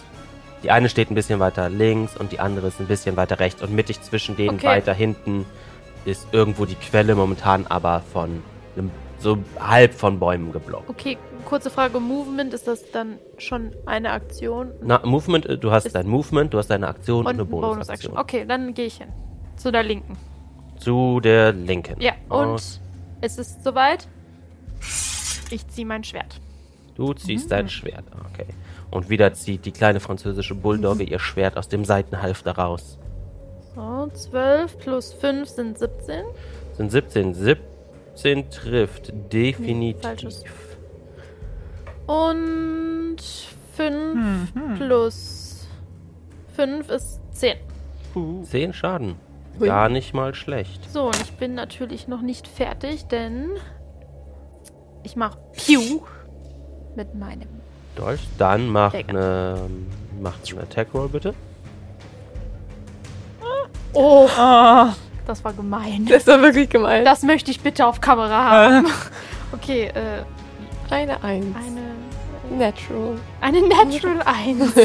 Die 0.62 0.70
eine 0.70 0.88
steht 0.88 1.10
ein 1.10 1.14
bisschen 1.14 1.40
weiter 1.40 1.68
links 1.68 2.16
und 2.16 2.32
die 2.32 2.40
andere 2.40 2.68
ist 2.68 2.80
ein 2.80 2.86
bisschen 2.86 3.16
weiter 3.16 3.38
rechts 3.38 3.62
und 3.62 3.72
mittig 3.74 4.00
zwischen 4.02 4.36
denen 4.36 4.56
Okay. 4.56 4.66
weiter 4.66 4.94
hinten 4.94 5.44
ist 6.04 6.28
irgendwo 6.32 6.64
die 6.64 6.74
Quelle 6.74 7.14
momentan 7.14 7.66
aber 7.66 8.02
von 8.12 8.42
einem, 8.76 8.90
so 9.20 9.38
halb 9.58 9.94
von 9.94 10.18
Bäumen 10.18 10.52
geblockt. 10.52 10.88
Okay, 10.88 11.18
kurze 11.44 11.70
Frage. 11.70 12.00
Movement, 12.00 12.52
ist 12.54 12.66
das 12.66 12.90
dann 12.90 13.18
schon 13.38 13.72
eine 13.86 14.10
Aktion? 14.12 14.72
Na, 14.82 15.00
Movement, 15.04 15.46
äh, 15.46 15.58
du 15.58 15.70
hast 15.70 15.86
Ist- 15.86 15.94
dein 15.94 16.06
Movement, 16.08 16.52
du 16.54 16.58
hast 16.58 16.68
deine 16.68 16.88
Aktion 16.88 17.20
und, 17.20 17.26
Und 17.26 17.34
eine 17.34 17.44
Bonusaktion. 17.44 18.12
Bonus-Action. 18.12 18.18
Okay, 18.18 18.44
dann 18.46 18.74
gehe 18.74 18.86
ich 18.86 18.96
hin. 18.96 19.08
Zu 19.56 19.70
der 19.70 19.82
linken. 19.82 20.16
Zu 20.78 21.20
der 21.20 21.52
linken. 21.52 22.00
Ja, 22.00 22.12
und 22.28 22.46
Aus- 22.46 22.80
es 23.20 23.36
ist 23.38 23.62
soweit. 23.62 24.08
Ich 25.50 25.66
ziehe 25.68 25.86
mein 25.86 26.04
Schwert. 26.04 26.40
Du 26.94 27.12
ziehst 27.12 27.50
dein 27.50 27.68
Schwert. 27.68 28.04
Okay. 28.32 28.46
Und 28.90 29.08
wieder 29.10 29.32
zieht 29.34 29.64
die 29.66 29.72
kleine 29.72 30.00
französische 30.00 30.54
Bulldogge 30.54 31.04
ihr 31.04 31.18
Schwert 31.18 31.56
aus 31.56 31.68
dem 31.68 31.84
Seitenhalfter 31.84 32.52
raus. 32.52 32.98
So, 33.74 34.08
12 34.12 34.78
plus 34.78 35.12
5 35.12 35.48
sind 35.48 35.78
17. 35.78 36.24
Sind 36.76 36.90
17. 36.90 37.34
17 37.34 37.64
trifft 38.14 39.12
definitiv. 39.32 40.02
falsches. 40.02 40.44
Und 42.06 43.16
5 43.76 44.52
plus 44.76 45.68
5 46.56 46.90
ist 46.90 47.20
10. 47.32 47.56
10 48.44 48.72
Schaden. 48.72 49.16
Hui. 49.58 49.66
Gar 49.66 49.88
nicht 49.88 50.14
mal 50.14 50.34
schlecht. 50.34 50.90
So, 50.90 51.06
und 51.06 51.20
ich 51.22 51.32
bin 51.32 51.54
natürlich 51.54 52.08
noch 52.08 52.22
nicht 52.22 52.48
fertig, 52.48 53.06
denn 53.06 53.50
ich 55.02 55.16
mache 55.16 55.38
Pew 55.52 56.00
mit 56.96 57.14
meinem. 57.14 57.48
Dolch. 57.96 58.20
Dann 58.38 58.68
mach 58.68 58.94
eine, 58.94 59.68
mach 60.20 60.34
eine 60.50 60.62
Attack 60.62 60.88
Roll 60.94 61.08
bitte. 61.08 61.34
Oh, 63.92 64.28
Ah, 64.36 64.94
das 65.26 65.44
war 65.44 65.52
gemein. 65.52 66.06
Das 66.08 66.26
war 66.26 66.40
wirklich 66.42 66.68
gemein. 66.68 67.04
Das 67.04 67.22
möchte 67.22 67.50
ich 67.50 67.60
bitte 67.60 67.86
auf 67.86 68.00
Kamera 68.00 68.50
haben. 68.50 68.86
Okay, 69.52 69.86
äh, 69.86 70.22
eine 70.90 71.24
Eins. 71.24 71.56
eine, 71.56 72.56
Natural. 72.56 73.18
eine 73.40 73.62
Natural 73.62 74.22
1. 74.22 74.76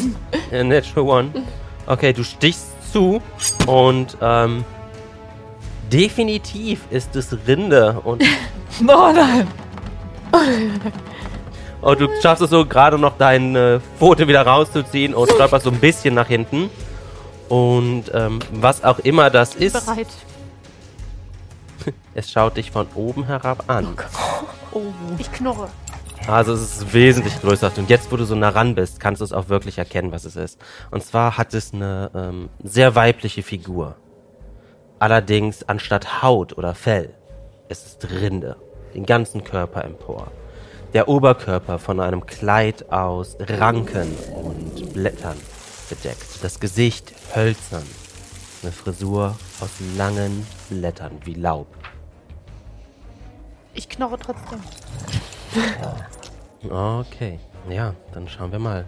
Äh, 0.52 0.64
Natural 0.64 1.08
One. 1.08 1.32
Okay, 1.86 2.14
du 2.14 2.24
stichst 2.24 2.66
zu 2.92 3.22
und 3.68 4.18
ähm, 4.22 4.66
definitiv 5.94 6.82
ist 6.90 7.16
es 7.16 7.38
Rinde 7.48 8.02
und 8.04 8.24
oh 8.82 9.12
nein. 9.14 9.48
Und 11.82 12.02
du 12.02 12.08
schaffst 12.24 12.42
es 12.42 12.50
so 12.50 12.66
gerade 12.66 12.98
noch 12.98 13.18
deine 13.18 13.82
Pfote 14.00 14.28
wieder 14.28 14.42
rauszuziehen 14.48 15.14
und 15.14 15.30
stolperst 15.32 15.66
so 15.66 15.72
ein 15.72 15.80
bisschen 15.80 16.16
nach 16.16 16.28
hinten. 16.28 16.72
Und 17.50 18.06
ähm, 18.14 18.40
was 18.52 18.84
auch 18.84 19.00
immer 19.00 19.30
das 19.30 19.56
ist, 19.56 19.74
Bereit. 19.74 20.08
es 22.14 22.32
schaut 22.32 22.58
dich 22.58 22.72
von 22.72 22.88
oben 22.96 23.26
herab 23.26 23.66
an. 23.68 23.96
Ich 25.18 25.32
knurre. 25.32 25.70
Also 26.28 26.54
es 26.54 26.62
ist 26.62 26.94
wesentlich 26.94 27.40
größer. 27.40 27.72
Und 27.78 27.90
jetzt, 27.90 28.12
wo 28.12 28.18
du 28.18 28.26
so 28.26 28.34
nah 28.34 28.50
ran 28.50 28.74
bist, 28.74 29.00
kannst 29.00 29.22
du 29.22 29.26
es 29.26 29.32
auch 29.32 29.50
wirklich 29.50 29.78
erkennen, 29.78 30.12
was 30.12 30.26
es 30.26 30.36
ist. 30.36 30.60
Und 30.90 31.04
zwar 31.04 31.38
hat 31.38 31.54
es 31.54 31.74
eine 31.74 32.10
ähm, 32.16 32.50
sehr 32.64 32.96
weibliche 32.96 33.44
Figur. 33.44 33.96
Allerdings 34.98 35.64
anstatt 35.64 36.24
Haut 36.24 36.58
oder 36.58 36.74
Fell, 36.74 37.14
es 37.70 37.86
ist 37.86 38.10
Rinde. 38.10 38.56
Den 38.96 39.06
ganzen 39.06 39.44
Körper 39.44 39.84
empor. 39.84 40.32
Der 40.94 41.08
Oberkörper 41.10 41.78
von 41.78 42.00
einem 42.00 42.26
Kleid 42.26 42.92
aus 42.92 43.38
Ranken 43.40 44.16
und 44.34 44.94
Blättern 44.94 45.38
bedeckt. 45.90 46.44
Das 46.44 46.60
Gesicht 46.60 47.14
hölzern. 47.36 47.84
Eine 48.64 48.72
Frisur 48.72 49.36
aus 49.62 49.70
langen 49.98 50.46
Blättern 50.70 51.20
wie 51.24 51.34
Laub. 51.36 51.68
Ich 53.74 53.88
knorre 53.90 54.18
trotzdem. 54.18 54.60
Okay, 56.70 57.40
ja, 57.70 57.94
dann 58.14 58.28
schauen 58.28 58.52
wir 58.52 58.60
mal. 58.60 58.88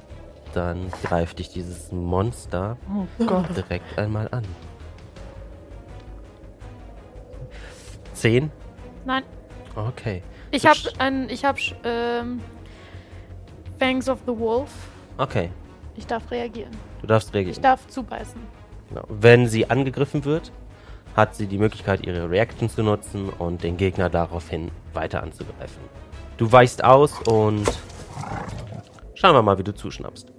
Dann 0.53 0.89
greift 1.03 1.39
dich 1.39 1.49
dieses 1.49 1.91
Monster 1.91 2.77
Oh 3.19 3.43
direkt 3.55 3.97
einmal 3.99 4.27
an. 4.31 4.45
Zehn? 8.13 8.51
Nein, 9.05 9.23
Okay. 9.75 10.23
ich 10.49 10.65
habe 10.65 10.79
ein, 10.97 11.29
ich 11.29 11.45
habe 11.45 11.59
ähm, 11.83 12.41
Fangs 13.77 14.09
of 14.09 14.19
the 14.25 14.35
Wolf. 14.37 14.71
Okay, 15.19 15.51
Ich 15.95 16.07
darf 16.07 16.29
reagieren. 16.31 16.71
Du 17.01 17.07
darfst 17.07 17.29
Ich 17.29 17.35
reagieren. 17.35 17.61
darf 17.61 17.87
zubeißen. 17.87 18.39
Genau. 18.89 19.03
Wenn 19.09 19.47
sie 19.47 19.69
angegriffen 19.69 20.23
wird, 20.25 20.51
hat 21.15 21.35
sie 21.35 21.47
die 21.47 21.57
Möglichkeit, 21.57 22.05
ihre 22.05 22.29
Reaction 22.29 22.69
zu 22.69 22.83
nutzen 22.83 23.29
und 23.29 23.63
den 23.63 23.75
Gegner 23.77 24.09
daraufhin 24.09 24.71
weiter 24.93 25.23
anzugreifen. 25.23 25.81
Du 26.37 26.51
weichst 26.51 26.83
aus 26.83 27.19
und 27.27 27.67
schauen 29.15 29.33
wir 29.33 29.41
mal, 29.41 29.57
wie 29.57 29.63
du 29.63 29.73
zuschnappst. 29.73 30.31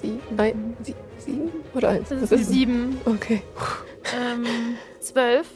Sie, 0.00 0.20
nein, 0.36 0.76
sie, 0.82 0.94
sieben 1.18 1.50
oder 1.74 1.88
eins? 1.88 2.08
Das 2.10 2.30
ist 2.30 2.48
sieben. 2.48 2.98
Okay. 3.04 3.42
Ähm, 4.16 4.44
zwölf. 5.00 5.48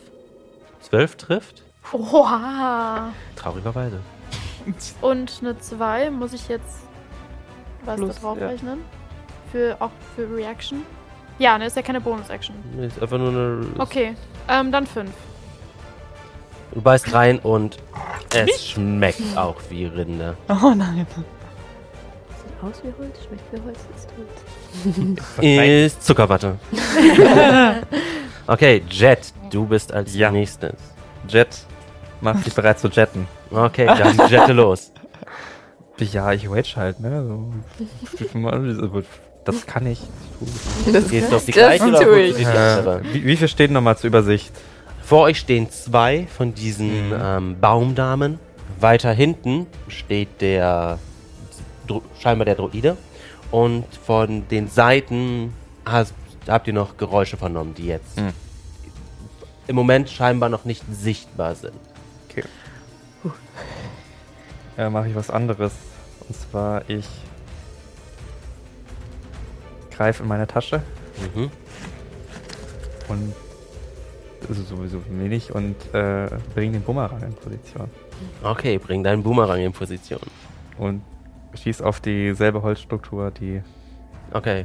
Zwölf 0.80 1.16
trifft, 1.16 1.62
Oha. 1.92 3.12
traurigerweise. 3.36 4.00
Und 5.00 5.38
eine 5.42 5.58
zwei 5.58 6.10
muss 6.10 6.32
ich 6.32 6.48
jetzt 6.48 6.86
was 7.84 7.96
Plus, 7.96 8.14
da 8.14 8.20
drauf 8.20 8.38
ja. 8.40 8.48
rechnen? 8.48 8.78
Für, 9.50 9.76
auch 9.80 9.90
für 10.16 10.34
Reaction? 10.34 10.82
Ja, 11.38 11.58
ne, 11.58 11.66
ist 11.66 11.76
ja 11.76 11.82
keine 11.82 12.00
Bonus-Action. 12.00 12.54
Ist 12.80 13.00
einfach 13.00 13.18
nur 13.18 13.28
eine. 13.28 13.66
Okay, 13.78 14.14
ähm, 14.48 14.70
dann 14.72 14.86
fünf. 14.86 15.12
Du 16.72 16.80
beißt 16.80 17.12
rein 17.12 17.38
und 17.40 17.78
es 18.34 18.70
schmeckt 18.70 19.36
auch 19.36 19.56
wie 19.68 19.84
Rinde. 19.84 20.36
Oh 20.48 20.72
nein. 20.74 21.06
Sieht 22.28 22.62
aus 22.62 22.82
wie 22.82 22.92
Holz, 22.98 23.18
schmeckt 23.26 23.52
wie 23.52 23.60
Holz, 23.62 23.78
ist 23.94 24.08
tot. 24.08 25.42
Ist 25.44 26.02
Zuckerwatte. 26.02 26.58
okay, 28.46 28.82
Jet, 28.88 29.34
du 29.50 29.66
bist 29.66 29.92
als 29.92 30.14
Ja. 30.14 30.30
nächstes. 30.30 30.72
Jet, 31.28 31.48
mach 32.22 32.40
dich 32.42 32.54
bereit 32.54 32.78
zu 32.78 32.88
jetten. 32.88 33.28
Okay, 33.50 33.84
dann 33.84 34.16
jette 34.30 34.52
los. 34.54 34.92
Ja, 36.02 36.32
ich 36.32 36.48
rage 36.50 36.76
halt, 36.76 37.00
ne? 37.00 37.24
So. 37.26 37.52
Das 39.44 39.66
kann 39.66 39.86
ich. 39.86 40.00
Das 40.92 41.08
Gehst 41.08 41.32
du 41.32 41.36
auf 41.36 41.44
die 41.44 41.52
gleiche 41.52 41.84
oder 41.84 41.98
die? 42.04 42.42
Äh, 42.42 43.00
wie, 43.12 43.24
wie 43.24 43.36
viel 43.36 43.48
steht 43.48 43.70
nochmal 43.70 43.96
zur 43.96 44.08
Übersicht? 44.08 44.52
Vor 45.02 45.22
euch 45.22 45.38
stehen 45.38 45.68
zwei 45.70 46.26
von 46.36 46.54
diesen 46.54 47.08
Mhm. 47.08 47.14
ähm, 47.20 47.56
Baumdamen. 47.60 48.38
Weiter 48.80 49.12
hinten 49.12 49.66
steht 49.88 50.40
der 50.40 50.98
Dro 51.86 52.02
scheinbar 52.20 52.44
der 52.46 52.54
Droide. 52.54 52.96
Und 53.50 53.84
von 54.06 54.48
den 54.48 54.68
Seiten 54.68 55.52
hast, 55.84 56.14
habt 56.48 56.66
ihr 56.68 56.72
noch 56.72 56.96
Geräusche 56.96 57.36
vernommen, 57.36 57.74
die 57.74 57.86
jetzt 57.86 58.16
Mhm. 58.16 58.32
im 59.66 59.76
Moment 59.76 60.08
scheinbar 60.08 60.48
noch 60.48 60.64
nicht 60.64 60.82
sichtbar 60.92 61.54
sind. 61.56 61.74
Äh, 64.78 64.88
mache 64.88 65.08
ich 65.08 65.14
was 65.14 65.28
anderes. 65.30 65.72
Und 66.32 66.36
zwar, 66.50 66.88
ich 66.88 67.06
greife 69.94 70.22
in 70.22 70.28
meine 70.30 70.46
Tasche 70.46 70.82
Mhm. 71.34 71.50
und 73.08 73.34
also 74.48 74.62
sowieso 74.62 75.02
wenig 75.10 75.54
und 75.54 75.76
äh, 75.94 76.28
bringe 76.54 76.72
den 76.72 76.82
Bumerang 76.82 77.22
in 77.22 77.34
Position. 77.34 77.90
Okay, 78.42 78.78
bring 78.78 79.04
deinen 79.04 79.22
Boomerang 79.22 79.60
in 79.60 79.72
Position. 79.72 80.20
Und 80.78 81.02
schieß 81.62 81.82
auf 81.82 82.00
dieselbe 82.00 82.62
Holzstruktur, 82.62 83.30
die 83.30 83.60
Okay. 84.32 84.64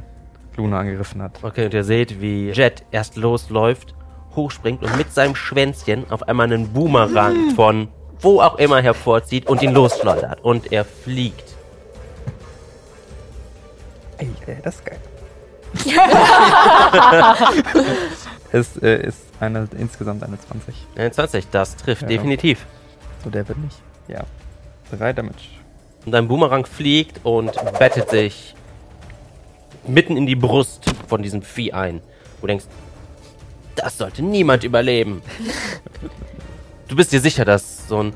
Luna 0.56 0.80
angegriffen 0.80 1.20
hat. 1.20 1.38
Okay, 1.44 1.66
und 1.66 1.74
ihr 1.74 1.84
seht, 1.84 2.22
wie 2.22 2.48
Jet 2.50 2.82
erst 2.90 3.16
losläuft, 3.16 3.94
hochspringt 4.34 4.82
und 4.82 4.96
mit 4.96 5.12
seinem 5.12 5.34
Schwänzchen 5.36 6.10
auf 6.10 6.22
einmal 6.26 6.46
einen 6.46 6.72
Boomerang 6.72 7.50
von 7.54 7.88
wo 8.20 8.40
auch 8.40 8.56
immer 8.56 8.80
hervorzieht 8.80 9.46
und 9.46 9.62
ihn 9.62 9.74
losschleudert. 9.74 10.42
Und 10.42 10.72
er 10.72 10.84
fliegt. 10.86 11.57
Ey, 14.48 14.56
das 14.62 14.76
ist 14.76 14.84
geil. 14.86 14.98
es 18.52 18.76
äh, 18.78 19.06
ist 19.06 19.20
eine, 19.40 19.68
insgesamt 19.76 20.22
eine 20.22 20.40
20. 20.40 20.74
21, 20.96 21.48
das 21.50 21.76
trifft 21.76 22.02
Ja. 22.02 22.08
definitiv. 22.08 22.64
So, 23.22 23.28
der 23.28 23.46
wird 23.46 23.58
nicht. 23.58 23.76
Ja. 24.08 24.24
Drei 24.90 25.12
Damage. 25.12 25.34
Und 26.06 26.12
dein 26.12 26.28
Boomerang 26.28 26.64
fliegt 26.64 27.20
und 27.24 27.52
bettet 27.78 28.08
sich 28.08 28.54
mitten 29.86 30.16
in 30.16 30.24
die 30.26 30.36
Brust 30.36 30.84
von 31.06 31.22
diesem 31.22 31.42
Vieh 31.42 31.72
ein. 31.74 32.00
Wo 32.40 32.46
du 32.46 32.48
denkst, 32.48 32.64
das 33.74 33.98
sollte 33.98 34.22
niemand 34.22 34.64
überleben. 34.64 35.20
du 36.88 36.96
bist 36.96 37.12
dir 37.12 37.20
sicher, 37.20 37.44
dass 37.44 37.86
so 37.86 38.02
ein 38.02 38.14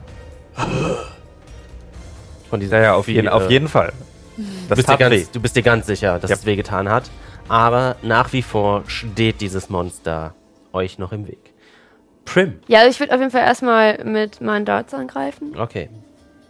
von 2.48 2.60
diesem 2.60 2.78
Ja, 2.78 2.82
ja, 2.82 2.94
auf, 2.94 3.04
Vieh, 3.04 3.16
jeden, 3.16 3.28
auf 3.28 3.48
äh, 3.48 3.52
jeden 3.52 3.68
Fall. 3.68 3.92
Du 4.36 4.44
Das 4.68 4.76
bist, 4.76 4.88
dir 4.88 4.96
ganz, 4.96 5.30
du 5.30 5.40
bist 5.40 5.56
dir 5.56 5.62
ganz 5.62 5.86
sicher, 5.86 6.18
dass 6.18 6.30
Ja. 6.30 6.36
es 6.36 6.46
wehgetan 6.46 6.88
hat. 6.88 7.04
Aber 7.48 7.96
nach 8.02 8.32
wie 8.32 8.42
vor 8.42 8.84
steht 8.86 9.40
dieses 9.40 9.68
Monster 9.68 10.34
euch 10.72 10.98
noch 10.98 11.12
im 11.12 11.26
Weg. 11.28 11.52
Prim. 12.24 12.60
Ja, 12.68 12.78
also 12.80 12.90
ich 12.90 13.00
würde 13.00 13.12
auf 13.12 13.18
jeden 13.20 13.32
Fall 13.32 13.42
erstmal 13.42 14.02
mit 14.04 14.40
meinen 14.40 14.64
Darts 14.64 14.94
angreifen. 14.94 15.54
Okay. 15.58 15.90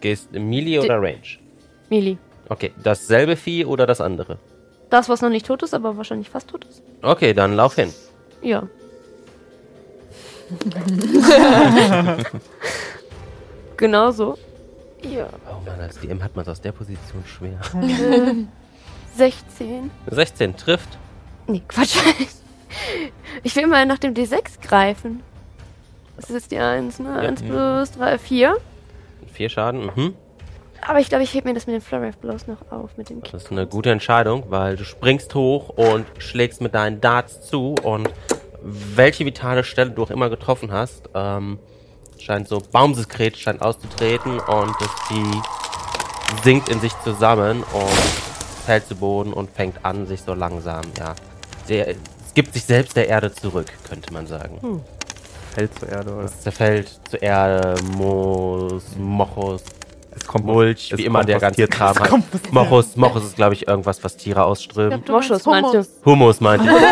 Gehst 0.01 0.29
in 0.33 0.49
Melee 0.49 0.79
oder 0.81 1.01
Range? 1.01 1.23
Mili. 1.89 2.19
Okay. 2.49 2.73
Dasselbe 2.83 3.37
Vieh 3.37 3.65
oder 3.65 3.87
das 3.87 4.01
andere? 4.01 4.39
Das, 4.91 5.09
was 5.09 5.23
noch 5.23 5.31
nicht 5.31 5.47
tot 5.47 5.63
ist, 5.63 5.73
aber 5.75 5.97
wahrscheinlich 5.97 6.29
fast 6.29 6.49
tot 6.49 6.67
ist. 6.67 6.83
Okay, 7.01 7.33
dann 7.33 7.57
lauf 7.57 7.75
hin. 7.77 7.93
Ja. 8.43 8.69
genau 13.77 14.11
so. 14.11 14.37
Ja. 15.03 15.29
Oh 15.47 15.65
Mann, 15.67 15.81
als 15.81 15.99
DM 15.99 16.23
hat 16.23 16.35
man 16.37 16.43
es 16.45 16.49
aus 16.49 16.61
der 16.61 16.73
Position 16.73 17.25
schwer. 17.27 17.59
16. 19.17 19.91
16 20.11 20.57
trifft. 20.57 20.99
Nee, 21.47 21.63
Quatsch. 21.69 21.97
Ich 23.43 23.55
will 23.55 23.67
mal 23.67 23.85
nach 23.85 23.99
dem 23.99 24.15
D6 24.15 24.63
greifen. 24.67 25.23
Das 26.17 26.31
ist 26.31 26.35
jetzt 26.35 26.53
die 26.53 26.59
1, 26.59 27.01
ne? 27.01 27.19
1 27.19 27.43
plus 27.43 27.93
3, 27.93 28.19
4. 28.19 28.57
4 29.31 29.49
Schaden. 29.51 29.91
Mhm. 29.95 30.15
Aber 30.81 30.99
ich 30.99 31.09
glaube, 31.09 31.23
ich 31.23 31.35
heb 31.35 31.45
mir 31.45 31.55
das 31.55 31.67
mit 31.67 31.75
den 31.75 31.81
Flurry 31.81 32.09
of 32.09 32.17
Blows 32.19 32.47
noch 32.47 32.71
auf, 32.71 32.97
mit 32.97 33.11
dem 33.11 33.23
Das 33.23 33.45
ist 33.45 33.53
eine 33.53 33.67
gute 33.67 33.91
Entscheidung, 33.91 34.45
weil 34.49 34.77
du 34.77 34.85
springst 34.85 35.35
hoch 35.35 35.69
und 35.69 36.07
schlägst 36.19 36.61
mit 36.61 36.75
deinen 36.75 37.01
Darts 37.01 37.43
zu 37.43 37.75
und 37.83 38.09
welche 38.63 39.25
vitale 39.27 39.65
Stelle 39.65 39.91
du 39.91 40.03
auch 40.03 40.11
immer 40.11 40.31
getroffen 40.31 40.73
hast, 40.73 41.09
ähm, 41.15 41.59
scheint 42.23 42.49
so 42.49 42.61
Baumsekret 42.61 43.37
scheint 43.37 43.61
auszutreten 43.63 44.39
und 44.39 44.75
das 44.81 44.91
Vieh 45.09 45.43
sinkt 46.43 46.69
in 46.69 46.81
sich 46.81 46.93
zusammen 47.05 47.63
und 47.63 47.99
fällt 48.65 48.87
zu 48.87 48.95
Boden 48.95 49.33
und 49.33 49.51
fängt 49.51 49.85
an, 49.85 50.07
sich 50.07 50.23
so 50.23 50.35
langsam, 50.35 50.83
ja, 50.99 51.15
der, 51.69 51.89
es 51.89 52.35
gibt 52.35 52.55
sich 52.55 52.65
selbst 52.65 52.97
der 52.97 53.09
Erde 53.09 53.33
zurück, 53.33 53.67
könnte 53.89 54.13
man 54.13 54.27
sagen. 54.27 54.83
Fällt 55.55 55.79
zur 55.79 55.89
Erde, 55.89 56.15
oder? 56.15 56.25
Es 56.25 56.41
zerfällt 56.41 57.01
zur 57.11 57.21
Erde, 57.21 57.75
Moos, 57.97 58.85
Mochus, 58.97 59.63
Es 60.15 60.27
kommt 60.27 60.45
Mulch, 60.45 60.91
es 60.93 60.99
wie 60.99 61.05
immer 61.07 61.25
der 61.25 61.39
ganze. 61.39 61.67
Kram 61.69 61.99
hat. 61.99 62.11
Mochus, 62.53 62.97
Mochus 62.97 63.25
ist, 63.25 63.37
glaube 63.37 63.55
ich, 63.55 63.67
irgendwas, 63.67 64.03
was 64.05 64.17
Tiere 64.17 64.45
ausströmen. 64.45 65.03
Moschus 65.09 65.47
meinst 65.47 65.75
du? 65.75 65.85
Humus 66.05 66.41
meinte 66.41 66.67
ich. 66.67 66.73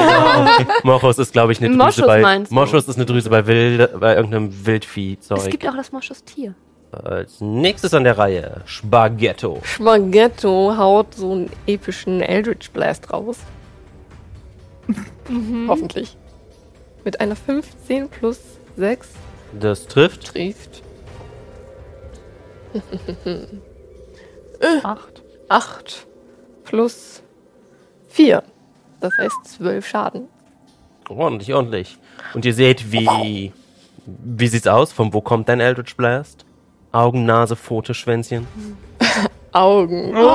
Genau. 0.58 0.74
Mochus 0.84 1.18
ist, 1.18 1.32
glaube 1.32 1.52
ich, 1.52 1.58
eine 1.60 1.68
Drüse 1.68 1.78
Moschus 1.84 2.06
bei. 2.06 2.20
meinst 2.22 2.50
du? 2.50 2.54
Moschus 2.54 2.88
ist 2.88 2.96
eine 2.96 3.04
Drüse 3.06 3.28
bei, 3.28 3.46
Wild, 3.46 4.00
bei 4.00 4.14
irgendeinem 4.16 4.48
Es 4.48 4.66
Wildviehzeug. 4.66 5.50
gibt 5.50 5.68
auch 5.68 5.76
das 5.76 5.92
Moschus-Tier. 5.92 6.54
Als 6.92 7.40
nächstes 7.40 7.92
an 7.94 8.04
der 8.04 8.16
Reihe 8.18 8.62
Spaghetto. 8.64 9.60
Spaghetto 9.64 10.76
haut 10.76 11.14
so 11.14 11.32
einen 11.32 11.50
epischen 11.66 12.20
Eldritch 12.22 12.70
Blast 12.70 13.12
raus. 13.12 13.36
Hoffentlich. 15.68 16.16
Mit 17.04 17.20
einer 17.20 17.36
15 17.36 18.08
plus 18.08 18.40
6 18.76 19.08
Das 19.58 19.86
trifft. 19.86 20.32
trifft 20.34 20.82
Acht. 24.82 25.22
8 25.48 26.06
plus 26.64 27.22
4. 28.08 28.42
Das 29.00 29.12
heißt 29.18 29.58
12 29.58 29.86
Schaden. 29.86 30.28
Ordentlich, 31.08 31.52
ordentlich. 31.54 31.98
Und 32.34 32.44
ihr 32.44 32.54
seht, 32.54 32.92
wie. 32.92 33.52
Wie 34.06 34.46
sieht's 34.46 34.66
aus? 34.66 34.92
Von 34.92 35.12
wo 35.12 35.20
kommt 35.20 35.48
dein 35.48 35.60
Eldritch 35.60 35.96
Blast? 35.96 36.44
Augen, 36.92 37.24
Nase, 37.26 37.56
Pfote, 37.56 37.94
Schwänzchen. 37.94 38.46
Augen. 39.52 40.16
Okay, 40.16 40.32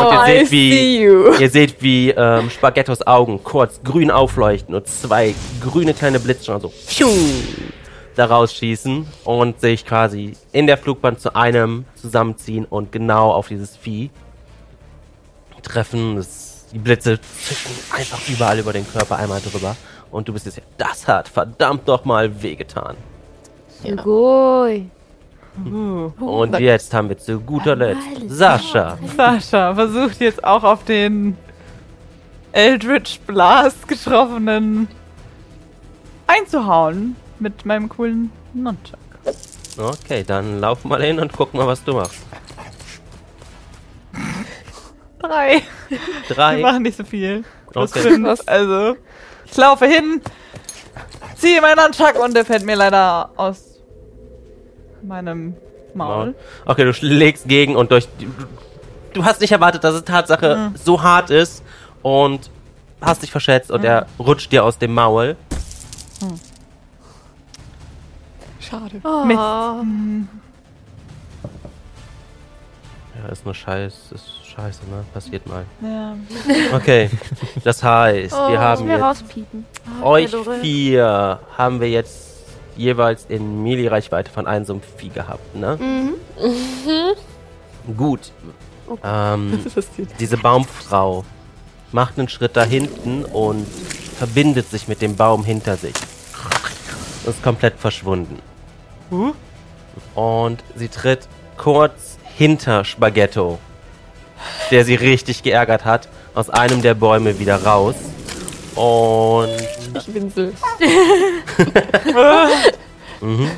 und 0.00 0.12
ihr 0.12 0.24
seht, 0.26 0.50
wie. 0.50 0.96
Ihr 1.40 1.50
seht, 1.50 1.82
wie 1.82 2.10
ähm, 2.10 2.50
Spaghettos 2.50 3.06
Augen 3.06 3.42
kurz 3.42 3.82
grün 3.82 4.10
aufleuchten 4.10 4.74
und 4.74 4.86
zwei 4.86 5.34
grüne 5.62 5.94
kleine 5.94 6.20
Blitzstrahlen 6.20 6.60
so 6.62 6.72
pfiuh, 8.12 8.16
da 8.16 8.26
rausschießen 8.26 9.06
und 9.24 9.60
sich 9.60 9.84
quasi 9.84 10.36
in 10.52 10.66
der 10.66 10.78
Flugbahn 10.78 11.18
zu 11.18 11.34
einem 11.34 11.84
zusammenziehen 11.94 12.64
und 12.64 12.92
genau 12.92 13.32
auf 13.32 13.48
dieses 13.48 13.76
Vieh 13.76 14.10
treffen. 15.62 16.16
Das, 16.16 16.66
die 16.72 16.78
Blitze 16.78 17.20
zischen 17.20 17.72
einfach 17.90 18.20
überall 18.28 18.58
über 18.58 18.72
den 18.72 18.90
Körper 18.90 19.16
einmal 19.16 19.40
drüber. 19.40 19.76
Und 20.10 20.28
du 20.28 20.32
bist 20.32 20.46
jetzt, 20.46 20.60
das 20.78 21.06
hat 21.08 21.28
verdammt 21.28 21.88
doch 21.88 22.04
mal 22.04 22.42
wehgetan. 22.42 22.96
Sugoi. 23.82 24.86
Und 26.18 26.58
jetzt 26.58 26.94
haben 26.94 27.10
wir 27.10 27.18
zu 27.18 27.38
guter 27.40 27.76
Letzt 27.76 28.02
Sascha. 28.28 28.96
Sascha 29.16 29.74
versucht 29.74 30.20
jetzt 30.20 30.42
auch 30.42 30.64
auf 30.64 30.84
den 30.84 31.36
Eldritch 32.52 33.20
Blast 33.20 33.86
getroffenen 33.86 34.88
einzuhauen 36.26 37.16
mit 37.42 37.66
meinem 37.66 37.88
coolen 37.88 38.30
Nunchuck. 38.54 38.98
Okay, 39.76 40.22
dann 40.24 40.60
lauf 40.60 40.84
mal 40.84 41.02
hin 41.02 41.18
und 41.18 41.32
guck 41.32 41.54
mal, 41.54 41.66
was 41.66 41.82
du 41.84 41.94
machst. 41.94 42.14
Drei. 45.18 45.62
Wir 45.88 45.98
Drei. 46.36 46.60
machen 46.60 46.82
nicht 46.82 46.96
so 46.96 47.04
viel. 47.04 47.44
Plus 47.70 47.90
Okay. 47.92 48.00
fünf. 48.00 48.40
Also, 48.46 48.96
ich 49.46 49.56
laufe 49.56 49.86
hin, 49.86 50.20
ziehe 51.36 51.60
meinen 51.60 51.76
Nunchuck 51.76 52.22
und 52.22 52.34
der 52.34 52.44
fällt 52.44 52.64
mir 52.64 52.76
leider 52.76 53.30
aus 53.36 53.78
meinem 55.02 55.54
Maul. 55.94 56.34
Okay, 56.66 56.84
du 56.84 56.92
schlägst 56.94 57.48
gegen 57.48 57.76
und 57.76 57.90
durch. 57.92 58.08
Du, 58.18 58.26
du 59.14 59.24
hast 59.24 59.40
nicht 59.40 59.52
erwartet, 59.52 59.84
dass 59.84 59.94
es 59.94 60.04
Tatsache 60.04 60.72
so 60.74 61.02
hart 61.02 61.30
ist 61.30 61.62
und 62.02 62.50
hast 63.00 63.22
dich 63.22 63.30
verschätzt 63.30 63.70
und 63.70 63.84
er 63.84 64.06
rutscht 64.18 64.52
dir 64.52 64.64
aus 64.64 64.78
dem 64.78 64.92
Maul. 64.94 65.36
Schade. 68.72 69.00
Oh. 69.04 69.24
Mist. 69.24 69.38
Ja, 73.22 73.28
ist 73.30 73.44
nur 73.44 73.54
Scheiß, 73.54 74.12
ist 74.14 74.46
scheiße, 74.46 74.80
ne? 74.90 75.04
Passiert 75.12 75.46
mal. 75.46 75.66
Ja. 75.82 76.16
Okay, 76.74 77.10
das 77.62 77.82
heißt, 77.82 78.32
wir 78.32 78.58
haben 78.58 78.86
wir 78.86 78.94
jetzt 78.94 79.02
rauspiepen. 79.02 79.66
euch 80.02 80.32
Lore. 80.32 80.58
vier 80.62 81.38
haben 81.58 81.80
wir 81.80 81.90
jetzt 81.90 82.30
jeweils 82.76 83.26
in 83.28 83.62
Melee-Reichweite 83.62 84.30
von 84.30 84.46
einem 84.46 84.64
so 84.64 84.72
einem 84.72 84.82
Vieh 84.96 85.10
gehabt, 85.10 85.54
ne? 85.54 85.76
Mhm. 85.78 86.14
Gut. 87.94 88.32
Ähm, 89.04 89.52
Was 89.52 89.66
ist 89.66 89.74
passiert? 89.74 90.08
diese 90.18 90.38
Baumfrau 90.38 91.26
macht 91.92 92.18
einen 92.18 92.28
Schritt 92.30 92.56
da 92.56 92.64
hinten 92.64 93.26
und 93.26 93.66
verbindet 94.16 94.70
sich 94.70 94.88
mit 94.88 95.02
dem 95.02 95.14
Baum 95.16 95.44
hinter 95.44 95.76
sich. 95.76 95.94
Ist 97.26 97.42
komplett 97.42 97.78
verschwunden. 97.78 98.38
Und 100.14 100.64
sie 100.74 100.88
tritt 100.88 101.28
kurz 101.56 102.18
hinter 102.36 102.84
Spaghetto, 102.84 103.58
der 104.70 104.84
sie 104.84 104.94
richtig 104.94 105.42
geärgert 105.42 105.84
hat, 105.84 106.08
aus 106.34 106.48
einem 106.50 106.82
der 106.82 106.94
Bäume 106.94 107.38
wieder 107.38 107.62
raus. 107.62 107.94
Und 108.74 109.50
Ich 109.94 110.14
winsel. 110.14 110.54
mhm, 113.20 113.50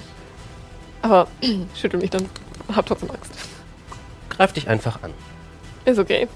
Aber 1.02 1.28
schüttel 1.80 2.00
mich 2.00 2.10
dann. 2.10 2.28
Hab 2.74 2.86
trotzdem 2.86 3.10
Angst. 3.10 3.30
greift 4.30 4.56
dich 4.56 4.68
einfach 4.68 5.02
an. 5.02 5.12
Ist 5.84 5.98
okay. 5.98 6.26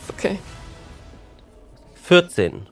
Ist 0.00 0.10
okay. 0.16 0.38
14. 2.04 2.66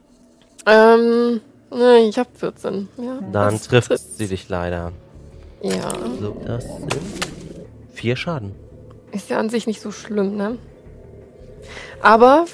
Ähm, 0.66 1.40
ne, 1.70 1.98
ich 2.08 2.18
hab 2.18 2.28
14. 2.38 2.88
Ja. 2.98 3.18
Dann 3.32 3.60
trifft. 3.60 3.90
sie 3.98 4.28
dich 4.28 4.48
leider. 4.48 4.92
Ja. 5.62 5.90
So, 6.20 6.36
das 6.46 6.64
sind 6.64 6.92
vier 7.92 8.16
Schaden. 8.16 8.54
Ist 9.12 9.28
ja 9.30 9.38
an 9.38 9.50
sich 9.50 9.66
nicht 9.66 9.80
so 9.80 9.90
schlimm, 9.90 10.36
ne? 10.36 10.56
Aber 12.00 12.46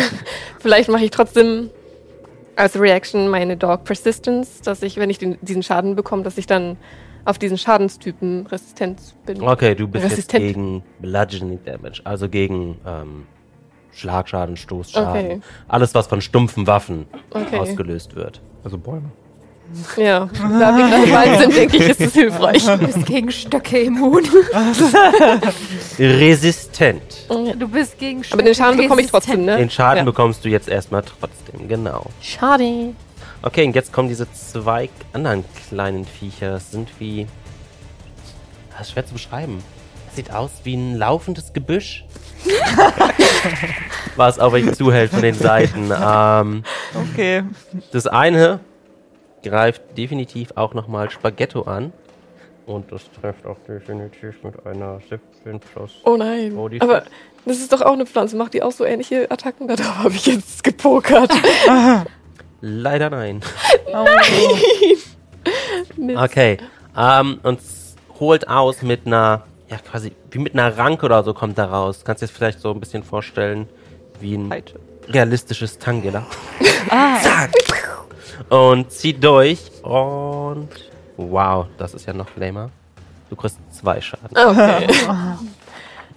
vielleicht 0.58 0.88
mache 0.88 1.04
ich 1.04 1.10
trotzdem 1.10 1.70
als 2.54 2.78
Reaction 2.80 3.28
meine 3.28 3.56
Dog 3.56 3.84
Persistence, 3.84 4.62
dass 4.62 4.82
ich, 4.82 4.96
wenn 4.96 5.10
ich 5.10 5.18
den, 5.18 5.36
diesen 5.42 5.62
Schaden 5.62 5.94
bekomme, 5.94 6.22
dass 6.22 6.38
ich 6.38 6.46
dann 6.46 6.78
auf 7.26 7.38
diesen 7.38 7.58
Schadenstypen 7.58 8.46
resistent 8.46 9.00
bin. 9.26 9.42
Okay, 9.42 9.74
du 9.74 9.88
bist 9.88 10.04
Resistent. 10.04 10.44
jetzt 10.44 10.54
gegen 10.54 10.82
Bludgeoning 11.00 11.58
Damage, 11.64 12.00
also 12.04 12.28
gegen 12.28 12.78
ähm, 12.86 13.26
Schlagschaden, 13.92 14.56
Stoßschaden. 14.56 15.26
Okay. 15.26 15.40
Alles, 15.68 15.94
was 15.94 16.06
von 16.06 16.20
stumpfen 16.20 16.66
Waffen 16.66 17.06
Okay. 17.30 17.58
ausgelöst 17.58 18.14
wird. 18.14 18.40
Also 18.64 18.78
Bäume. 18.78 19.10
Ja, 19.96 20.28
da 20.36 20.76
wir 20.76 20.88
gerade 20.88 21.12
weit 21.12 21.38
sind, 21.40 21.56
denke 21.56 21.76
ich, 21.76 21.88
ist 21.88 22.00
es 22.00 22.12
hilfreich. 22.12 22.64
Du 22.64 22.78
bist 22.78 23.04
gegen 23.06 23.30
Stöcke 23.30 23.78
immun. 23.80 24.22
Resistent. 25.98 27.02
Du 27.28 27.68
bist 27.68 27.98
gegen 27.98 28.22
Stöcke 28.24 28.34
Aber 28.34 28.42
den 28.44 28.54
Schaden 28.54 28.76
bekomme 28.78 29.02
ich 29.02 29.10
trotzdem, 29.10 29.44
ne? 29.44 29.56
Den 29.58 29.70
Schaden 29.70 29.98
Ja. 29.98 30.04
bekommst 30.04 30.44
du 30.44 30.48
jetzt 30.48 30.68
erstmal 30.68 31.02
trotzdem, 31.02 31.68
genau. 31.68 32.06
Schade. 32.20 32.94
Okay, 33.42 33.64
und 33.66 33.74
jetzt 33.74 33.92
kommen 33.92 34.08
diese 34.08 34.26
zwei 34.32 34.88
anderen 35.12 35.44
kleinen 35.68 36.04
Viecher. 36.04 36.50
Das 36.52 36.70
sind 36.70 36.88
wie. 36.98 37.26
Das 38.76 38.86
ist 38.88 38.92
schwer 38.92 39.06
zu 39.06 39.12
beschreiben. 39.14 39.62
Das 40.06 40.16
sieht 40.16 40.30
aus 40.32 40.50
wie 40.64 40.74
ein 40.76 40.96
laufendes 40.96 41.52
Gebüsch. 41.52 42.04
Was 44.16 44.38
auf 44.38 44.52
euch 44.52 44.72
zuhält 44.74 45.10
von 45.10 45.22
den 45.22 45.34
Seiten. 45.34 45.90
Ähm, 45.92 46.62
Okay. 47.12 47.42
Das 47.92 48.06
eine 48.06 48.60
greift 49.48 49.82
definitiv 49.96 50.52
auch 50.56 50.74
nochmal 50.74 51.10
Spaghetto 51.10 51.62
an. 51.62 51.92
Und 52.66 52.90
das 52.90 53.02
trifft 53.12 53.46
auch 53.46 53.58
definitiv 53.68 54.42
mit 54.42 54.66
einer 54.66 54.98
17 55.08 55.60
plus. 55.60 55.92
Oh 56.04 56.16
nein. 56.16 56.56
Oh, 56.56 56.68
die 56.68 56.80
Aber 56.80 57.04
das 57.44 57.58
ist 57.58 57.72
doch 57.72 57.80
auch 57.80 57.92
eine 57.92 58.06
Pflanze. 58.06 58.36
Macht 58.36 58.54
die 58.54 58.62
auch 58.62 58.72
so 58.72 58.84
ähnliche 58.84 59.30
Attacken? 59.30 59.68
Darauf 59.76 59.98
habe 59.98 60.14
ich 60.14 60.26
jetzt 60.26 60.64
gepokert. 60.64 61.32
Leider 62.60 63.10
nein. 63.10 63.40
Oh. 63.92 64.04
Mist. 65.96 66.20
Okay. 66.20 66.58
Ähm, 66.98 67.38
und 67.44 67.60
holt 68.18 68.48
aus 68.48 68.82
mit 68.82 69.06
einer, 69.06 69.44
ja 69.70 69.78
quasi, 69.78 70.12
wie 70.32 70.38
mit 70.38 70.54
einer 70.54 70.76
Ranke 70.76 71.06
oder 71.06 71.22
so 71.22 71.34
kommt 71.34 71.56
da 71.56 71.66
raus. 71.66 72.02
Kannst 72.04 72.20
du 72.20 72.26
dir 72.26 72.28
das 72.28 72.36
vielleicht 72.36 72.60
so 72.60 72.72
ein 72.72 72.80
bisschen 72.80 73.04
vorstellen, 73.04 73.68
wie 74.20 74.36
ein 74.36 74.52
realistisches 75.08 75.78
Tangela. 75.78 76.26
Zack. 77.22 77.52
Und 78.48 78.90
zieht 78.90 79.22
durch 79.22 79.60
und 79.82 80.68
wow, 81.16 81.66
das 81.78 81.94
ist 81.94 82.06
ja 82.06 82.12
noch 82.12 82.28
flamer. 82.28 82.70
Du 83.30 83.36
kriegst 83.36 83.58
zwei 83.72 84.00
Schaden. 84.00 84.36
Okay. 84.36 84.86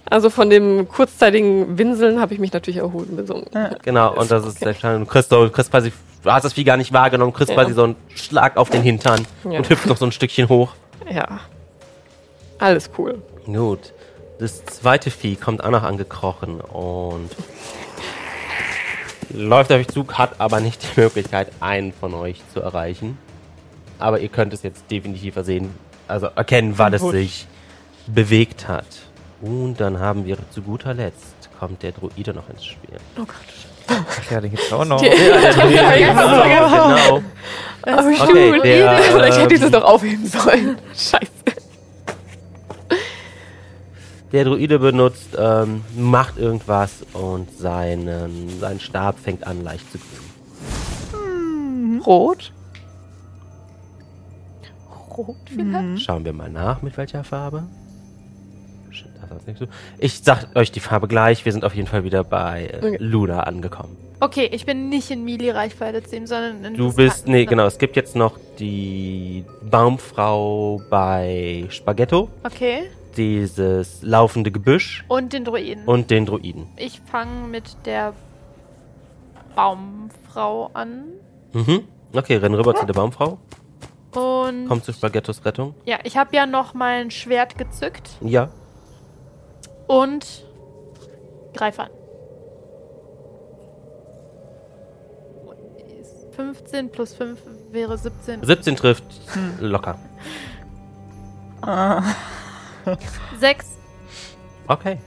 Also 0.06 0.28
von 0.28 0.50
dem 0.50 0.88
kurzzeitigen 0.88 1.78
Winseln 1.78 2.20
habe 2.20 2.34
ich 2.34 2.40
mich 2.40 2.52
natürlich 2.52 2.78
erholt 2.78 3.08
so 3.28 3.34
einem 3.52 3.76
Genau, 3.84 4.12
und 4.18 4.28
das 4.28 4.44
ist 4.44 4.64
der 4.64 4.74
Schaden. 4.74 5.00
Du 5.04 5.06
kriegst, 5.06 5.30
so, 5.30 5.44
du 5.44 5.50
kriegst 5.50 5.70
quasi, 5.70 5.92
du 6.24 6.32
hast 6.32 6.42
das 6.42 6.54
Vieh 6.54 6.64
gar 6.64 6.76
nicht 6.76 6.92
wahrgenommen, 6.92 7.32
kriegst 7.32 7.50
Ja. 7.50 7.54
quasi 7.54 7.74
so 7.74 7.84
einen 7.84 7.96
Schlag 8.16 8.56
auf 8.56 8.70
den 8.70 8.82
Hintern 8.82 9.24
Ja. 9.44 9.58
und 9.58 9.68
hüpft 9.68 9.86
noch 9.86 9.98
so 9.98 10.06
ein 10.06 10.10
Stückchen 10.10 10.48
hoch. 10.48 10.72
Ja. 11.08 11.40
Alles 12.58 12.90
cool. 12.98 13.22
Gut. 13.46 13.92
Das 14.40 14.64
zweite 14.64 15.12
Vieh 15.12 15.36
kommt 15.36 15.62
auch 15.62 15.70
noch 15.70 15.84
angekrochen 15.84 16.60
und 16.60 17.30
läuft 19.30 19.72
auf 19.72 19.78
euch 19.78 19.88
zu, 19.88 20.06
hat 20.12 20.40
aber 20.40 20.60
nicht 20.60 20.82
die 20.82 21.00
Möglichkeit, 21.00 21.48
einen 21.60 21.92
von 21.92 22.14
euch 22.14 22.40
zu 22.52 22.60
erreichen. 22.60 23.18
Aber 23.98 24.20
ihr 24.20 24.28
könnt 24.28 24.52
es 24.52 24.62
jetzt 24.62 24.90
definitiv 24.90 25.34
sehen, 25.42 25.74
also 26.08 26.26
erkennen, 26.34 26.74
wann 26.76 26.94
es 26.94 27.02
sich 27.02 27.46
bewegt 28.06 28.68
hat. 28.68 28.86
Und 29.40 29.76
dann 29.76 29.98
haben 29.98 30.24
wir 30.26 30.36
zu 30.50 30.62
guter 30.62 30.94
Letzt 30.94 31.40
kommt 31.60 31.82
der 31.82 31.92
Druide 31.92 32.32
noch 32.32 32.48
ins 32.48 32.64
Spiel. 32.64 32.96
Oh 33.18 33.24
Gott. 33.26 33.36
Ach 33.88 34.30
ja, 34.30 34.40
den 34.40 34.50
gibt's 34.50 34.72
auch 34.72 34.84
noch. 34.84 35.02
Ja, 35.02 35.10
der 35.10 35.52
Druide, 35.52 35.82
genau. 35.98 37.06
Shoot. 38.16 38.28
Okay, 38.28 38.60
der, 38.62 38.98
Vielleicht 38.98 39.38
hätte 39.38 39.54
ich 39.54 39.60
das 39.60 39.66
ähm, 39.66 39.72
doch 39.72 39.84
aufheben 39.84 40.26
sollen. 40.26 40.78
Scheiße. 40.94 41.59
Der 44.32 44.44
Druide 44.44 44.78
benutzt, 44.78 45.30
ähm, 45.36 45.82
macht 45.96 46.38
irgendwas 46.38 47.04
und 47.12 47.50
seinen, 47.58 48.60
sein 48.60 48.78
Stab 48.78 49.18
fängt 49.18 49.44
an 49.46 49.64
leicht 49.64 49.90
zu 49.90 49.98
glühen. 49.98 52.00
Rot? 52.02 52.52
Rot 55.16 55.36
vielleicht? 55.46 56.02
Schauen 56.02 56.24
wir 56.24 56.32
mal 56.32 56.48
nach, 56.48 56.80
mit 56.82 56.96
welcher 56.96 57.24
Farbe. 57.24 57.64
Ich 59.98 60.20
sag 60.22 60.54
euch 60.54 60.70
die 60.72 60.80
Farbe 60.80 61.08
gleich, 61.08 61.44
wir 61.44 61.52
sind 61.52 61.64
auf 61.64 61.74
jeden 61.74 61.88
Fall 61.88 62.04
wieder 62.04 62.24
bei 62.24 62.66
äh, 62.72 62.76
Okay. 62.76 62.96
Luna 63.00 63.40
angekommen. 63.44 63.96
Okay, 64.20 64.48
ich 64.52 64.66
bin 64.66 64.88
nicht 64.90 65.10
in 65.10 65.24
Melee-Reichweite 65.24 66.02
zu 66.02 66.16
ihm, 66.16 66.26
sondern 66.26 66.62
in 66.64 66.74
Du 66.74 66.92
bist, 66.92 67.26
nee, 67.26 67.40
ne? 67.40 67.46
genau, 67.46 67.64
es 67.66 67.78
gibt 67.78 67.96
jetzt 67.96 68.14
noch 68.16 68.38
die 68.58 69.44
Baumfrau 69.62 70.82
bei 70.90 71.64
Spaghetto, 71.70 72.28
Okay. 72.44 72.82
Dieses 73.16 74.02
laufende 74.02 74.50
Gebüsch 74.50 75.04
Und 75.08 75.32
den 75.32 75.44
Druiden. 75.44 75.84
und 75.86 76.10
den 76.10 76.26
Druiden. 76.26 76.66
ich 76.76 77.00
fange 77.00 77.46
mit 77.48 77.76
der 77.86 78.12
Baumfrau 79.54 80.70
an. 80.74 81.04
Mhm. 81.52 81.84
Okay, 82.12 82.36
renn 82.36 82.54
rüber 82.54 82.74
zu 82.74 82.86
der 82.86 82.94
Baumfrau. 82.94 83.38
Und 84.14 84.66
Komm 84.68 84.82
zu 84.82 84.92
Spaghettos 84.92 85.44
Rettung. 85.44 85.74
ja, 85.84 85.98
ich 86.04 86.16
habe 86.16 86.34
ja 86.34 86.46
noch 86.46 86.74
mein 86.74 87.10
Schwert 87.10 87.56
gezückt 87.58 88.10
Ja. 88.20 88.48
und 89.86 90.44
greife 91.54 91.82
an. 91.84 91.90
15 96.32 96.90
plus 96.90 97.12
5 97.14 97.38
wäre 97.70 97.98
17. 97.98 98.42
17 98.42 98.76
trifft 98.76 99.04
locker. 99.60 99.98
6. 103.38 103.66
Okay. 104.68 104.98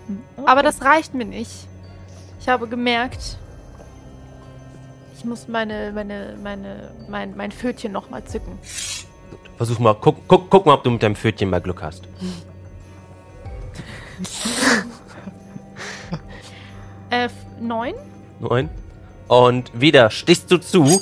Aber 0.46 0.62
das 0.64 0.82
reicht 0.82 1.14
mir 1.14 1.26
nicht. 1.26 1.68
Ich 2.40 2.50
habe 2.50 2.68
gemerkt, 2.68 3.38
Ich 5.18 5.24
muss 5.26 5.48
meine, 5.48 5.92
meine, 5.94 6.38
meine, 6.44 6.92
mein, 7.08 7.38
mein 7.38 7.52
Pfötchen 7.52 7.94
nochmal 7.94 8.26
zücken. 8.26 8.60
Versuch 9.56 9.80
mal, 9.80 9.96
guck, 9.96 10.28
guck, 10.28 10.50
guck 10.50 10.66
mal, 10.66 10.74
ob 10.74 10.84
du 10.84 10.92
mit 10.92 11.02
deinem 11.02 11.16
Pfötchen 11.16 11.50
mal 11.50 11.62
Glück 11.62 11.82
hast. 11.82 12.04
Äh, 17.10 17.30
neun? 17.62 17.94
Neun. 18.40 18.70
Und 19.28 19.70
wieder 19.80 20.10
stichst 20.10 20.50
du 20.50 20.58
zu. 20.58 21.00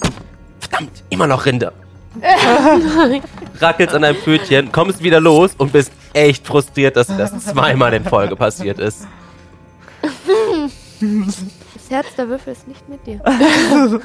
Verdammt, 0.59 1.03
immer 1.09 1.25
noch 1.25 1.45
Rinder. 1.45 1.71
Rackelst 3.59 3.95
an 3.95 4.01
deinem 4.01 4.17
Pfötchen, 4.17 4.73
kommst 4.73 5.01
wieder 5.01 5.21
los 5.21 5.51
und 5.57 5.71
bist 5.71 5.93
echt 6.13 6.47
frustriert, 6.47 6.95
dass 6.95 7.07
das 7.07 7.37
zweimal 7.45 7.93
in 7.93 8.03
Folge 8.03 8.35
passiert 8.35 8.79
ist. 8.79 9.07
Das 11.01 11.89
Herz 11.89 12.15
der 12.15 12.29
Würfel 12.29 12.53
ist 12.53 12.67
nicht 12.67 12.87
mit 12.89 13.05
dir. 13.05 13.21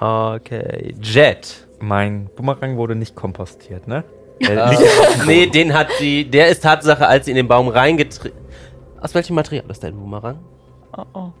Okay. 0.00 0.94
Jet. 1.00 1.66
Mein 1.80 2.30
Bumerang 2.36 2.76
wurde 2.76 2.94
nicht 2.94 3.16
kompostiert, 3.16 3.88
ne? 3.88 4.04
Äh, 4.40 4.76
nee, 5.26 5.46
den 5.46 5.74
hat 5.74 5.88
sie. 5.98 6.24
Der 6.24 6.48
ist 6.48 6.62
Tatsache, 6.62 7.06
als 7.06 7.24
sie 7.24 7.32
in 7.32 7.36
den 7.36 7.48
Baum 7.48 7.68
reingetreten. 7.68 8.38
Aus 9.00 9.14
welchem 9.14 9.34
Material 9.34 9.64
ist 9.68 9.82
dein 9.82 9.96
Boomerang? 9.96 10.38
Oh, 10.96 11.04
oh. 11.14 11.32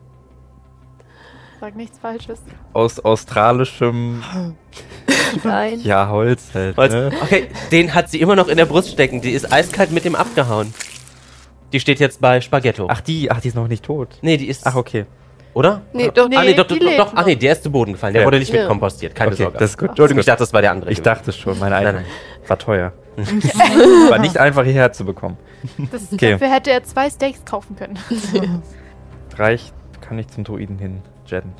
Sag 1.60 1.76
nichts 1.76 1.98
Falsches. 1.98 2.40
Aus 2.72 3.00
australischem 3.00 4.22
Nein. 5.44 5.80
ja, 5.82 6.08
Holz 6.08 6.42
halt. 6.54 6.76
Holz. 6.76 6.92
Ne? 6.92 7.10
Okay, 7.22 7.48
den 7.72 7.94
hat 7.94 8.10
sie 8.10 8.20
immer 8.20 8.36
noch 8.36 8.48
in 8.48 8.56
der 8.56 8.66
Brust 8.66 8.90
stecken. 8.90 9.20
Die 9.20 9.30
ist 9.32 9.52
eiskalt 9.52 9.90
mit 9.90 10.04
dem 10.04 10.14
abgehauen. 10.14 10.72
Die 11.72 11.80
steht 11.80 12.00
jetzt 12.00 12.20
bei 12.20 12.40
Spaghetto. 12.40 12.86
Ach, 12.90 13.00
die, 13.00 13.30
ach, 13.30 13.40
die 13.40 13.48
ist 13.48 13.54
noch 13.54 13.68
nicht 13.68 13.84
tot. 13.84 14.18
nee, 14.22 14.36
die 14.36 14.48
ist. 14.48 14.66
Ach, 14.66 14.74
okay. 14.74 15.06
Oder? 15.54 15.82
Nee, 15.92 16.10
doch. 16.14 16.26
ah, 16.34 16.42
nee, 16.44 16.54
doch, 16.54 16.66
doch, 16.66 16.78
doch. 16.78 17.08
Ach 17.08 17.14
noch. 17.14 17.26
nee, 17.26 17.34
der 17.34 17.52
ist 17.52 17.62
zu 17.64 17.70
Boden 17.70 17.92
gefallen. 17.92 18.12
Der 18.12 18.22
Ja. 18.22 18.26
wurde 18.26 18.38
nicht 18.38 18.52
Ja. 18.52 18.60
mit 18.60 18.68
kompostiert. 18.68 19.14
Keine 19.14 19.32
Okay, 19.32 19.42
Sorge. 19.42 19.58
das 19.58 19.70
ist 19.70 19.78
gut. 19.78 19.88
Entschuldigung, 19.88 20.20
ich 20.20 20.26
dachte, 20.26 20.40
das 20.40 20.52
war 20.52 20.60
der 20.62 20.70
andere. 20.70 20.90
Ich 20.92 21.02
dachte 21.02 21.32
schon, 21.32 21.58
meine 21.58 21.74
Nein, 21.74 21.86
eigene. 21.86 22.02
nein. 22.02 22.10
War 22.46 22.58
teuer. 22.58 22.92
War 24.10 24.18
nicht 24.18 24.38
einfach 24.38 24.62
hierher 24.64 24.92
zu 24.92 25.04
bekommen. 25.04 25.36
Das, 25.90 26.12
Okay. 26.12 26.32
Dafür 26.32 26.52
hätte 26.52 26.70
er 26.70 26.84
zwei 26.84 27.10
Steaks 27.10 27.44
kaufen 27.44 27.74
können. 27.74 27.98
Reicht, 29.36 29.74
kann 30.00 30.18
ich 30.18 30.28
zum 30.28 30.44
Druiden 30.44 30.78
hin 30.78 31.02
jetten. 31.26 31.52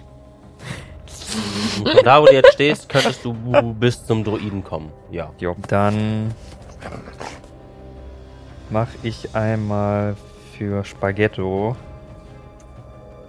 Da, 2.05 2.20
wo 2.20 2.26
du 2.26 2.33
jetzt 2.33 2.53
stehst, 2.55 2.89
könntest 2.89 3.24
du 3.24 3.33
bis 3.74 4.05
zum 4.05 4.24
Druiden 4.24 4.64
kommen. 4.64 4.91
Ja. 5.11 5.31
Jo, 5.39 5.57
dann 5.68 6.35
mache 8.70 8.97
ich 9.03 9.35
einmal 9.35 10.16
für 10.57 10.85
Spaghetto 10.85 11.76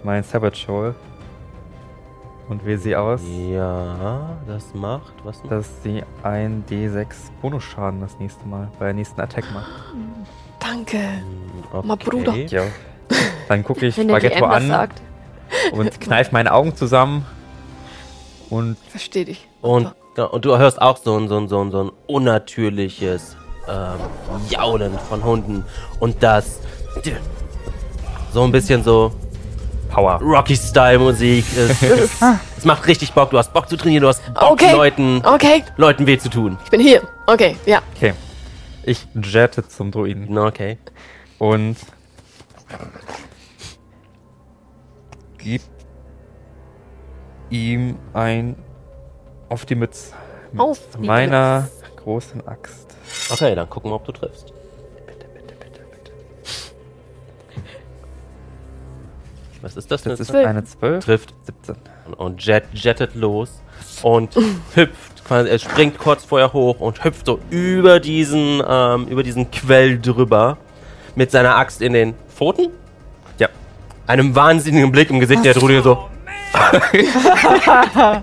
mein 0.02 0.22
Savage 0.22 0.66
Hole 0.68 0.94
und 2.48 2.64
wähle 2.64 2.78
sie 2.78 2.96
aus, 2.96 3.20
Ja, 3.50 4.30
das 4.46 4.74
macht. 4.74 5.12
Was 5.24 5.42
noch? 5.42 5.50
dass 5.50 5.68
sie 5.82 6.02
ein 6.22 6.64
D6 6.68 7.06
Bonusschaden 7.40 8.00
das 8.00 8.18
nächste 8.18 8.46
Mal 8.46 8.68
bei 8.78 8.86
der 8.86 8.94
nächsten 8.94 9.20
Attack 9.20 9.44
macht. 9.52 9.70
Danke. 10.58 10.98
Okay. 11.72 11.86
Mal 11.86 11.96
Bruder. 11.96 12.34
Ja. 12.34 12.62
Dann 13.48 13.62
gucke 13.62 13.86
ich 13.86 13.94
Spaghetto 13.94 14.44
an 14.44 14.68
sagt. 14.68 15.00
und 15.72 16.00
kneif 16.00 16.32
meine 16.32 16.52
Augen 16.52 16.74
zusammen 16.74 17.24
und 18.50 18.76
Versteh 18.88 19.24
dich. 19.24 19.48
Und, 19.62 19.92
und 20.16 20.44
du 20.44 20.58
hörst 20.58 20.80
auch 20.82 20.96
so 20.98 21.16
ein, 21.16 21.28
so 21.28 21.36
ein, 21.38 21.48
so 21.48 21.60
ein, 21.62 21.70
so 21.70 21.84
ein 21.84 21.92
unnatürliches 22.06 23.36
ähm, 23.68 23.98
Jaulen 24.48 24.98
von 25.08 25.22
Hunden. 25.24 25.64
Und 26.00 26.22
das. 26.22 26.58
So 28.32 28.42
ein 28.44 28.52
bisschen 28.52 28.82
so 28.84 29.12
Power. 29.90 30.20
Rocky-Style-Musik. 30.20 31.44
Es, 31.56 31.82
es, 31.82 32.10
es 32.58 32.64
macht 32.64 32.86
richtig 32.86 33.12
Bock. 33.12 33.30
Du 33.30 33.38
hast 33.38 33.52
Bock 33.52 33.68
zu 33.68 33.76
trainieren, 33.76 34.02
du 34.02 34.08
hast 34.08 34.22
Bock, 34.34 34.52
Okay. 34.52 34.72
Leuten, 34.72 35.22
Okay, 35.24 35.64
Leuten 35.76 36.06
weh 36.06 36.18
zu 36.18 36.28
tun. 36.28 36.58
ich 36.64 36.70
bin 36.70 36.80
hier. 36.80 37.02
Okay, 37.26 37.56
ja. 37.66 37.80
Okay. 37.96 38.14
Ich 38.84 39.06
jette 39.14 39.66
zum 39.68 39.90
Druiden 39.90 40.36
Okay. 40.38 40.78
und 41.38 41.76
gib 45.38 45.62
ihm 47.50 47.96
ein 48.14 48.56
auf 49.48 49.66
die 49.66 49.74
Mütze 49.74 50.14
mit 50.52 50.60
Auf 50.60 50.80
die 51.00 51.06
meiner 51.06 51.68
großen 51.96 52.46
Axt. 52.46 52.96
Okay, 53.30 53.54
dann 53.54 53.68
gucken 53.68 53.90
wir, 53.90 53.96
ob 53.96 54.04
du 54.04 54.12
triffst. 54.12 54.52
Bitte, 55.06 55.26
bitte, 55.34 55.54
bitte, 55.54 55.80
bitte. 55.90 56.12
Was 59.62 59.76
ist 59.76 59.90
das 59.90 60.02
denn? 60.02 60.10
Das 60.10 60.20
ist 60.20 60.28
Zwölf. 60.28 60.46
eine 60.46 60.64
12. 60.64 61.04
trifft 61.04 61.34
17. 61.44 61.76
und 62.16 62.44
Jet 62.44 62.64
jettet 62.72 63.14
los 63.14 63.60
und 64.02 64.34
hüpft, 64.74 65.24
quasi, 65.24 65.50
er 65.50 65.58
springt 65.58 65.98
kurz 65.98 66.24
vorher 66.24 66.52
hoch 66.52 66.80
und 66.80 67.04
hüpft 67.04 67.26
so 67.26 67.40
über 67.50 68.00
diesen, 68.00 68.62
ähm, 68.66 69.06
über 69.08 69.22
diesen 69.22 69.50
Quell 69.50 69.98
drüber 70.00 70.56
mit 71.16 71.30
seiner 71.30 71.56
Axt 71.56 71.82
in 71.82 71.92
den 71.92 72.14
Pfoten. 72.34 72.70
Ja. 73.38 73.48
Einem 74.06 74.34
wahnsinnigen 74.34 74.90
Blick 74.92 75.10
im 75.10 75.20
Gesicht 75.20 75.44
der 75.44 75.54
Trude 75.54 75.82
so. 75.82 76.08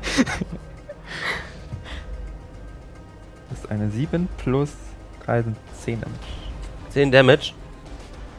Das 3.49 3.59
ist 3.59 3.71
eine 3.71 3.89
7 3.89 4.27
plus 4.37 4.71
3 5.25 5.43
sind 5.43 5.57
10 5.83 6.01
Damage. 6.01 6.19
10 6.89 7.11
Damage. 7.11 7.53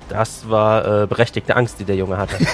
Das 0.09 0.49
war 0.49 1.03
äh, 1.03 1.07
berechtigte 1.07 1.55
Angst, 1.57 1.81
die 1.81 1.85
der 1.85 1.97
Junge 1.97 2.17
hatte. 2.17 2.37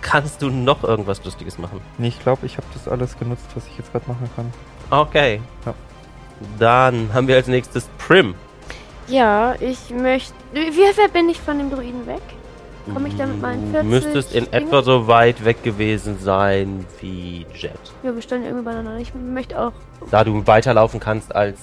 Kannst 0.00 0.42
du 0.42 0.50
noch 0.50 0.84
irgendwas 0.84 1.24
Lustiges 1.24 1.58
machen? 1.58 1.80
Nee, 1.98 2.08
ich 2.08 2.20
glaube, 2.20 2.46
ich 2.46 2.56
habe 2.56 2.66
das 2.74 2.86
alles 2.86 3.18
genutzt, 3.18 3.46
was 3.54 3.66
ich 3.66 3.78
jetzt 3.78 3.90
gerade 3.90 4.06
machen 4.06 4.28
kann. 4.36 4.52
Okay. 4.90 5.40
Ja. 5.64 5.74
Dann 6.58 7.10
haben 7.12 7.26
wir 7.26 7.36
als 7.36 7.46
nächstes 7.46 7.88
Prim. 7.98 8.34
Ja, 9.08 9.54
ich 9.60 9.90
möchte. 9.90 10.34
Wie 10.52 10.60
weit 10.98 11.12
bin 11.12 11.28
ich 11.28 11.40
von 11.40 11.58
dem 11.58 11.70
Druiden 11.70 12.06
weg? 12.06 12.22
Komme 12.92 13.08
ich 13.08 13.16
da 13.16 13.26
mit 13.26 13.40
meinen 13.40 13.70
40? 13.70 13.80
Du 13.80 13.86
müsstest 13.96 14.34
in 14.34 14.44
Sprünge? 14.44 14.66
etwa 14.66 14.82
so 14.82 15.06
weit 15.06 15.44
weg 15.44 15.62
gewesen 15.62 16.18
sein 16.18 16.84
wie 17.00 17.46
Jet. 17.54 17.72
Wir 18.02 18.12
bestanden 18.12 18.46
irgendwie 18.46 18.64
beieinander. 18.64 18.96
Ich 18.98 19.14
möchte 19.14 19.58
auch. 19.58 19.72
Da 20.10 20.22
du 20.24 20.46
weiterlaufen 20.46 21.00
kannst 21.00 21.34
als 21.34 21.58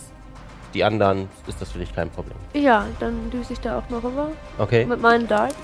die 0.74 0.84
anderen, 0.84 1.28
ist 1.48 1.62
das 1.62 1.72
für 1.72 1.80
dich 1.80 1.94
kein 1.94 2.10
Problem. 2.10 2.36
Ja, 2.54 2.86
dann 3.00 3.30
düse 3.30 3.54
ich 3.54 3.60
da 3.60 3.78
auch 3.78 3.90
mal 3.90 4.00
rüber 4.00 4.30
Okay? 4.58 4.86
mit 4.86 5.02
meinen 5.02 5.28
Darts 5.28 5.56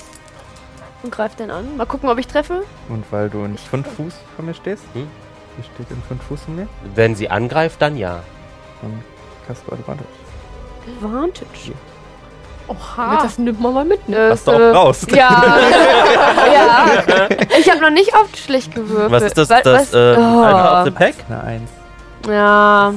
und 1.01 1.11
greife 1.11 1.37
den 1.37 1.49
an. 1.49 1.77
Mal 1.77 1.85
gucken, 1.85 2.09
ob 2.09 2.17
ich 2.19 2.27
treffe. 2.27 2.63
Und 2.89 3.05
weil 3.11 3.29
du 3.29 3.43
in 3.45 3.57
5 3.57 3.87
Fuß 3.87 4.13
von 4.35 4.45
mir 4.45 4.53
stehst, 4.53 4.83
Hm? 4.93 5.07
hier 5.55 5.63
steht 5.63 5.89
in 5.89 6.01
5 6.03 6.21
Fuß 6.23 6.41
von 6.43 6.55
mir, 6.57 6.67
Wenn 6.93 7.15
sie 7.15 7.29
angreift, 7.29 7.81
dann 7.81 7.97
ja. 7.97 8.21
dann 8.81 9.01
kannst 9.47 9.63
du 9.65 9.71
Advantage. 9.71 10.09
Advantage. 11.01 11.71
Oha. 12.67 13.19
Das 13.23 13.37
nimmt 13.37 13.59
man 13.61 13.73
mal 13.73 13.85
mit, 13.85 14.07
ne? 14.09 14.29
Das, 14.29 14.39
Hast 14.39 14.47
du 14.47 14.51
auch 14.51 14.59
äh, 14.59 14.69
raus. 14.71 15.05
Ja. 15.15 15.15
ja. 16.53 16.85
Ich 17.59 17.69
habe 17.69 17.81
noch 17.81 17.89
nicht 17.89 18.13
auf 18.13 18.27
schlecht 18.35 18.73
gewürfelt. 18.75 19.11
Was 19.11 19.23
ist 19.23 19.37
das? 19.37 19.49
Wa- 19.49 19.61
das 19.61 19.93
was- 19.93 19.93
äh, 19.93 20.15
oh. 20.19 20.79
Of 20.79 20.83
the 20.85 20.91
Pack? 20.91 21.15
Eine 21.29 21.43
1. 21.43 21.61
Ja. 22.27 22.93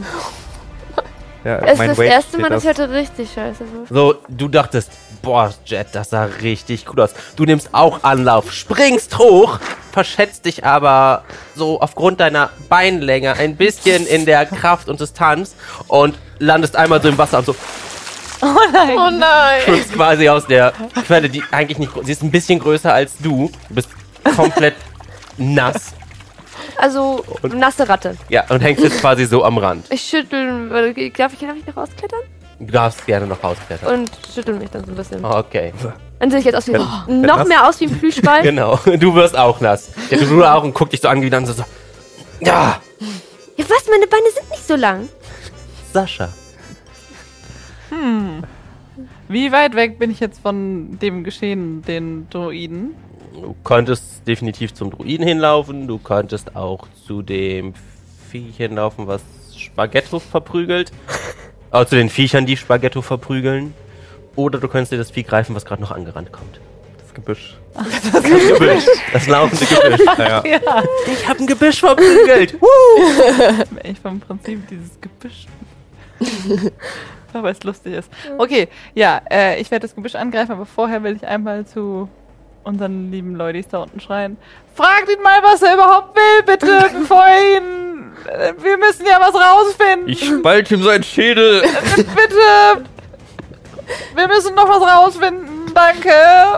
Ja, 1.43 1.57
Es 1.61 1.81
ist 1.81 1.89
das 1.89 1.99
Weight 1.99 2.11
erste 2.11 2.39
Mal, 2.39 2.51
dass 2.51 2.63
ich 2.65 2.69
heute 2.69 2.91
richtig 2.91 3.31
scheiße 3.33 3.61
würfel. 3.61 3.97
So, 3.97 4.15
du 4.29 4.49
dachtest, 4.49 4.91
boah, 5.23 5.51
Jet, 5.65 5.87
das 5.93 6.11
sah 6.11 6.25
richtig 6.25 6.85
cool 6.93 7.01
aus. 7.01 7.15
Du 7.37 7.45
nimmst 7.45 7.71
auch 7.73 8.03
Anlauf, 8.03 8.53
springst 8.53 9.17
hoch, 9.17 9.59
verschätzt 9.91 10.45
dich 10.45 10.67
aber 10.67 11.25
so 11.57 11.81
aufgrund 11.81 12.21
deiner 12.21 12.51
Beinlänge 12.69 13.33
ein 13.35 13.57
bisschen 13.57 14.07
in 14.07 14.27
der 14.27 14.45
Kraft 14.45 14.91
und 14.91 15.01
Distanz 15.01 15.55
und 15.89 16.19
landest 16.39 16.77
einmal 16.77 17.01
so 17.01 17.09
im 17.09 17.17
Wasser 17.17 17.39
und 17.39 17.47
so 17.47 17.55
Oh 18.97 19.11
nein. 19.11 19.61
schwimmst 19.65 19.93
quasi 19.93 20.29
aus 20.29 20.47
der 20.47 20.73
Quelle, 21.07 21.29
die 21.29 21.43
eigentlich 21.51 21.79
nicht 21.79 21.93
groß 21.93 22.07
Sie 22.07 22.13
ist 22.13 22.23
ein 22.23 22.31
bisschen 22.31 22.59
größer 22.59 22.93
als 22.93 23.19
du. 23.19 23.51
Du 23.69 23.75
bist 23.75 23.89
komplett 24.37 24.75
nass. 25.37 25.93
Also, 26.79 27.23
nasse 27.43 27.89
Ratte. 27.89 28.17
Ja, 28.31 28.45
und 28.49 28.61
hängst 28.61 28.83
jetzt 28.83 29.01
quasi 29.01 29.27
so 29.27 29.45
am 29.45 29.59
Rand. 29.59 29.87
Ich 29.91 30.03
schüttel. 30.03 30.69
Darf 30.71 31.33
ich, 31.33 31.41
darf 31.41 31.57
ich 31.57 31.67
noch 31.67 31.77
rausklettern? 31.77 32.21
Du 32.59 32.73
darfst 32.73 33.07
gerne 33.07 33.27
noch 33.27 33.43
rausklettern. 33.43 33.95
Und 34.01 34.11
schüttel 34.35 34.55
mich 34.55 34.71
dann 34.71 34.85
so 34.85 34.93
ein 34.93 34.97
bisschen. 34.97 35.25
Okay, 35.25 35.73
Dann 36.19 36.31
sehe 36.31 36.41
ich 36.41 36.45
jetzt 36.47 36.55
aus 36.57 36.67
wie 36.69 36.73
Wenn- 36.75 36.87
wenn 37.07 37.21
noch 37.23 37.39
nass- 37.39 37.49
mehr 37.49 37.69
aus 37.69 37.81
wie 37.81 37.87
ein 37.87 37.99
Plüschball. 37.99 38.43
genau. 38.43 38.79
Du 38.99 39.15
wirst 39.15 39.37
auch 39.37 39.61
nass. 39.61 39.89
Der 40.11 40.19
tut 40.19 40.43
auch 40.45 40.63
und 40.63 40.75
guckt 40.75 40.93
dich 40.93 41.01
so 41.01 41.09
an 41.09 41.21
wie 41.23 41.29
dann 41.31 41.45
so. 41.47 41.53
so 41.53 41.65
ja, 42.41 42.81
Ja, 43.57 43.65
was? 43.69 43.87
Meine 43.91 44.07
Beine 44.07 44.31
sind 44.35 44.49
nicht 44.51 44.67
so 44.67 44.77
lang. 44.77 45.09
Sascha. 45.93 46.29
Wie 49.29 49.53
weit 49.53 49.75
weg 49.75 49.99
bin 49.99 50.11
ich 50.11 50.21
jetzt 50.21 50.41
von 50.41 50.99
dem 51.01 51.25
Geschehen, 51.25 51.83
den 51.83 52.29
Druiden? 52.31 52.95
Du 53.33 53.55
könntest 53.65 54.27
definitiv 54.27 54.75
zum 54.75 54.91
Druiden 54.91 55.27
hinlaufen. 55.27 55.87
Du 55.87 55.99
könntest 55.99 56.57
auch 56.57 56.87
zu 57.07 57.23
dem 57.23 57.75
Viech 58.31 58.57
hinlaufen, 58.57 59.07
was 59.07 59.23
Spaghetto 59.57 60.19
verprügelt. 60.19 60.93
Äh, 61.73 61.87
zu 61.87 61.95
den 61.95 62.11
Viechern, 62.11 62.47
die 62.47 62.57
Spaghetto 62.57 63.01
verprügeln. 63.01 63.75
Oder 64.35 64.59
du 64.59 64.67
könntest 64.67 64.91
dir 64.91 64.97
das 64.97 65.13
Vieh 65.13 65.23
greifen, 65.23 65.55
was 65.55 65.65
gerade 65.65 65.81
noch 65.81 65.93
angerannt 65.93 66.33
kommt. 66.33 66.59
Das 67.01 67.15
Gebüsch. 67.15 67.57
Das 68.13 68.25
Gebüsch. 68.25 68.85
Das 69.13 69.29
laufende 69.29 69.65
Gebüsch. 69.65 70.01
Ja. 70.19 70.45
Ja, 70.45 70.83
Ich 71.07 71.29
hab 71.29 71.39
ein 71.39 71.47
Gebüsch 71.47 71.79
verprügelt. 71.79 72.59
ich 73.85 74.01
vom 74.01 74.19
Prinzip 74.19 74.67
dieses 74.67 75.01
Gebüsch. 75.01 75.47
Aber 77.33 77.51
es 77.51 77.63
lustig 77.63 77.95
ist. 77.95 78.11
Okay, 78.39 78.69
ja, 78.95 79.21
äh, 79.31 79.61
ich 79.61 79.71
werde 79.71 79.87
das 79.87 79.95
Gebüsch 79.95 80.15
angreifen, 80.15 80.53
aber 80.53 80.67
vorher 80.67 81.03
will 81.03 81.17
ich 81.17 81.27
einmal 81.27 81.67
zu 81.67 82.09
unseren 82.65 83.11
lieben 83.11 83.35
Leute 83.37 83.63
da 83.71 83.83
unten 83.83 84.01
schreien. 84.01 84.37
Fragt 84.75 85.09
ihn 85.09 85.23
mal, 85.23 85.43
was 85.43 85.63
er 85.63 85.75
überhaupt 85.75 86.17
will, 86.17 86.43
bitte, 86.45 86.91
bevor 87.01 87.25
er 87.25 87.57
ihn. 87.57 88.13
Äh, 88.27 88.55
wir 88.63 88.79
müssen 88.79 89.07
ja 89.07 89.19
was 89.21 89.35
rausfinden. 89.35 90.09
Ich 90.09 90.25
spalte 90.25 90.75
ihm 90.75 90.83
seinen 90.83 91.05
Schädel. 91.05 91.63
bitte! 91.97 92.85
Wir 94.15 94.29
müssen 94.29 94.55
noch 94.55 94.69
was 94.69 94.83
rausfinden, 94.83 95.73
danke! 95.75 96.13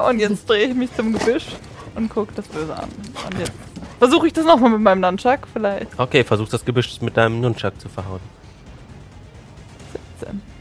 Und 0.08 0.18
jetzt 0.18 0.48
drehe 0.48 0.66
ich 0.66 0.74
mich 0.74 0.94
zum 0.94 1.12
Gebüsch 1.12 1.46
und 1.94 2.08
gucke 2.10 2.32
das 2.34 2.46
Böse 2.48 2.74
an. 2.74 2.88
Und 3.24 3.38
jetzt 3.38 3.52
versuche 3.98 4.26
ich 4.26 4.32
das 4.32 4.44
nochmal 4.44 4.70
mit 4.70 4.80
meinem 4.80 5.00
Nunchuck, 5.00 5.40
vielleicht. 5.52 5.98
Okay, 5.98 6.24
versuch 6.24 6.48
das 6.48 6.64
Gebüsch 6.64 7.00
mit 7.00 7.16
deinem 7.16 7.40
Nunchuck 7.40 7.80
zu 7.80 7.88
verhauen. 7.88 8.20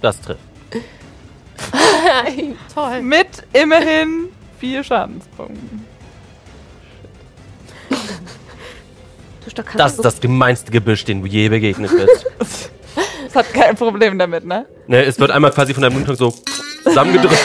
Das 0.01 0.19
trifft. 0.19 0.39
Nein, 1.71 2.55
toll. 2.73 3.01
Mit 3.01 3.43
immerhin 3.53 4.29
vier 4.59 4.83
Schadenspunkten. 4.83 5.85
Das 9.75 9.93
ist 9.93 10.05
das 10.05 10.21
gemeinste 10.21 10.71
Gebüsch, 10.71 11.03
dem 11.05 11.21
du 11.21 11.27
je 11.27 11.49
begegnet 11.49 11.91
bist. 11.91 12.71
Das 13.33 13.45
hat 13.45 13.53
kein 13.53 13.77
Problem 13.77 14.19
damit, 14.19 14.45
ne? 14.45 14.65
ne, 14.87 15.05
es 15.05 15.17
wird 15.17 15.31
einmal 15.31 15.51
quasi 15.51 15.73
von 15.73 15.81
deinem 15.81 15.93
Nunchuck 15.93 16.17
so 16.17 16.33
zusammengedrückt. 16.83 17.39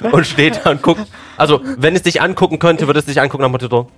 und 0.12 0.26
steht 0.26 0.60
da 0.64 0.70
und 0.70 0.82
guckt. 0.82 1.02
Also, 1.36 1.60
wenn 1.76 1.94
es 1.94 2.02
dich 2.02 2.20
angucken 2.20 2.58
könnte, 2.58 2.88
würde 2.88 2.98
es 2.98 3.06
dich 3.06 3.20
angucken 3.20 3.44
nach 3.44 3.50
Motto 3.50 3.68
so. 3.68 3.88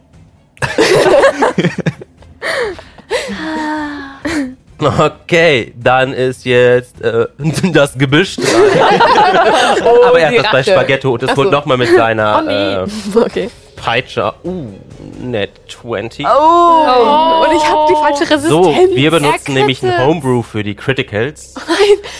Okay, 5.25 5.75
dann 5.77 6.13
ist 6.13 6.45
jetzt 6.45 7.01
äh, 7.03 7.27
das 7.73 7.97
Gebüsch 7.99 8.37
dran. 8.37 8.47
Aber 10.07 10.21
er 10.21 10.29
hat 10.29 10.37
das 10.37 10.43
bei 10.53 10.59
Rache. 10.59 10.71
Spaghetto 10.71 11.13
und 11.13 11.23
es 11.23 11.35
so. 11.35 11.45
nochmal 11.45 11.77
mit 11.77 11.89
seiner 11.95 12.39
Oh, 12.41 12.47
nee. 12.47 12.75
äh, 12.75 13.25
Okay. 13.25 13.51
Peitsche. 13.77 14.33
Uh, 14.45 14.73
net 15.21 15.51
20. 15.69 16.27
Oh. 16.27 16.29
Und 16.29 17.57
ich 17.57 17.65
habe 17.69 17.87
die 17.89 17.95
falsche 17.95 18.23
Resistenz. 18.23 18.49
So, 18.51 18.75
wir 18.95 19.11
benutzen 19.11 19.55
nämlich 19.55 19.83
ein. 19.85 19.99
Homebrew 20.05 20.43
für 20.43 20.63
die 20.65 20.75
Criticals. 20.75 21.55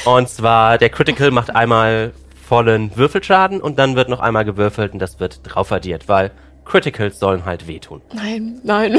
Und 0.05 0.29
zwar, 0.29 0.79
der 0.79 0.89
Critical 0.91 1.31
macht 1.33 1.55
einmal 1.55 2.13
vollen 2.49 2.97
Würfelschaden 2.97 3.61
und 3.61 3.79
dann 3.79 3.97
wird 3.97 4.09
noch 4.09 4.21
einmal 4.21 4.45
gewürfelt 4.45 4.93
und 4.93 5.01
das 5.01 5.19
wird 5.21 5.41
drauf 5.45 5.73
addiert, 5.73 6.09
weil 6.09 6.31
Criticals 6.65 7.19
sollen 7.19 7.45
halt 7.45 7.67
wehtun. 7.67 8.03
Nein, 8.13 8.61
nein. 8.63 8.93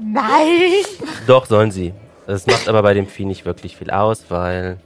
Nein. 0.00 0.84
Doch, 1.26 1.46
sollen 1.46 1.70
sie. 1.70 1.92
Das 2.30 2.46
macht 2.46 2.68
aber 2.68 2.80
bei 2.82 2.94
dem 2.94 3.08
Vieh 3.08 3.24
nicht 3.24 3.44
wirklich 3.44 3.76
viel 3.76 3.90
aus, 3.90 4.26
weil... 4.28 4.78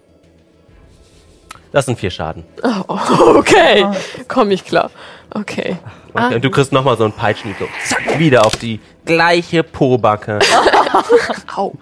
Das 1.72 1.84
sind 1.84 1.98
vier 1.98 2.10
Schaden. 2.10 2.42
Oh, 2.62 2.84
okay. 3.36 3.84
Komm 4.28 4.50
ich 4.50 4.64
klar. 4.64 4.90
Okay. 5.28 5.76
Okay, 6.14 6.36
und 6.36 6.42
du 6.42 6.48
kriegst 6.50 6.72
nochmal 6.72 6.96
so 6.96 7.04
einen 7.04 7.12
Peitschenhieb, 7.12 7.58
so 7.58 7.68
zack, 7.84 8.18
wieder 8.18 8.46
auf 8.46 8.56
die 8.56 8.80
gleiche 9.04 9.62
Pobacke. 9.62 10.38
Au. 11.54 11.74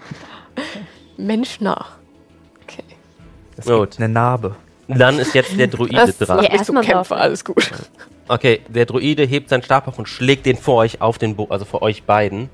Mensch 1.16 1.60
nach. 1.60 1.90
Okay. 2.64 2.82
Es 3.56 3.66
Gut. 3.66 3.98
eine 3.98 4.08
Narbe. 4.08 4.56
Dann 4.88 5.20
ist 5.20 5.32
jetzt 5.32 5.56
der 5.56 5.68
Druide 5.68 5.94
Das 5.94 6.18
dran. 6.18 6.38
Ja, 6.38 6.42
mich 6.42 6.52
erst 6.54 6.66
zum 6.66 6.74
mal 6.74 6.80
Kämpfer. 6.80 7.14
drauf. 7.14 7.22
Alles 7.22 7.44
gut. 7.44 7.70
Okay, 8.26 8.62
der 8.66 8.86
Druide 8.86 9.22
hebt 9.22 9.48
seinen 9.48 9.62
Stab 9.62 9.86
auf 9.86 9.96
und 9.96 10.08
schlägt 10.08 10.44
den 10.44 10.56
vor 10.56 10.78
euch 10.78 11.00
auf 11.00 11.18
den 11.18 11.36
Boden, 11.36 11.52
also 11.52 11.64
vor 11.66 11.82
euch 11.82 12.02
beiden, 12.02 12.50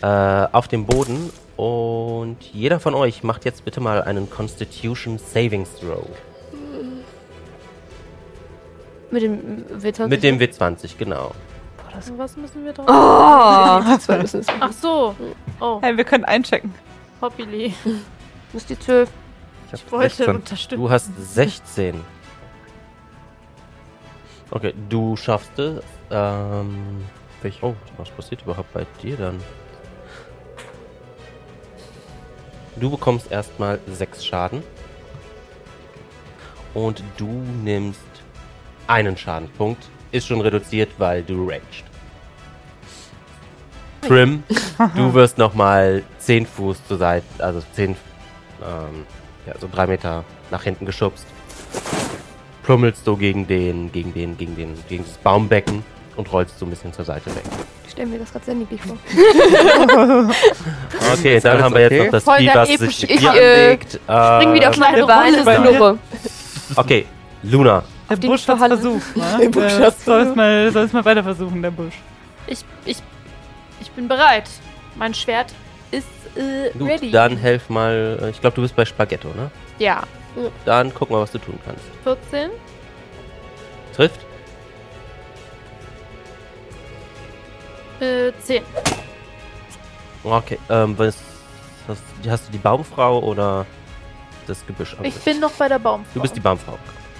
äh, 0.00 0.06
auf 0.06 0.66
den 0.66 0.86
Boden. 0.86 1.30
Und 1.62 2.38
jeder 2.52 2.80
von 2.80 2.92
euch 2.92 3.22
macht 3.22 3.44
jetzt 3.44 3.64
bitte 3.64 3.80
mal 3.80 4.02
einen 4.02 4.28
Constitution 4.28 5.16
Savings 5.18 5.76
Throw. 5.76 6.08
Mit 9.12 9.22
dem 9.22 9.64
W20. 9.78 10.08
Mit 10.08 10.24
dem 10.24 10.38
W20, 10.38 10.98
genau. 10.98 11.30
Was 12.16 12.36
müssen 12.36 12.64
wir 12.64 12.72
drauf? 12.72 12.86
Oh! 12.88 12.92
Ach 14.60 14.72
so. 14.72 15.14
Oh, 15.60 15.78
Hey, 15.80 15.96
wir 15.96 16.02
können 16.02 16.24
einchecken. 16.24 16.74
Hoppili. 17.20 17.72
Muss 18.52 18.66
die 18.66 18.76
12. 18.76 19.08
Ich, 19.66 19.72
hab 19.72 19.86
Ich 19.86 19.92
wollte 19.92 20.16
16. 20.16 20.34
unterstützen. 20.34 20.82
Du 20.82 20.90
hast 20.90 21.10
16. 21.16 22.00
Okay, 24.50 24.74
du 24.88 25.16
schaffst 25.16 25.56
es. 25.60 25.84
Ähm, 26.10 27.04
oh, 27.60 27.74
was 27.98 28.10
passiert 28.10 28.42
überhaupt 28.42 28.72
bei 28.72 28.84
dir 29.00 29.16
dann? 29.16 29.38
Du 32.76 32.90
bekommst 32.90 33.30
erstmal 33.30 33.78
6 33.86 34.24
Schaden. 34.24 34.62
Und 36.74 37.02
du 37.16 37.42
nimmst 37.62 38.00
einen 38.86 39.16
Schadenpunkt. 39.16 39.82
Ist 40.10 40.26
schon 40.26 40.40
reduziert, 40.40 40.90
weil 40.98 41.22
du 41.22 41.48
raged. 41.48 41.84
Trim, 44.02 44.42
du 44.96 45.14
wirst 45.14 45.38
nochmal 45.38 46.02
10 46.18 46.46
Fuß 46.46 46.86
zur 46.88 46.98
Seite, 46.98 47.24
also 47.38 47.62
10, 47.74 47.90
ähm, 47.90 47.96
ja, 49.46 49.54
so 49.60 49.68
3 49.70 49.86
Meter 49.86 50.24
nach 50.50 50.64
hinten 50.64 50.86
geschubst. 50.86 51.26
Plummelst 52.64 53.04
so 53.04 53.16
gegen 53.16 53.46
den, 53.46 53.92
gegen 53.92 54.12
den, 54.12 54.36
gegen 54.36 54.56
den, 54.56 54.74
gegen 54.88 55.04
das 55.04 55.18
Baumbecken 55.18 55.84
und 56.16 56.32
rollst 56.32 56.58
so 56.58 56.66
ein 56.66 56.70
bisschen 56.70 56.92
zur 56.92 57.04
Seite 57.04 57.26
weg. 57.34 57.42
Ich 57.86 57.92
stelle 57.92 58.08
mir 58.08 58.18
das 58.18 58.32
gerade 58.32 58.44
sehr 58.44 58.54
niedlich 58.54 58.80
vor. 58.82 58.96
Okay, 61.14 61.40
dann 61.40 61.62
haben 61.62 61.74
wir 61.74 61.82
jetzt 61.82 61.92
okay? 61.92 62.04
noch 62.04 62.10
das 62.12 62.24
Voll 62.24 62.38
Vieh, 62.38 62.50
was 62.54 62.68
epische- 62.68 63.00
sich 63.00 63.10
Ich, 63.10 63.20
hier 63.20 63.34
äh, 63.34 63.64
anlegt. 63.64 63.92
Spring 63.92 64.52
wieder 64.54 64.70
auf 64.70 64.76
meine 64.78 65.06
Beine, 65.06 65.42
knurre. 65.42 65.98
Okay, 66.76 67.06
Luna. 67.42 67.82
Der 68.08 68.16
die 68.16 68.26
Busch 68.26 68.46
hat 68.46 68.58
versucht, 68.58 69.16
ne? 69.16 69.24
Der 69.40 69.48
Busch 69.48 69.72
soll 70.04 70.20
es 70.22 70.34
mal, 70.36 70.70
soll's 70.72 70.92
mal 70.92 71.04
weiter 71.04 71.22
versuchen, 71.22 71.62
der 71.62 71.70
Busch. 71.70 71.94
Ich, 72.46 72.64
ich, 72.84 72.98
ich 73.80 73.90
bin 73.92 74.06
bereit. 74.08 74.48
Mein 74.96 75.14
Schwert 75.14 75.52
ist 75.90 76.06
äh, 76.36 76.70
Gut, 76.78 76.88
ready. 76.88 77.10
dann 77.10 77.36
helf 77.38 77.68
mal. 77.70 78.18
äh, 78.22 78.30
Ich 78.30 78.40
glaube, 78.40 78.56
du 78.56 78.62
bist 78.62 78.76
bei 78.76 78.84
Spaghetto, 78.84 79.28
ne? 79.28 79.50
Ja. 79.78 80.02
Dann 80.64 80.92
guck 80.94 81.10
mal, 81.10 81.20
was 81.20 81.30
du 81.32 81.38
tun 81.38 81.58
kannst. 81.64 81.82
14. 82.04 82.50
Trifft? 83.94 84.20
Äh, 88.02 88.32
10. 88.40 88.62
Okay, 90.24 90.58
ähm, 90.68 90.94
was. 90.98 91.16
Hast, 91.88 92.02
hast 92.28 92.48
du 92.48 92.52
die 92.52 92.58
Baumfrau 92.58 93.18
oder 93.20 93.66
das 94.46 94.64
Gebüsch? 94.66 94.96
Ich 95.02 95.16
bin 95.16 95.40
noch 95.40 95.50
bei 95.52 95.68
der 95.68 95.78
Baumfrau. 95.80 96.10
Du 96.14 96.20
bist 96.20 96.36
die 96.36 96.40
Baumfrau. 96.40 96.78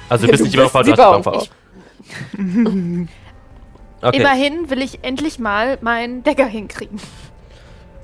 Also, 0.09 0.27
du 0.27 0.31
bist 0.33 0.41
Du 0.41 0.45
nicht 0.45 0.55
die 0.55 0.59
Baumfrau, 0.59 0.83
du 0.83 0.91
hast 0.93 0.99
die 0.99 1.03
Baumfrau. 1.03 1.45
Baum- 2.37 3.09
Okay, 4.05 4.17
Immerhin 4.17 4.69
will 4.69 4.83
ich 4.83 5.05
endlich 5.05 5.39
mal 5.39 5.79
meinen 5.81 6.25
Decker 6.25 6.47
hinkriegen. 6.47 7.01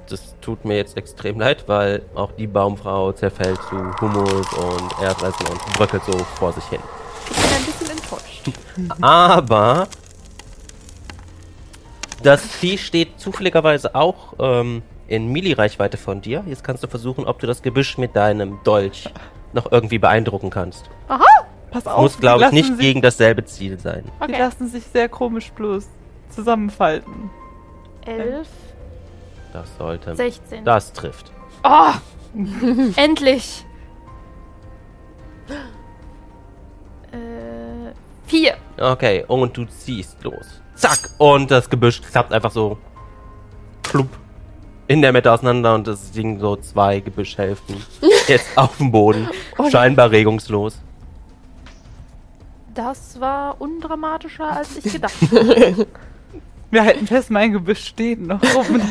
das 0.09 0.37
tut 0.41 0.65
mir 0.65 0.77
jetzt 0.77 0.97
extrem 0.97 1.41
leid, 1.41 1.65
weil 1.67 2.03
auch 2.15 2.31
die 2.39 2.47
Baumfrau 2.47 3.11
zerfällt 3.11 3.59
zu 3.69 3.77
Humus 4.01 4.47
und 4.53 5.03
Erdreisen 5.03 5.47
und 5.49 5.61
bröckelt 5.75 6.05
so 6.05 6.17
vor 6.39 6.53
sich 6.53 6.63
hin. 6.67 6.79
Ich 7.31 7.37
bin 7.37 7.45
ein 7.53 7.65
bisschen 7.65 7.91
enttäuscht. 7.91 9.01
Aber 9.03 9.89
das 12.23 12.43
Vieh 12.47 12.79
steht 12.79 13.19
zufälligerweise 13.21 13.95
auch 13.95 14.35
ähm, 14.39 14.83
in 15.07 15.29
Mili-Reichweite 15.33 15.97
von 15.97 16.21
dir. 16.21 16.45
Jetzt 16.47 16.65
kannst 16.65 16.83
du 16.83 16.89
versuchen, 16.89 17.25
ob 17.27 17.39
du 17.39 17.47
das 17.47 17.63
Gebüsch 17.63 17.99
mit 17.99 18.15
deinem 18.17 18.59
Dolch 18.65 19.09
noch 19.53 19.71
irgendwie 19.73 19.99
beeindrucken 19.99 20.51
kannst. 20.51 20.91
Pass 21.71 21.87
auf, 21.87 22.01
Muss, 22.03 22.15
die 22.17 22.21
glaube 22.21 22.45
ich, 22.47 22.51
nicht 22.53 22.79
gegen 22.79 23.03
dasselbe 23.03 23.45
Ziel 23.45 23.79
sein. 23.79 24.05
Die 24.05 24.25
Okay. 24.25 24.39
lassen 24.39 24.69
sich 24.69 24.85
sehr 24.85 25.09
komisch 25.09 25.51
bloß 25.53 25.87
zusammenfalten. 26.31 27.31
11, 28.07 28.49
Das 29.53 29.69
sollte. 29.77 30.15
16. 30.17 30.65
Das 30.65 30.93
trifft. 30.93 31.31
Oh! 31.65 31.93
Endlich! 32.97 33.65
Äh, 37.13 37.93
4. 38.27 38.55
Okay, 38.79 39.25
und 39.27 39.57
du 39.57 39.65
ziehst 39.65 40.23
los. 40.23 40.61
Zack! 40.79 41.11
Und 41.19 41.51
das 41.51 41.69
Gebüsch 41.69 42.01
klappt 42.03 42.33
einfach 42.33 42.51
so 42.53 42.79
plupp 43.83 44.09
in 44.87 45.03
der 45.03 45.13
Mitte 45.13 45.31
auseinander 45.33 45.75
und 45.75 45.87
es 45.89 46.15
liegen 46.15 46.39
so 46.41 46.57
zwei 46.57 47.01
Gebüschhälften 47.01 47.77
jetzt 48.29 48.57
auf 48.57 48.77
dem 48.79 48.91
Boden. 48.91 49.29
Scheinbar 49.71 50.11
regungslos. 50.11 50.79
Das 52.75 53.21
war 53.21 53.61
undramatischer, 53.61 54.51
als 54.57 54.77
ich 54.77 54.93
gedacht 54.93 55.15
Wir 56.71 56.85
halten 56.85 57.07
fest, 57.07 57.31
mein 57.31 57.53
Gebüsch 57.53 57.85
steht 57.87 58.21
noch 58.21 58.41
rum. 58.55 58.81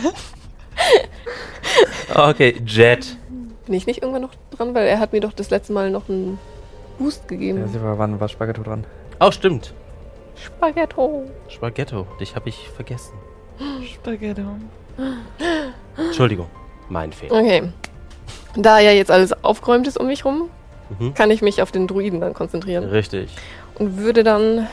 Okay, 2.14 2.62
Jet. 2.66 3.18
Bin 3.66 3.74
ich 3.76 3.86
nicht 3.88 4.02
irgendwann 4.02 4.22
noch 4.22 4.34
dran? 4.52 4.74
Weil 4.74 4.88
er 4.88 5.00
hat 5.00 5.12
mir 5.14 5.20
doch 5.22 5.34
das 5.34 5.50
letzte 5.50 5.74
Mal 5.74 5.90
noch 5.92 6.08
einen 6.10 6.40
Boost 6.98 7.24
Ja, 7.24 7.28
gegeben. 7.30 7.68
sie 7.72 7.82
war, 7.82 7.98
wann 7.98 8.20
war 8.20 8.28
Spaghetto 8.28 8.64
dran? 8.64 8.86
Oh, 9.20 9.32
stimmt. 9.32 9.74
Spaghetto. 10.44 11.26
Spaghetto, 11.50 12.06
dich 12.20 12.36
habe 12.36 12.50
ich 12.50 12.70
vergessen. 12.70 13.14
Spaghetti. 13.94 14.44
Entschuldigung, 15.98 16.48
mein 16.90 17.12
Fehler. 17.12 17.34
Okay. 17.40 17.64
Da 18.56 18.80
ja 18.80 18.92
jetzt 18.92 19.12
alles 19.12 19.44
aufgeräumt 19.44 19.88
ist 19.88 20.00
um 20.00 20.08
mich 20.08 20.26
rum, 20.26 20.50
Mhm. 21.00 21.14
kann 21.14 21.32
ich 21.32 21.42
mich 21.42 21.62
auf 21.62 21.72
den 21.72 21.88
Druiden 21.88 22.22
dann 22.22 22.34
konzentrieren. 22.34 22.86
Richtig. 22.86 23.30
Und 23.78 23.98
würde 23.98 24.24
dann. 24.24 24.68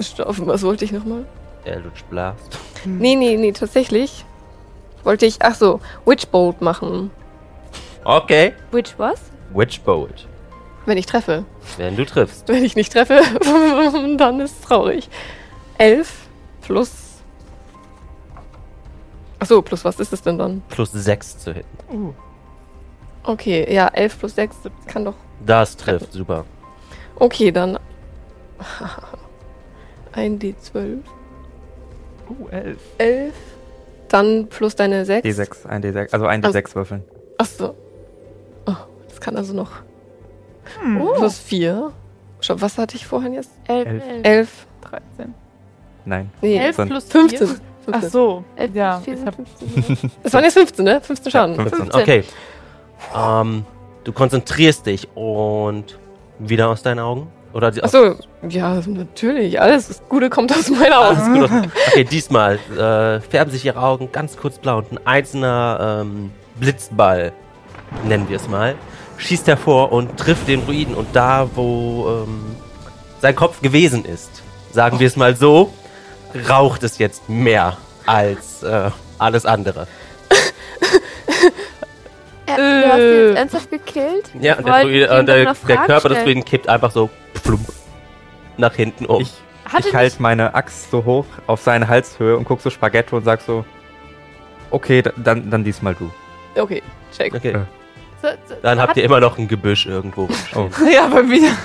Stopp, 0.00 0.34
was 0.46 0.62
wollte 0.62 0.84
ich 0.84 0.92
nochmal? 0.92 1.24
Eldritch 1.64 2.04
Blast. 2.04 2.58
Nee, 2.84 3.14
nee, 3.16 3.36
nee, 3.36 3.52
tatsächlich. 3.52 4.24
Wollte 5.04 5.26
ich, 5.26 5.36
ach 5.40 5.54
so, 5.54 5.80
Witchbolt 6.04 6.60
machen. 6.60 7.10
Okay. 8.04 8.52
Which 8.72 8.94
was? 8.98 9.20
Witchbolt. 9.54 10.26
Wenn 10.86 10.98
ich 10.98 11.06
treffe. 11.06 11.44
Wenn 11.76 11.96
du 11.96 12.06
triffst. 12.06 12.48
Wenn 12.48 12.64
ich 12.64 12.76
nicht 12.76 12.92
treffe, 12.92 13.20
dann 14.18 14.40
ist 14.40 14.52
es 14.52 14.60
traurig. 14.62 15.08
11 15.78 16.12
plus. 16.62 16.90
Achso, 19.38 19.60
plus 19.62 19.84
was 19.84 20.00
ist 20.00 20.12
es 20.12 20.22
denn 20.22 20.38
dann? 20.38 20.62
Plus 20.68 20.92
6 20.92 21.38
zu 21.38 21.52
hitten. 21.52 22.14
Okay, 23.24 23.72
ja, 23.72 23.88
11 23.88 24.18
plus 24.18 24.34
6 24.36 24.56
kann 24.86 25.04
doch. 25.04 25.14
Das 25.44 25.76
trifft, 25.76 26.12
super. 26.12 26.44
Okay, 27.16 27.50
dann. 27.52 27.78
Ein 30.12 30.38
D12. 30.38 30.98
Uh, 32.28 32.48
11. 32.48 32.78
11. 32.98 33.34
Dann 34.08 34.46
plus 34.48 34.76
deine 34.76 35.04
6. 35.04 35.26
D6, 35.26 35.66
ein 35.66 35.82
D6, 35.82 36.12
also 36.12 36.26
ein 36.26 36.44
Also- 36.44 36.56
D6 36.58 36.74
würfeln. 36.76 37.04
Achso. 37.38 37.74
Oh, 38.66 38.74
das 39.08 39.20
kann 39.20 39.36
also 39.36 39.52
noch. 39.52 39.72
Hm. 40.80 41.00
Oh. 41.00 41.14
Plus 41.14 41.38
4. 41.38 41.92
Schau, 42.40 42.60
was 42.60 42.78
hatte 42.78 42.96
ich 42.96 43.06
vorhin 43.06 43.32
jetzt? 43.34 43.50
11. 43.68 43.86
Elf. 43.86 44.22
11. 44.24 44.66
13. 44.82 45.34
Nein. 46.04 46.30
Nee, 46.40 46.58
11 46.58 46.76
Son- 46.76 46.88
plus 46.88 47.04
15. 47.04 47.46
4. 47.48 47.56
Ach 47.88 47.92
15. 48.00 48.10
so. 48.10 48.44
11 48.56 48.74
Ja, 48.74 48.92
plus 48.94 49.04
4 49.04 49.14
ich 49.14 49.18
sind 49.20 49.26
hab, 49.28 49.34
15. 49.36 50.10
Es 50.22 50.32
waren 50.32 50.44
jetzt 50.44 50.54
15, 50.54 50.84
ne? 50.84 51.00
15 51.00 51.32
Schaden. 51.32 51.54
Ja, 51.56 51.62
15. 51.62 51.78
15. 51.92 52.02
Okay. 52.02 52.24
Ähm, 53.14 53.64
du 54.04 54.12
konzentrierst 54.12 54.86
dich 54.86 55.08
und 55.16 55.98
wieder 56.38 56.68
aus 56.68 56.82
deinen 56.82 57.00
Augen? 57.00 57.28
Oder 57.52 57.70
die, 57.70 57.82
Achso, 57.82 58.16
ja, 58.48 58.80
natürlich. 58.86 59.58
Alles 59.58 59.88
das 59.88 60.02
Gute 60.10 60.28
kommt 60.28 60.52
aus 60.52 60.68
meinen 60.68 60.92
Augen. 60.92 61.70
Okay, 61.92 62.04
diesmal 62.04 62.56
äh, 62.76 63.20
färben 63.20 63.50
sich 63.50 63.64
ihre 63.64 63.80
Augen 63.80 64.10
ganz 64.12 64.36
kurz 64.36 64.58
blau 64.58 64.78
und 64.78 64.92
ein 64.92 64.98
einzelner 65.06 66.02
ähm, 66.02 66.30
Blitzball, 66.60 67.32
nennen 68.06 68.28
wir 68.28 68.36
es 68.36 68.46
mal, 68.48 68.74
schießt 69.18 69.46
hervor 69.46 69.92
und 69.92 70.16
trifft 70.18 70.48
den 70.48 70.64
Druiden. 70.64 70.94
Und 70.94 71.08
da, 71.14 71.48
wo 71.54 72.24
ähm, 72.26 72.56
sein 73.20 73.34
Kopf 73.34 73.60
gewesen 73.62 74.04
ist, 74.04 74.42
sagen 74.72 74.98
wir 75.00 75.06
es 75.06 75.16
mal 75.16 75.34
so, 75.36 75.72
raucht 76.48 76.82
es 76.82 76.98
jetzt 76.98 77.28
mehr 77.28 77.76
als 78.06 78.62
äh, 78.62 78.90
alles 79.18 79.46
andere. 79.46 79.86
Äh, 82.48 82.56
du 82.56 82.88
hast 82.88 82.98
ihn 83.00 83.26
jetzt 83.28 83.36
ernsthaft 83.38 83.70
gekillt? 83.70 84.30
Ja, 84.40 84.56
und 84.56 84.66
der, 84.66 84.82
Druide, 84.82 85.08
äh, 85.08 85.24
der, 85.24 85.54
der 85.54 85.76
Körper 85.78 86.08
des? 86.10 86.22
Druiden 86.22 86.44
kippt 86.44 86.68
einfach 86.68 86.92
so 86.92 87.10
plump 87.42 87.66
nach 88.56 88.74
hinten 88.74 89.06
um. 89.06 89.20
Ich, 89.20 89.32
ich 89.84 89.92
halte 89.94 90.22
meine 90.22 90.54
Axt 90.54 90.90
so 90.92 91.04
hoch 91.04 91.26
auf 91.48 91.60
seine 91.60 91.88
Halshöhe 91.88 92.36
und 92.36 92.44
guck 92.44 92.60
so 92.60 92.70
Spaghetto 92.70 93.16
und 93.16 93.24
sag 93.24 93.40
so, 93.40 93.64
okay, 94.70 95.02
da- 95.02 95.12
dann, 95.16 95.50
dann 95.50 95.64
diesmal 95.64 95.94
du. 95.96 96.08
Okay, 96.54 96.82
check. 97.16 97.34
okay, 97.34 97.50
äh, 97.50 97.60
dann 98.62 98.80
habt 98.80 98.96
ihr 98.96 99.04
immer 99.04 99.20
noch 99.20 99.38
ein 99.38 99.48
Gebüsch 99.48 99.86
irgendwo. 99.86 100.28
Oh. 100.54 100.68
ja, 100.90 101.06
bei 101.08 101.22
mir 101.22 101.56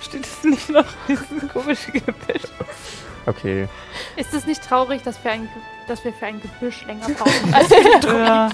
steht 0.00 0.26
es 0.26 0.44
nicht 0.44 0.68
noch 0.70 0.84
dieses 1.08 1.26
komische 1.52 1.92
Gebüsch. 1.92 2.42
Okay. 3.26 3.68
Ist 4.16 4.34
es 4.34 4.46
nicht 4.46 4.62
traurig, 4.62 5.02
dass 5.02 5.22
wir, 5.22 5.30
ein, 5.32 5.48
dass 5.86 6.04
wir 6.04 6.12
für 6.12 6.26
ein 6.26 6.40
Gebüsch 6.40 6.84
länger 6.86 7.08
brauchen? 7.18 7.54
als 7.54 7.68
für 7.68 8.08
Ja. 8.18 8.50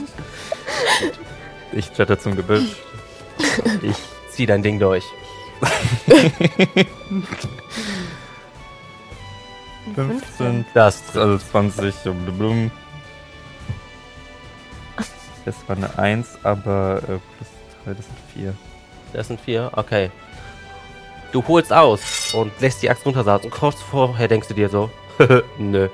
Ich 1.72 1.90
jette 1.96 2.18
zum 2.18 2.36
Gebüsch. 2.36 2.76
Ich 3.82 3.96
zieh 4.30 4.46
dein 4.46 4.62
Ding 4.62 4.78
durch. 4.78 5.04
15, 9.94 10.66
Das 10.74 11.02
also 11.16 11.38
20 11.38 12.06
und 12.06 12.38
blum. 12.38 12.70
Das 15.48 15.56
war 15.66 15.76
eine 15.78 15.98
1, 15.98 16.40
aber 16.42 16.98
äh, 17.04 17.06
plus 17.06 17.48
3, 17.86 17.94
das 17.94 18.04
sind 18.04 18.18
4. 18.34 18.54
Das 19.14 19.28
sind 19.28 19.40
vier, 19.40 19.70
okay. 19.74 20.10
Du 21.32 21.42
holst 21.48 21.72
aus 21.72 22.34
und 22.34 22.52
lässt 22.60 22.82
die 22.82 22.90
Axt 22.90 23.06
runtersausen. 23.06 23.46
Und 23.46 23.58
kurz 23.58 23.80
vorher 23.80 24.28
denkst 24.28 24.48
du 24.48 24.52
dir 24.52 24.68
so, 24.68 24.90
nö. 25.58 25.88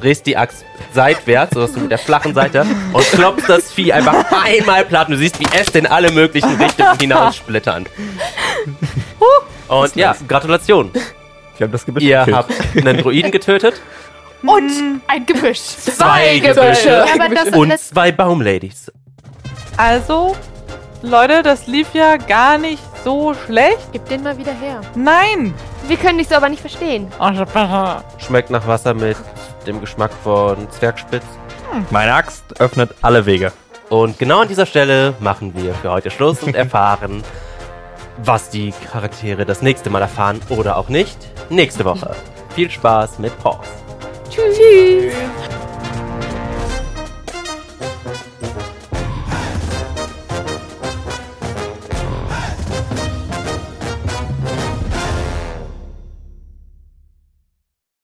Drehst 0.00 0.26
die 0.26 0.36
Axt 0.36 0.64
seitwärts, 0.92 1.54
sodass 1.54 1.72
du 1.72 1.80
mit 1.80 1.90
der 1.90 1.98
flachen 1.98 2.34
Seite 2.34 2.64
und 2.92 3.04
klopfst 3.10 3.48
das 3.48 3.72
Vieh 3.72 3.92
einfach 3.92 4.26
einmal 4.44 4.84
platt. 4.84 5.08
Und 5.08 5.14
du 5.14 5.18
siehst, 5.18 5.40
wie 5.40 5.46
Äste 5.56 5.80
in 5.80 5.88
alle 5.88 6.12
möglichen 6.12 6.54
Richtungen 6.54 6.96
hinaussplittern. 7.00 7.86
Und 9.66 9.96
ja, 9.96 10.14
Gratulation. 10.28 10.92
Wir 11.56 11.64
haben 11.66 11.72
das 11.72 11.84
Gebüsch 11.84 12.04
Ihr 12.04 12.26
habt 12.26 12.52
einen 12.76 12.98
Druiden 12.98 13.32
getötet 13.32 13.80
Und 14.46 15.00
ein 15.06 15.26
Gebüsch. 15.26 15.60
Zwei 15.60 16.38
Gebüsche. 16.38 17.04
Aber 17.14 17.34
das, 17.34 17.48
und 17.56 17.78
zwei 17.78 18.12
Baumladies. 18.12 18.92
Also, 19.76 20.36
Leute, 21.02 21.42
das 21.42 21.66
lief 21.66 21.94
ja 21.94 22.16
gar 22.16 22.58
nicht 22.58 22.82
so 23.02 23.34
schlecht. 23.46 23.88
gib 23.92 24.06
den 24.08 24.22
mal 24.22 24.36
wieder 24.38 24.52
her. 24.52 24.80
Nein! 24.94 25.54
Wir 25.86 25.96
können 25.96 26.18
dich 26.18 26.28
so 26.28 26.34
aber 26.34 26.48
nicht 26.48 26.60
verstehen. 26.60 27.08
Schmeckt 28.18 28.50
nach 28.50 28.66
Wasser 28.66 28.94
mit 28.94 29.16
dem 29.66 29.80
Geschmack 29.80 30.10
von 30.22 30.70
Zwergspitz. 30.70 31.24
Meine 31.90 32.14
Axt 32.14 32.44
öffnet 32.60 32.94
alle 33.02 33.26
Wege. 33.26 33.52
Und 33.90 34.18
genau 34.18 34.40
an 34.40 34.48
dieser 34.48 34.66
Stelle 34.66 35.14
machen 35.20 35.54
wir 35.54 35.74
für 35.74 35.90
heute 35.90 36.10
Schluss 36.10 36.42
und 36.42 36.54
erfahren, 36.54 37.22
was 38.18 38.48
die 38.48 38.72
Charaktere 38.90 39.44
das 39.44 39.60
nächste 39.60 39.90
Mal 39.90 40.02
erfahren 40.02 40.40
oder 40.48 40.76
auch 40.76 40.88
nicht. 40.88 41.18
Nächste 41.50 41.84
Woche. 41.84 42.14
Viel 42.54 42.70
Spaß 42.70 43.18
mit 43.18 43.36
Pause. 43.40 43.83
Tschüss. 44.34 44.58
Tschüss. 44.58 45.73